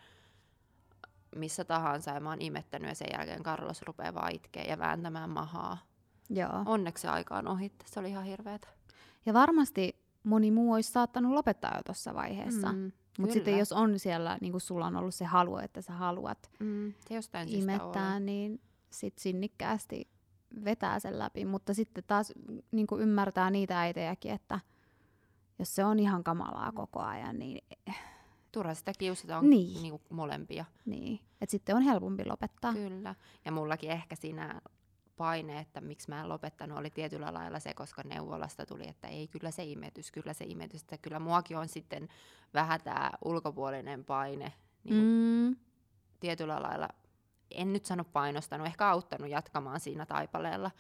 missä 1.36 1.66
tahansa 1.66 2.12
ja 2.12 2.20
mä 2.20 2.30
oon 2.30 2.42
imettänyt 2.42 2.90
ja 2.90 2.96
sen 2.96 3.08
jälkeen 3.14 3.44
Carlos 3.44 3.82
rupeaa 3.82 4.14
vaan 4.14 4.32
itkee 4.36 4.64
ja 4.64 4.78
vääntämään 4.78 5.30
mahaa. 5.30 5.78
Joo. 6.30 6.64
Onneksi 6.66 7.02
se 7.02 7.08
aika 7.10 7.36
on 7.38 7.48
ohi. 7.48 7.72
Se 7.86 8.00
oli 8.00 8.10
ihan 8.10 8.24
hirveetä. 8.24 8.68
Ja 9.26 9.34
varmasti 9.34 10.02
moni 10.24 10.52
muu 10.52 10.74
olisi 10.74 10.92
saattanut 10.92 11.32
lopettaa 11.32 11.74
jo 11.78 11.84
tuossa 11.86 12.14
vaiheessa. 12.14 12.72
Mm, 12.72 12.92
Mutta 13.20 13.34
sitten 13.34 13.58
jos 13.60 13.72
on 13.72 14.00
siellä, 14.00 14.38
niin 14.42 14.52
kuin 14.52 14.62
sulla 14.62 14.86
on 14.88 14.96
ollut 14.96 15.16
se 15.16 15.26
halu, 15.26 15.58
että 15.58 15.82
sä 15.82 15.94
haluat 15.94 16.52
Mm, 16.60 16.94
se 17.10 17.20
imettää, 17.48 18.16
on. 18.16 18.26
niin 18.26 18.62
sit 18.92 19.18
sinnikkäästi 19.18 20.10
vetää 20.66 21.00
sen 21.00 21.20
läpi. 21.20 21.46
Mutta 21.46 21.74
sitten 21.74 22.04
taas 22.08 22.34
niin 22.72 22.88
kuin 22.88 23.02
ymmärtää 23.02 23.50
niitä 23.50 23.82
äitejäkin, 23.82 24.32
että 24.32 24.60
jos 25.60 25.76
se 25.76 25.86
on 25.86 26.00
ihan 26.00 26.24
kamalaa 26.24 26.72
koko 26.72 27.00
ajan, 27.00 27.40
niin, 27.40 27.68
Turha 28.52 28.74
sitä 28.74 28.92
kiusata 29.00 29.38
on 29.38 29.50
Niin. 29.50 29.74
niin. 29.74 29.82
Niinku 29.82 30.02
molempia. 30.10 30.66
niin. 30.86 31.20
Et 31.42 31.50
sitten 31.50 31.76
on 31.76 31.82
helpompi 31.82 32.26
lopettaa. 32.26 32.74
Kyllä. 32.74 33.16
Ja 33.46 33.52
mullakin 33.52 33.92
ehkä 33.92 34.16
siinä 34.16 34.62
paine, 35.18 35.60
että 35.60 35.82
miksi 35.82 36.10
mä 36.10 36.22
en 36.22 36.30
lopettanut, 36.30 36.78
oli 36.78 36.90
tietyllä 36.90 37.34
lailla 37.34 37.60
se, 37.60 37.74
koska 37.74 38.02
neuvolasta 38.06 38.66
tuli, 38.66 38.88
että 38.88 39.08
ei 39.08 39.28
kyllä 39.28 39.52
se 39.52 39.64
imetys, 39.64 40.12
kyllä 40.12 40.34
se 40.34 40.46
imetys. 40.48 40.82
Että 40.82 40.98
kyllä 40.98 41.20
muakin 41.20 41.58
on 41.58 41.68
sitten 41.68 42.08
vähän 42.54 42.82
tämä 42.84 43.12
ulkopuolinen 43.26 44.06
paine 44.06 44.54
niin 44.84 45.04
Mm, 45.04 45.56
tietyllä 46.20 46.62
lailla, 46.62 46.90
en 47.56 47.74
nyt 47.74 47.86
sano 47.86 48.04
painostanut, 48.04 48.68
ehkä 48.68 48.90
auttanut 48.90 49.30
jatkamaan 49.30 49.80
siinä 49.80 50.06
taipaleella. 50.06 50.72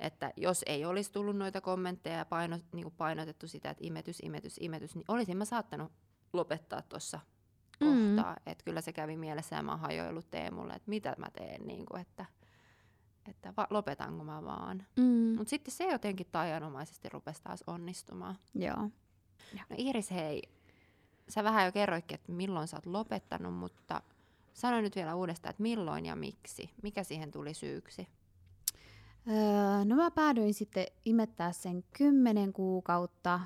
Että 0.00 0.32
jos 0.36 0.62
ei 0.66 0.84
olisi 0.84 1.12
tullut 1.12 1.36
noita 1.36 1.60
kommentteja 1.60 2.16
ja 2.16 2.24
paino, 2.24 2.58
niin 2.72 2.82
kuin 2.84 2.94
painotettu 2.96 3.48
sitä, 3.48 3.70
että 3.70 3.84
imetys, 3.86 4.18
imetys, 4.22 4.56
imetys, 4.60 4.94
niin 4.94 5.04
olisin 5.08 5.36
mä 5.36 5.44
saattanut 5.44 5.92
lopettaa 6.32 6.82
tuossa 6.82 7.20
Mm. 7.80 7.86
kohtaa. 8.16 8.36
Että 8.46 8.64
kyllä 8.64 8.80
se 8.80 8.92
kävi 8.92 9.16
mielessä 9.16 9.56
ja 9.56 9.62
mä 9.62 9.70
oon 9.70 9.80
hajoillut 9.80 10.30
Teemulle, 10.30 10.72
että 10.72 10.90
mitä 10.90 11.14
mä 11.18 11.26
teen, 11.32 11.66
niin 11.66 11.86
kuin, 11.86 12.00
että, 12.00 12.24
että 13.28 13.52
va- 13.56 13.66
lopetanko 13.70 14.24
mä 14.24 14.44
vaan. 14.44 14.86
mm, 14.96 15.34
Mutta 15.36 15.50
sitten 15.50 15.74
se 15.74 15.84
jotenkin 15.84 16.26
tajanomaisesti 16.32 17.08
rupesi 17.08 17.42
taas 17.42 17.64
onnistumaan. 17.66 18.38
joo. 18.54 18.76
No 19.70 19.76
Iiris, 19.78 20.10
hei, 20.10 20.42
sä 21.28 21.44
vähän 21.44 21.66
jo 21.66 21.72
kerroitkin, 21.72 22.14
että 22.14 22.32
milloin 22.32 22.68
sä 22.68 22.76
oot 22.76 22.86
lopettanut, 22.86 23.54
mutta 23.54 24.02
sano 24.60 24.80
nyt 24.80 24.96
vielä 24.96 25.14
uudestaan, 25.14 25.50
että 25.50 25.62
milloin 25.62 26.06
ja 26.06 26.16
miksi? 26.16 26.70
Mikä 26.82 27.04
siihen 27.04 27.30
tuli 27.30 27.54
syyksi? 27.54 28.08
Öö, 29.28 29.84
no 29.84 29.96
mä 29.96 30.10
päädyin 30.10 30.54
sitten 30.54 30.86
imettää 31.04 31.52
sen 31.52 31.84
kymmenen 31.98 32.52
kuukautta. 32.52 33.40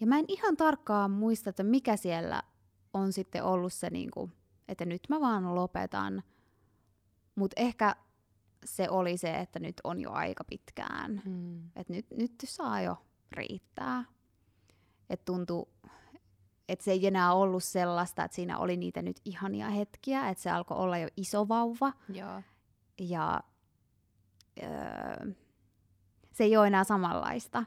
Ja 0.00 0.06
mä 0.06 0.18
en 0.18 0.24
ihan 0.28 0.56
tarkkaan 0.56 1.10
muista, 1.10 1.50
että 1.50 1.62
mikä 1.62 1.96
siellä 1.96 2.42
on 2.94 3.12
sitten 3.12 3.44
ollut 3.44 3.72
se, 3.72 3.90
niinku, 3.90 4.30
että 4.68 4.84
nyt 4.84 5.02
mä 5.08 5.20
vaan 5.20 5.54
lopetan. 5.54 6.22
Mutta 7.34 7.60
ehkä 7.60 7.96
se 8.64 8.90
oli 8.90 9.16
se, 9.16 9.38
että 9.38 9.58
nyt 9.58 9.80
on 9.84 10.00
jo 10.00 10.10
aika 10.10 10.44
pitkään. 10.44 11.22
Mm. 11.24 11.66
Että 11.76 11.92
nyt, 11.92 12.06
nyt 12.10 12.32
saa 12.44 12.80
jo 12.80 12.96
riittää. 13.32 14.04
Että 15.10 15.24
tuntuu, 15.24 15.68
että 16.72 16.84
se 16.84 16.92
ei 16.92 17.06
enää 17.06 17.34
ollut 17.34 17.64
sellaista, 17.64 18.24
että 18.24 18.34
siinä 18.34 18.58
oli 18.58 18.76
niitä 18.76 19.02
nyt 19.02 19.20
ihania 19.24 19.70
hetkiä, 19.70 20.28
että 20.28 20.42
se 20.42 20.50
alkoi 20.50 20.76
olla 20.76 20.98
jo 20.98 21.08
iso 21.16 21.48
vauva 21.48 21.92
Joo. 22.08 22.42
ja 23.00 23.40
öö, 24.62 25.32
se 26.32 26.44
ei 26.44 26.56
ole 26.56 26.66
enää 26.66 26.84
samanlaista 26.84 27.64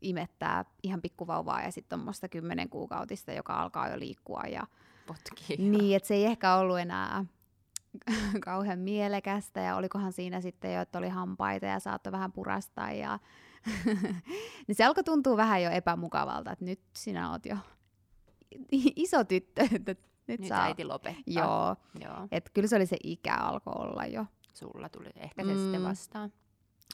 imettää 0.00 0.64
ihan 0.82 1.02
pikkuvauvaa 1.02 1.62
ja 1.62 1.70
sitten 1.70 1.98
tuommoista 1.98 2.28
kymmenen 2.28 2.68
kuukautista, 2.68 3.32
joka 3.32 3.54
alkaa 3.54 3.88
jo 3.88 3.98
liikkua. 3.98 4.42
Ja, 4.42 4.66
Potki. 5.06 5.56
niin, 5.58 5.96
että 5.96 6.06
se 6.06 6.14
ei 6.14 6.24
ehkä 6.24 6.54
ollut 6.54 6.78
enää 6.78 7.24
kauhean 8.44 8.78
mielekästä 8.78 9.60
ja 9.60 9.76
olikohan 9.76 10.12
siinä 10.12 10.40
sitten 10.40 10.74
jo, 10.74 10.80
että 10.80 10.98
oli 10.98 11.08
hampaita 11.08 11.66
ja 11.66 11.80
saattoi 11.80 12.12
vähän 12.12 12.32
purastaa 12.32 12.92
ja 12.92 13.18
niin 14.66 14.74
se 14.74 14.84
alkoi 14.84 15.04
tuntua 15.04 15.36
vähän 15.36 15.62
jo 15.62 15.70
epämukavalta, 15.70 16.52
että 16.52 16.64
nyt 16.64 16.80
sinä 16.96 17.30
oot 17.30 17.46
jo 17.46 17.56
iso 18.96 19.24
tyttö, 19.24 19.62
että 19.62 19.90
nyt, 20.28 20.40
Nyt 20.40 20.48
saa... 20.48 20.62
äiti 20.62 20.84
lopettaa. 20.84 21.22
Joo, 21.26 21.76
Joo. 22.00 22.28
että 22.32 22.50
kyllä 22.54 22.68
se 22.68 22.76
oli 22.76 22.86
se 22.86 22.96
ikä 23.04 23.34
alkoi 23.36 23.72
olla 23.76 24.06
jo. 24.06 24.26
Sulla 24.54 24.88
tuli 24.88 25.08
ehkä 25.16 25.44
se 25.44 25.54
Mm. 25.54 25.58
sitten 25.60 25.84
vastaan. 25.84 26.32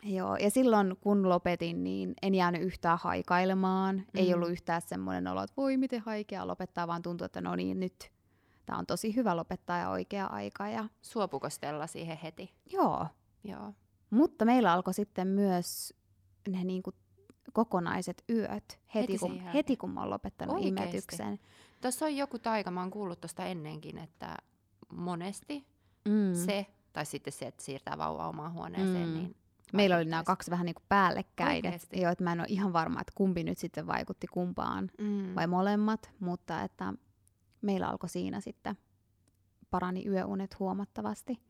Joo, 0.02 0.36
ja 0.36 0.50
silloin 0.50 0.96
kun 1.00 1.28
lopetin, 1.28 1.84
niin 1.84 2.14
en 2.22 2.34
jäänyt 2.34 2.62
yhtään 2.62 2.98
haikailemaan. 3.02 3.96
Mm. 3.96 4.04
Ei 4.14 4.28
Mm. 4.28 4.34
ollut 4.34 4.50
yhtään 4.50 4.82
semmoinen 4.82 5.26
olo, 5.26 5.42
että 5.42 5.56
voi 5.56 5.76
miten 5.76 6.00
haikea 6.00 6.46
lopettaa, 6.46 6.86
vaan 6.86 7.02
tuntui, 7.02 7.24
että 7.24 7.40
no 7.40 7.56
niin, 7.56 7.80
nyt 7.80 8.10
tämä 8.66 8.78
on 8.78 8.86
tosi 8.86 9.16
hyvä 9.16 9.36
lopettaa 9.36 9.78
ja 9.78 9.90
oikea 9.90 10.26
aika. 10.26 10.68
Ja... 10.68 10.88
Suopuko 11.02 11.50
Stella 11.50 11.86
siihen 11.86 12.18
heti? 12.22 12.54
Joo, 12.72 13.06
Joo. 13.44 13.72
mutta 14.10 14.44
meillä 14.44 14.72
alkoi 14.72 14.94
sitten 14.94 15.28
myös 15.28 15.94
ne 16.48 16.64
niinku 16.64 16.90
kokonaiset 17.56 18.24
yöt 18.30 18.80
heti, 18.94 19.12
Heti 19.12 19.18
kun, 19.18 19.40
heti 19.40 19.76
kun 19.76 19.90
mä 19.90 20.00
oon 20.00 20.10
lopettanut 20.10 20.54
Oikeesti? 20.54 20.82
imetyksen. 20.82 21.38
Tuossa 21.80 22.04
on 22.04 22.16
joku 22.16 22.38
taika, 22.38 22.70
mä 22.70 22.80
oon 22.80 22.90
kuullut 22.90 23.20
tuosta 23.20 23.44
ennenkin, 23.44 23.98
että 23.98 24.36
monesti 24.92 25.66
Mm. 26.08 26.34
se, 26.46 26.66
tai 26.92 27.06
sitten 27.06 27.32
se, 27.32 27.46
että 27.46 27.64
siirtää 27.64 27.98
vauva 27.98 28.28
omaan 28.28 28.52
huoneeseen, 28.52 29.08
Mm. 29.08 29.14
niin 29.14 29.36
Meillä 29.72 29.96
oli 29.96 30.04
nämä 30.04 30.24
kaksi 30.24 30.50
vähän 30.50 30.66
niin 30.66 30.74
kuin 30.74 30.84
päällekkäin, 30.88 31.62
joo, 31.92 32.10
että 32.12 32.24
mä 32.24 32.32
en 32.32 32.40
ole 32.40 32.46
ihan 32.50 32.72
varma, 32.72 33.00
että 33.00 33.12
kumpi 33.14 33.44
nyt 33.44 33.58
sitten 33.58 33.86
vaikutti 33.86 34.26
kumpaan. 34.26 34.90
Mm. 34.98 35.34
vai 35.34 35.46
molemmat, 35.46 36.10
mutta 36.20 36.62
että 36.62 36.92
meillä 37.62 37.88
alkoi 37.88 38.08
siinä 38.08 38.40
sitten 38.40 38.76
parani 39.70 40.06
yöunet 40.08 40.58
huomattavasti. 40.58 41.40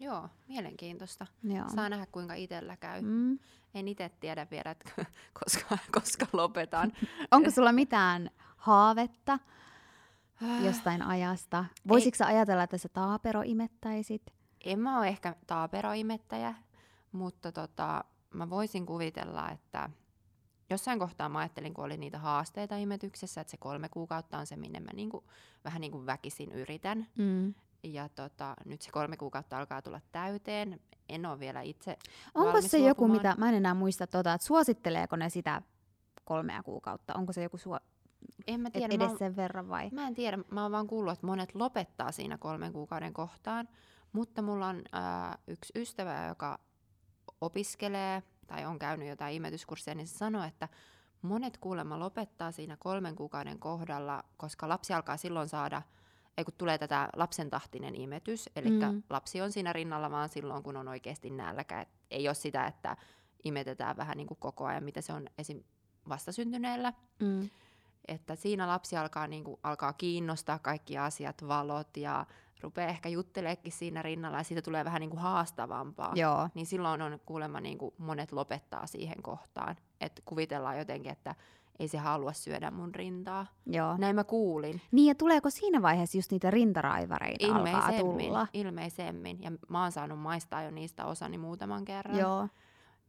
Joo, 0.00 0.28
mielenkiintoista. 0.48 1.26
Joo. 1.42 1.68
Saa 1.74 1.88
nähdä, 1.88 2.06
kuinka 2.06 2.34
itsellä 2.34 2.76
käy. 2.76 3.02
Mm. 3.02 3.38
En 3.74 3.88
itse 3.88 4.10
tiedä 4.20 4.46
vielä, 4.50 4.70
että 4.70 4.90
koska, 5.44 5.78
koska 5.92 6.26
lopetan. 6.32 6.92
Onko 7.30 7.50
sulla 7.50 7.72
mitään 7.72 8.30
haavetta 8.56 9.38
jostain 10.66 11.02
ajasta? 11.02 11.64
Voisitko 11.88 12.24
ajatella, 12.24 12.62
että 12.62 12.78
sä 12.78 12.88
taapero 12.88 13.42
imettäisit? 13.44 14.22
En 14.64 14.78
mä 14.78 14.98
ole 14.98 15.08
ehkä 15.08 15.34
taaperoimettäjä, 15.46 16.54
mutta 17.12 17.52
tota, 17.52 18.04
mä 18.34 18.50
voisin 18.50 18.86
kuvitella, 18.86 19.50
että 19.50 19.90
jossain 20.70 20.98
kohtaa 20.98 21.28
mä 21.28 21.38
ajattelin, 21.38 21.74
kun 21.74 21.84
oli 21.84 21.96
niitä 21.96 22.18
haasteita 22.18 22.76
imetyksessä, 22.76 23.40
että 23.40 23.50
se 23.50 23.56
kolme 23.56 23.88
kuukautta 23.88 24.38
on 24.38 24.46
se, 24.46 24.56
minne 24.56 24.80
mä 24.80 24.90
niinku, 24.94 25.24
vähän 25.64 25.80
niin 25.80 25.92
kuin 25.92 26.06
väkisin 26.06 26.52
yritän. 26.52 27.06
Mm. 27.18 27.54
Ja 27.82 28.08
tota, 28.08 28.54
nyt 28.64 28.82
se 28.82 28.90
kolme 28.90 29.16
kuukautta 29.16 29.58
alkaa 29.58 29.82
tulla 29.82 30.00
täyteen. 30.12 30.80
En 31.08 31.26
ole 31.26 31.38
vielä 31.40 31.60
itse 31.60 31.96
Onko 32.34 32.60
se 32.60 32.78
joku, 32.78 32.86
luopumaan. 33.08 33.10
mitä, 33.10 33.34
mä 33.38 33.48
en 33.48 33.54
enää 33.54 33.74
muista, 33.74 34.06
tota, 34.06 34.32
että 34.32 34.46
suositteleeko 34.46 35.16
ne 35.16 35.28
sitä 35.30 35.62
kolmea 36.24 36.62
kuukautta? 36.62 37.14
Onko 37.14 37.32
se 37.32 37.42
joku 37.42 37.58
suo, 37.58 37.78
En 38.46 38.60
mä 38.60 38.66
et 38.68 38.72
tiedä. 38.72 38.88
Mä, 38.88 38.94
edes 38.94 39.08
oon- 39.08 39.18
sen 39.18 39.36
verran 39.36 39.68
vai? 39.68 39.90
mä 39.92 40.06
en 40.06 40.14
tiedä. 40.14 40.38
Mä 40.50 40.62
oon 40.62 40.72
vaan 40.72 40.86
kuullut, 40.86 41.12
että 41.12 41.26
monet 41.26 41.54
lopettaa 41.54 42.12
siinä 42.12 42.38
kolmen 42.38 42.72
kuukauden 42.72 43.12
kohtaan. 43.12 43.68
Mutta 44.12 44.42
mulla 44.42 44.66
on 44.66 44.82
ää, 44.92 45.38
yksi 45.46 45.72
ystävä, 45.76 46.26
joka 46.26 46.58
opiskelee 47.40 48.22
tai 48.46 48.66
on 48.66 48.78
käynyt 48.78 49.08
jotain 49.08 49.34
imetyskursseja, 49.36 49.94
niin 49.94 50.06
se 50.06 50.18
sanoi, 50.18 50.48
että 50.48 50.68
monet 51.22 51.58
kuulemma 51.58 51.98
lopettaa 51.98 52.52
siinä 52.52 52.76
kolmen 52.76 53.16
kuukauden 53.16 53.58
kohdalla, 53.58 54.24
koska 54.36 54.68
lapsi 54.68 54.92
alkaa 54.92 55.16
silloin 55.16 55.48
saada, 55.48 55.82
ei 56.40 56.44
kun 56.44 56.54
tulee 56.58 56.78
tätä 56.78 57.08
lapsen 57.16 57.50
tahtinen 57.50 57.94
imetys, 57.94 58.50
eli 58.56 58.70
mm. 58.70 59.02
lapsi 59.10 59.40
on 59.40 59.52
siinä 59.52 59.72
rinnalla 59.72 60.10
vaan 60.10 60.28
silloin, 60.28 60.62
kun 60.62 60.76
on 60.76 60.88
oikeasti 60.88 61.30
nälkä. 61.30 61.80
Et 61.80 61.88
ei 62.10 62.28
ole 62.28 62.34
sitä, 62.34 62.66
että 62.66 62.96
imetetään 63.44 63.96
vähän 63.96 64.16
niin 64.16 64.26
kuin 64.26 64.38
koko 64.40 64.66
ajan, 64.66 64.84
mitä 64.84 65.00
se 65.00 65.12
on 65.12 65.26
esim. 65.38 65.62
vastasyntyneellä. 66.08 66.92
Mm. 67.20 67.50
Että 68.08 68.34
siinä 68.34 68.66
lapsi 68.66 68.96
alkaa, 68.96 69.26
niin 69.26 69.44
kuin, 69.44 69.60
alkaa 69.62 69.92
kiinnostaa 69.92 70.58
kaikki 70.58 70.98
asiat, 70.98 71.48
valot 71.48 71.96
ja 71.96 72.26
rupeaa 72.60 72.88
ehkä 72.88 73.08
jutteleekin 73.08 73.72
siinä 73.72 74.02
rinnalla 74.02 74.38
ja 74.38 74.44
siitä 74.44 74.62
tulee 74.62 74.84
vähän 74.84 75.00
niin 75.00 75.10
kuin 75.10 75.20
haastavampaa. 75.20 76.12
Joo. 76.14 76.48
Niin 76.54 76.66
silloin 76.66 77.02
on 77.02 77.20
kuulemma 77.26 77.60
niin 77.60 77.78
kuin 77.78 77.94
monet 77.98 78.32
lopettaa 78.32 78.86
siihen 78.86 79.22
kohtaan. 79.22 79.76
Että 80.00 80.22
kuvitellaan 80.24 80.78
jotenkin, 80.78 81.12
että 81.12 81.34
ei 81.80 81.88
se 81.88 81.98
halua 81.98 82.32
syödä 82.32 82.70
mun 82.70 82.94
rintaa. 82.94 83.46
Joo. 83.66 83.96
Näin 83.96 84.16
mä 84.16 84.24
kuulin. 84.24 84.80
Niin 84.92 85.08
ja 85.08 85.14
tuleeko 85.14 85.50
siinä 85.50 85.82
vaiheessa 85.82 86.18
just 86.18 86.30
niitä 86.30 86.50
rintaraivareita 86.50 87.46
alkaa 87.46 87.58
Ilmeisemmin, 87.88 88.26
tulla? 88.26 88.46
ilmeisemmin. 88.52 89.42
Ja 89.42 89.52
mä 89.68 89.82
oon 89.82 89.92
saanut 89.92 90.18
maistaa 90.18 90.62
jo 90.62 90.70
niistä 90.70 91.04
osani 91.06 91.38
muutaman 91.38 91.84
kerran. 91.84 92.18
Joo. 92.18 92.48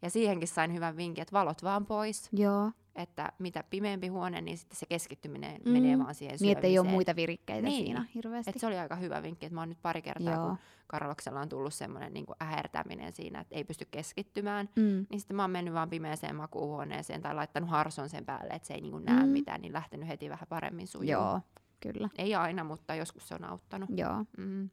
Ja 0.01 0.09
siihenkin 0.09 0.47
sain 0.47 0.73
hyvän 0.73 0.97
vinkin, 0.97 1.21
että 1.21 1.33
valot 1.33 1.63
vaan 1.63 1.85
pois. 1.85 2.29
Joo. 2.33 2.71
Että 2.95 3.31
mitä 3.39 3.63
pimeämpi 3.69 4.07
huone, 4.07 4.41
niin 4.41 4.57
sitten 4.57 4.77
se 4.77 4.85
keskittyminen 4.85 5.61
Mm. 5.65 5.71
menee 5.71 5.99
vaan 5.99 6.15
siihen 6.15 6.37
Niin, 6.41 6.51
että 6.57 6.67
ei 6.67 6.79
ole 6.79 6.87
muita 6.89 7.15
virikkeitä 7.15 7.67
Niin. 7.67 7.85
siinä 7.85 8.05
hirveästi. 8.15 8.49
Et 8.49 8.59
se 8.59 8.67
oli 8.67 8.77
aika 8.77 8.95
hyvä 8.95 9.23
vinkki, 9.23 9.45
että 9.45 9.53
mä 9.55 9.61
oon 9.61 9.69
nyt 9.69 9.81
pari 9.81 10.01
kertaa, 10.01 10.33
Joo. 10.33 10.47
kun 10.47 10.57
Karloksella 10.87 11.39
on 11.41 11.49
tullut 11.49 11.73
semmoinen 11.73 12.13
niin 12.13 12.25
ähertäminen 12.41 13.13
siinä, 13.13 13.39
että 13.39 13.55
ei 13.55 13.63
pysty 13.63 13.85
keskittymään, 13.91 14.69
Mm. 14.75 15.05
niin 15.09 15.19
sitten 15.19 15.35
mä 15.35 15.43
oon 15.43 15.51
mennyt 15.51 15.73
vaan 15.73 15.89
pimeäseen 15.89 16.35
makuuhuoneeseen 16.35 17.21
tai 17.21 17.35
laittanut 17.35 17.69
harson 17.69 18.09
sen 18.09 18.25
päälle, 18.25 18.53
että 18.53 18.67
se 18.67 18.73
ei 18.73 18.81
niin 18.81 19.05
näe 19.05 19.23
Mm. 19.25 19.29
mitään, 19.29 19.61
niin 19.61 19.73
lähtenyt 19.73 20.07
heti 20.07 20.29
vähän 20.29 20.47
paremmin 20.49 20.87
sujuu. 20.87 21.11
Joo, 21.11 21.41
kyllä. 21.79 22.09
Ei 22.17 22.35
aina, 22.35 22.63
mutta 22.63 22.95
joskus 22.95 23.27
se 23.27 23.35
on 23.35 23.43
auttanut. 23.43 23.89
Joo. 23.97 24.25
Mm. 24.37 24.69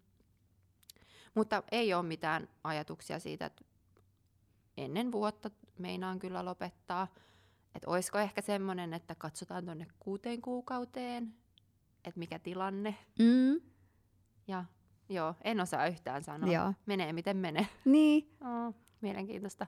Mutta 1.34 1.62
ei 1.72 1.94
ole 1.94 2.02
mitään 2.02 2.48
ajatuksia 2.64 3.18
siitä, 3.18 3.46
että 3.46 3.64
ennen 4.76 5.12
vuotta 5.12 5.50
meinaan 5.78 6.18
kyllä 6.18 6.44
lopettaa. 6.44 7.08
Että 7.74 7.90
olisiko 7.90 8.18
ehkä 8.18 8.40
semmoinen, 8.40 8.94
että 8.94 9.14
katsotaan 9.14 9.64
tuonne 9.64 9.86
kuuteen 9.98 10.40
kuukauteen, 10.42 11.34
että 12.04 12.18
mikä 12.18 12.38
tilanne. 12.38 12.94
Mm. 13.18 13.60
Ja 14.48 14.64
joo, 15.08 15.34
en 15.44 15.60
osaa 15.60 15.86
yhtään 15.86 16.24
sanoa. 16.24 16.52
Joo. 16.52 16.74
Menee 16.86 17.12
miten 17.12 17.36
menee. 17.36 17.66
Niin. 17.84 18.30
Oh, 18.40 18.74
mielenkiintoista 19.00 19.66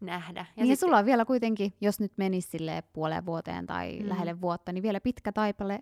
nähdä. 0.00 0.40
Ja, 0.40 0.44
niin 0.56 0.68
ja 0.70 0.76
sitten- 0.76 0.76
sulla 0.88 0.98
on 0.98 1.04
vielä 1.06 1.24
kuitenkin, 1.24 1.72
jos 1.80 2.00
nyt 2.00 2.12
menisi 2.16 2.48
silleen 2.50 2.82
puoleen 2.92 3.26
vuoteen 3.26 3.66
tai 3.66 3.98
Mm. 4.02 4.08
lähelle 4.08 4.40
vuotta, 4.40 4.72
niin 4.72 4.82
vielä 4.82 5.00
pitkä 5.00 5.32
taipale 5.32 5.80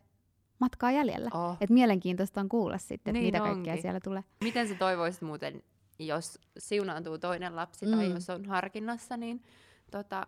matkaa 0.58 0.90
jäljellä. 0.92 1.30
Oh. 1.34 1.56
Et 1.60 1.70
mielenkiintoista 1.70 2.40
on 2.40 2.48
kuulla 2.48 2.78
sitten, 2.78 3.14
Niin 3.14 3.24
mitä 3.24 3.38
kaikkea 3.38 3.72
onkin. 3.72 3.82
siellä 3.82 4.00
tulee. 4.00 4.24
Miten 4.44 4.68
sä 4.68 4.74
toivoisit 4.74 5.22
muuten, 5.22 5.62
jos 5.98 6.38
siunaantuu 6.58 7.18
toinen 7.18 7.56
lapsi 7.56 7.86
tai 7.86 8.08
Mm. 8.08 8.14
jos 8.14 8.30
on 8.30 8.46
harkinnassa, 8.46 9.16
niin 9.16 9.42
tota, 9.90 10.26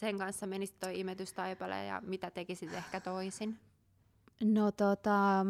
sen 0.00 0.18
kanssa 0.18 0.46
menisi 0.46 0.74
toi 0.80 1.00
imetystaipale 1.00 1.84
ja 1.84 2.02
mitä 2.04 2.30
tekisit 2.30 2.74
ehkä 2.74 3.00
toisin? 3.00 3.58
No 4.44 4.72
tota, 4.72 5.46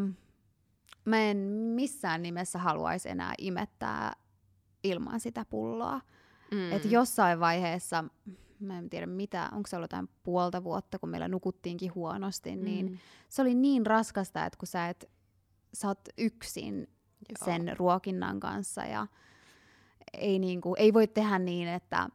mä 1.05 1.19
en 1.19 1.37
missään 1.75 2.23
nimessä 2.23 2.59
haluaisi 2.59 3.09
enää 3.09 3.35
imettää 3.39 4.13
ilman 4.85 5.21
sitä 5.21 5.45
pulloa. 5.45 6.01
Mm. 6.51 6.73
Et 6.73 6.85
jossain 6.85 7.41
vaiheessa, 7.41 8.05
mä 8.61 8.79
en 8.79 8.91
tiedä 8.91 9.07
mitä, 9.07 9.49
onko 9.53 9.67
se 9.67 9.77
ollut 9.77 9.93
jotain 9.93 10.09
puolta 10.23 10.65
vuotta, 10.65 10.99
kun 10.99 11.09
meillä 11.09 11.29
nukuttiinkin 11.29 11.95
huonosti, 11.95 12.57
mm. 12.57 12.65
niin 12.65 13.01
se 13.29 13.43
oli 13.43 13.55
niin 13.55 13.87
raskasta, 13.87 14.47
että 14.47 14.59
kun 14.59 14.69
sä 14.69 14.89
et, 14.89 15.11
sä 15.75 15.89
oot 15.89 16.09
yksin 16.19 16.75
Joo. 16.79 17.45
sen 17.45 17.77
ruokinnan 17.79 18.41
kanssa 18.41 18.85
ja 18.85 19.07
ei, 20.13 20.39
niinku, 20.39 20.75
ei 20.79 20.95
voi 20.95 21.07
tehdä 21.07 21.39
niin, 21.39 21.69
että 21.69 22.09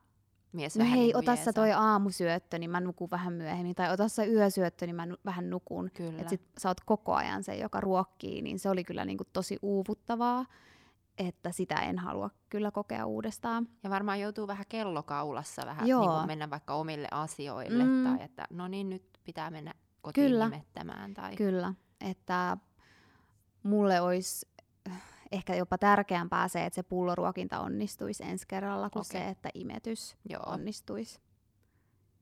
Mies 0.55 0.75
no 0.75 0.79
vähän 0.79 0.97
hei, 0.97 1.03
niinku 1.03 1.19
ota 1.19 1.35
sä 1.35 1.53
toi 1.53 1.71
aamusyöttö, 1.71 2.59
niin 2.59 2.69
mä 2.69 2.79
nukun 2.81 3.11
vähän 3.11 3.33
myöhemmin, 3.33 3.75
tai 3.75 3.91
ota 3.91 4.07
sä 4.07 4.25
yösyöttö, 4.25 4.85
niin 4.85 4.95
mä 4.95 5.05
nu- 5.05 5.17
vähän 5.25 5.49
nukun. 5.49 5.91
Kyllä. 5.93 6.17
Että 6.19 6.29
sit 6.29 6.41
sä 6.57 6.69
oot 6.69 6.81
koko 6.85 7.13
ajan 7.13 7.43
se, 7.43 7.55
joka 7.55 7.81
ruokkii, 7.81 8.41
niin 8.41 8.59
se 8.59 8.69
oli 8.69 8.83
kyllä 8.83 9.05
niinku 9.05 9.23
tosi 9.33 9.59
uuvuttavaa, 9.61 10.45
että 11.17 11.51
sitä 11.51 11.75
en 11.75 11.99
halua 11.99 12.29
kyllä 12.49 12.71
kokea 12.71 13.05
uudestaan. 13.05 13.67
Ja 13.83 13.89
varmaan 13.89 14.19
joutuu 14.19 14.47
vähän 14.47 14.65
kellokaulassa 14.69 15.61
vähän 15.65 15.87
Joo. 15.87 16.01
niin 16.01 16.11
kuin 16.11 16.27
mennä 16.27 16.49
vaikka 16.49 16.73
omille 16.73 17.07
asioille 17.11 17.83
Mm. 17.83 18.03
tai 18.03 18.25
että 18.25 18.47
no 18.49 18.67
niin 18.67 18.89
nyt 18.89 19.03
pitää 19.23 19.51
mennä 19.51 19.73
kotiin 20.01 20.27
Kyllä. 20.31 20.45
imettämään. 20.45 21.13
Tai... 21.13 21.35
Kyllä, 21.35 21.73
että 22.01 22.57
mulle 23.63 24.01
olisi 24.01 24.47
ehkä 25.35 25.55
jopa 25.55 25.77
tärkeämpää 25.77 26.47
se, 26.47 26.65
että 26.65 26.75
se 26.75 26.83
pulloruokinta 26.83 27.59
onnistuisi 27.59 28.23
ensi 28.23 28.47
kerralla, 28.47 28.89
kuin 28.89 29.01
Okei. 29.01 29.21
se, 29.21 29.29
että 29.29 29.49
imetys 29.53 30.17
Joo, 30.29 30.43
onnistuisi. 30.45 31.19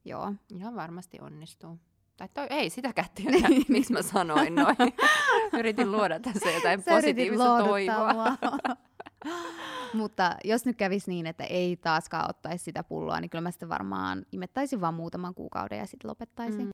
Joo. 0.04 0.32
ihan 0.50 0.74
varmasti 0.74 1.18
onnistuu. 1.20 1.78
Tai 2.16 2.28
toi, 2.34 2.46
ei 2.50 2.70
sitäkään 2.70 3.08
tiedä, 3.14 3.48
miksi 3.68 3.92
mä 3.92 4.02
sanoin 4.02 4.54
noin. 4.54 4.76
Yritin 5.58 5.92
luoda 5.92 6.20
tässä 6.20 6.50
jotain 6.50 6.82
Sä 6.82 6.90
positiivista 6.90 7.64
toivoa. 7.64 8.36
Mutta 9.94 10.36
jos 10.44 10.66
nyt 10.66 10.76
kävisi 10.76 11.10
niin, 11.10 11.26
että 11.26 11.44
ei 11.44 11.76
taaskaan 11.76 12.30
ottaisi 12.30 12.64
sitä 12.64 12.84
pulloa, 12.84 13.20
niin 13.20 13.30
kyllä 13.30 13.42
mä 13.42 13.50
sitten 13.50 13.68
varmaan 13.68 14.26
imettäisin 14.32 14.80
vaan 14.80 14.94
muutaman 14.94 15.34
kuukauden 15.34 15.78
ja 15.78 15.86
sitten 15.86 16.10
lopettaisin. 16.10 16.66
Mm. 16.66 16.72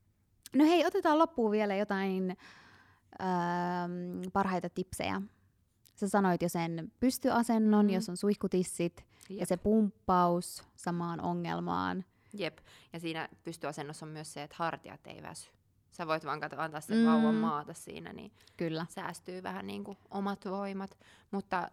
No 0.55 0.65
hei, 0.65 0.85
otetaan 0.85 1.19
loppuun 1.19 1.51
vielä 1.51 1.75
jotain 1.75 2.37
ähm, 3.21 4.21
parhaita 4.33 4.69
tipsejä. 4.69 5.21
Sä 6.01 6.09
sanoit 6.09 6.41
jo 6.41 6.49
sen 6.49 6.91
pystyasennon, 6.99 7.85
Mm. 7.85 7.89
jos 7.93 8.09
on 8.09 8.17
suihkutissit, 8.17 9.05
ja 9.29 9.35
Jep. 9.35 9.47
se 9.47 9.57
pumppaus 9.57 10.63
samaan 10.75 11.21
ongelmaan. 11.21 12.05
Jep. 12.33 12.57
Ja 12.93 12.99
siinä 12.99 13.29
pystyasennossa 13.43 14.05
on 14.05 14.11
myös 14.11 14.33
se, 14.33 14.43
että 14.43 14.55
hartiat 14.59 15.07
ei 15.07 15.21
väsy. 15.21 15.51
Sä 15.91 16.07
voit 16.07 16.25
vaan 16.25 16.39
kato, 16.39 16.55
antaa 16.59 16.81
sen 16.81 16.97
Mm. 16.97 17.05
vauvan 17.05 17.35
maata 17.35 17.73
siinä, 17.73 18.13
niin 18.13 18.31
Kyllä. 18.57 18.85
säästyy 18.89 19.43
vähän 19.43 19.67
niin 19.67 19.83
kuin 19.83 19.97
omat 20.11 20.45
voimat. 20.45 20.97
Mutta 21.31 21.71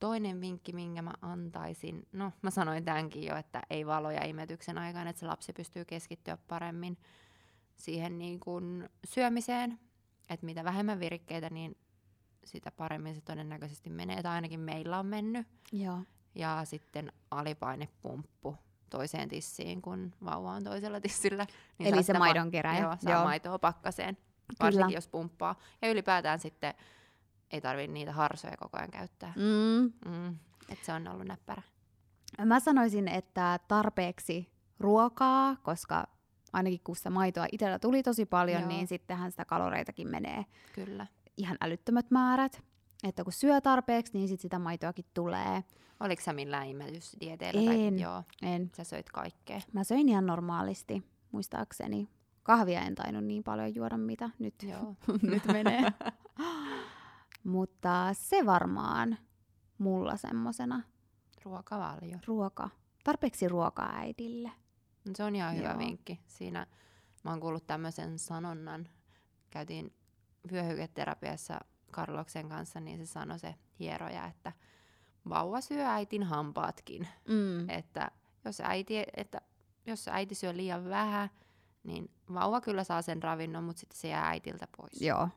toinen 0.00 0.40
vinkki, 0.40 0.72
minkä 0.72 1.02
mä 1.02 1.12
antaisin, 1.22 2.06
no 2.12 2.32
mä 2.42 2.50
sanoin 2.50 2.84
tämänkin 2.84 3.24
jo, 3.24 3.36
että 3.36 3.62
ei 3.70 3.86
valoja 3.86 4.24
imetyksen 4.24 4.78
aikaan, 4.78 5.06
että 5.08 5.20
se 5.20 5.26
lapsi 5.26 5.52
pystyy 5.52 5.84
keskittyä 5.84 6.38
paremmin 6.48 6.98
siihen 7.76 8.18
niin 8.18 8.40
kuin 8.40 8.88
syömiseen. 9.06 9.78
Että 10.30 10.46
mitä 10.46 10.64
vähemmän 10.64 11.00
virikkeitä, 11.00 11.50
niin 11.50 11.76
sitä 12.44 12.70
paremmin 12.70 13.14
se 13.14 13.20
todennäköisesti 13.20 13.90
menee, 13.90 14.22
tai 14.22 14.32
ainakin 14.32 14.60
meillä 14.60 14.98
on 14.98 15.06
mennyt. 15.06 15.46
Joo. 15.72 15.98
Ja 16.34 16.60
sitten 16.64 17.12
alipainepumppu 17.30 18.56
toiseen 18.90 19.28
tissiin, 19.28 19.82
kun 19.82 20.12
vauva 20.24 20.52
on 20.52 20.64
toisella 20.64 21.00
tissillä. 21.00 21.46
Eli 21.80 21.90
saa 21.90 22.02
se 22.02 22.18
maidon 22.18 22.50
keräjä. 22.50 22.80
Joo, 22.80 22.96
saa 23.00 23.12
Joo. 23.12 23.24
maitoa 23.24 23.58
pakkaseen, 23.58 24.16
varsinkin 24.60 24.94
jos 24.94 25.08
pumppaa. 25.08 25.58
Ja 25.82 25.90
ylipäätään 25.90 26.38
sitten 26.38 26.74
ei 27.50 27.60
tarvitse 27.60 27.92
niitä 27.92 28.12
harsoja 28.12 28.56
koko 28.56 28.78
ajan 28.78 28.90
käyttää. 28.90 29.32
Mm. 29.36 30.10
Mm. 30.12 30.38
Et 30.68 30.84
se 30.84 30.92
on 30.92 31.08
ollut 31.08 31.26
näppärä. 31.26 31.62
Mä 32.44 32.60
sanoisin, 32.60 33.08
että 33.08 33.60
tarpeeksi 33.68 34.52
ruokaa, 34.78 35.56
koska 35.62 36.06
ainakin 36.52 36.80
kun 36.84 36.96
sitä 36.96 37.10
maitoa 37.10 37.46
itsellä 37.52 37.78
tuli 37.78 38.02
tosi 38.02 38.26
paljon. 38.26 38.60
Joo. 38.60 38.68
niin 38.68 38.86
sittenhän 38.86 39.30
sitä 39.30 39.44
kaloreitakin 39.44 40.08
menee 40.08 40.44
Kyllä. 40.74 41.06
Ihan 41.36 41.56
älyttömät 41.60 42.10
määrät. 42.10 42.62
Että 43.04 43.24
kun 43.24 43.32
syö 43.32 43.60
tarpeeksi, 43.60 44.12
niin 44.12 44.28
sit 44.28 44.40
sitä 44.40 44.58
maitoakin 44.58 45.04
tulee. 45.14 45.64
Oliko 46.00 46.22
sä 46.22 46.32
millään 46.32 46.66
imeytysdieteillä? 46.66 47.72
En. 47.72 47.94
Tai, 47.94 48.02
joo, 48.02 48.22
En. 48.42 48.70
sä 48.76 48.84
söit 48.84 49.10
kaikkea. 49.10 49.60
Mä 49.72 49.84
söin 49.84 50.08
ihan 50.08 50.26
normaalisti, 50.26 51.02
muistaakseni. 51.32 52.08
Kahvia 52.42 52.80
en 52.80 52.94
tainnut 52.94 53.24
niin 53.24 53.44
paljon 53.44 53.74
juoda, 53.74 53.96
mitä 53.98 54.30
nyt, 54.38 54.54
Joo. 54.62 54.96
nyt 55.32 55.42
menee. 55.46 55.92
Mutta 57.44 58.08
se 58.12 58.46
varmaan 58.46 59.18
mulla 59.78 60.16
semmosena 60.16 60.82
Ruokavalio. 61.42 62.18
ruoka. 62.26 62.70
Tarpeeksi 63.04 63.48
ruokaa 63.48 63.96
äidille. 63.96 64.50
No 65.04 65.12
Se 65.16 65.24
on 65.24 65.36
ihan 65.36 65.56
hyvä 65.56 65.68
Joo. 65.68 65.78
vinkki. 65.78 66.20
Siinä 66.26 66.66
mä 67.24 67.30
oon 67.30 67.40
kuullut 67.40 67.66
tämmöisen 67.66 68.18
sanonnan. 68.18 68.88
Käytiin 69.50 69.92
vyöhyketerapiassa 70.52 71.60
Karloksen 71.90 72.48
kanssa, 72.48 72.80
niin 72.80 72.98
se 72.98 73.06
sanoi 73.06 73.38
se 73.38 73.54
hieroja, 73.78 74.26
että 74.26 74.52
vauva 75.28 75.60
syö 75.60 75.86
äitin 75.86 76.22
hampaatkin. 76.22 77.08
Mm. 77.28 77.70
Että 77.70 78.10
jos 78.44 78.60
äiti, 78.60 78.94
että 79.16 79.40
jos 79.86 80.08
äiti 80.08 80.34
syö 80.34 80.56
liian 80.56 80.88
vähän, 80.88 81.30
niin 81.84 82.10
vauva 82.34 82.60
kyllä 82.60 82.84
saa 82.84 83.02
sen 83.02 83.22
ravinnon, 83.22 83.64
mutta 83.64 83.80
sitten 83.80 83.98
se 83.98 84.08
jää 84.08 84.28
äitiltä 84.28 84.68
pois. 84.76 85.02
Joo, 85.02 85.28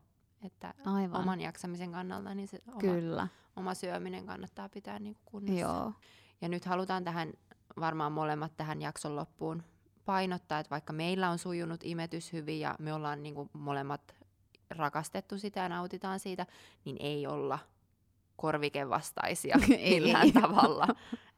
Että 0.41 0.74
aivan. 0.86 1.22
oman 1.22 1.41
jaksamisen 1.41 1.91
kannalta 1.91 2.36
niin 2.36 2.47
se 2.47 2.60
oma, 2.68 2.80
Kyllä, 2.80 3.28
oma 3.55 3.74
syöminen 3.74 4.26
kannattaa 4.26 4.70
pitää 4.70 4.99
niin 4.99 5.18
kunnossa. 5.26 5.60
joo. 5.60 5.93
Ja 6.41 6.49
nyt 6.49 6.66
halutaan 6.66 7.03
tähän, 7.03 7.34
varmaan 7.80 8.12
molemmat 8.12 8.58
tähän 8.58 8.82
jakson 8.82 9.16
loppuun 9.16 9.64
painottaa, 10.05 10.60
että 10.60 10.70
vaikka 10.70 10.93
meillä 10.93 11.30
on 11.30 11.39
sujunut 11.39 11.80
imetys 11.84 12.34
hyvin 12.34 12.60
ja 12.60 12.76
me 12.80 12.93
ollaan 12.93 13.24
niin 13.24 13.36
kuin 13.36 13.49
molemmat 13.53 14.16
rakastettu 14.70 15.38
sitä 15.38 15.59
ja 15.59 15.70
nautitaan 15.70 16.20
siitä, 16.20 16.45
niin 16.86 16.97
ei 16.99 17.28
olla 17.28 17.59
korvikevastaisia 18.36 19.57
Ei. 19.78 19.99
millään 19.99 20.32
tavalla. 20.34 20.88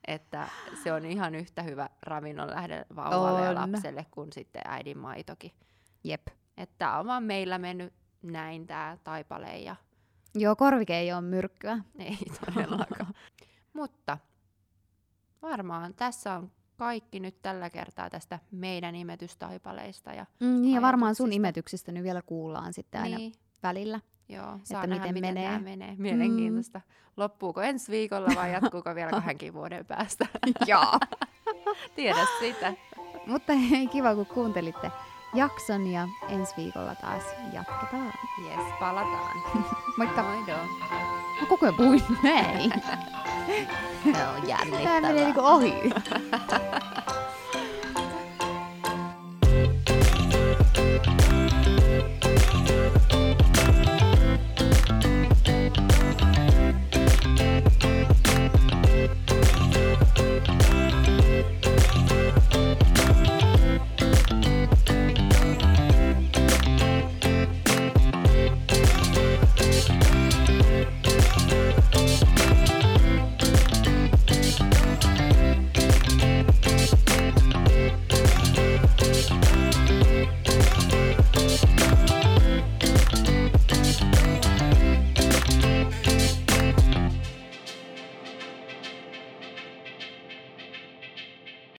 Että 0.07 0.49
se 0.83 0.93
on 0.93 1.05
ihan 1.05 1.35
yhtä 1.35 1.63
hyvä 1.63 1.89
ravinnon 2.01 2.49
lähde 2.49 2.85
vauvalle 2.95 3.45
ja 3.45 3.55
lapselle 3.55 4.05
kuin 4.11 4.33
sitten 4.33 4.61
äidin 4.65 4.97
maitokin. 4.97 5.51
Jep. 6.03 6.27
Että 6.57 6.97
on 6.97 7.07
vaan 7.07 7.23
meillä 7.23 7.57
mennyt 7.57 7.93
näin 8.21 8.67
tämä 8.67 8.97
taipale 9.03 9.57
ja 9.57 9.75
Joo, 10.35 10.55
korvike 10.55 10.97
ei 10.97 11.13
ole 11.13 11.21
myrkkyä. 11.21 11.79
ei 11.99 12.17
todellakaan. 12.45 13.13
Mutta 13.73 14.17
varmaan 15.41 15.93
tässä 15.93 16.33
on 16.33 16.51
kaikki 16.79 17.19
nyt 17.19 17.41
tällä 17.41 17.69
kertaa 17.69 18.09
tästä 18.09 18.39
meidän 18.51 18.95
imetystaipaleista. 18.95 20.13
Ja, 20.13 20.25
Mm, 20.39 20.61
niin, 20.61 20.75
ja 20.75 20.81
varmaan 20.81 21.15
sun 21.15 21.33
imetyksistä 21.33 21.91
nyt 21.91 22.03
vielä 22.03 22.21
kuullaan 22.21 22.73
sitten 22.73 23.01
aina 23.01 23.17
niin, 23.17 23.33
välillä. 23.63 23.99
joo, 24.29 24.59
saa 24.63 24.83
että 24.83 24.87
nähdä, 24.95 25.11
miten 25.13 25.13
miten, 25.13 25.33
menee. 25.33 25.59
menee. 25.59 25.95
Mielenkiintoista. 25.97 26.81
Loppuuko 27.17 27.61
ensi 27.61 27.91
viikolla 27.91 28.29
vai 28.35 28.53
jatkuuko 28.61 28.95
vielä 28.95 29.09
kahdenkin 29.11 29.53
vuoden 29.53 29.85
päästä? 29.85 30.25
Joo. 30.67 30.99
Tiedä 31.95 32.25
sitä. 32.39 32.73
Mutta 33.27 33.53
hei, 33.53 33.87
kiva 33.87 34.15
kun 34.15 34.25
kuuntelitte 34.25 34.91
jakson 35.35 35.87
ja 35.87 36.07
ensi 36.29 36.53
viikolla 36.57 36.95
taas 36.95 37.23
jatketaan. 37.53 38.13
Yes, 38.45 38.73
palataan. 38.79 39.37
Moikka! 39.97 40.23
Moido. 40.23 40.57
Mä 41.41 41.47
koko 41.49 41.65
ajan 41.65 41.75
puhuin 41.75 42.01
näin. 42.23 42.71
Se 44.03 44.27
on 44.27 44.47
jännittävää. 44.47 44.83
Tää 44.83 45.01
menee 45.01 45.23
niinku 45.25 45.41
ohi. 45.41 45.73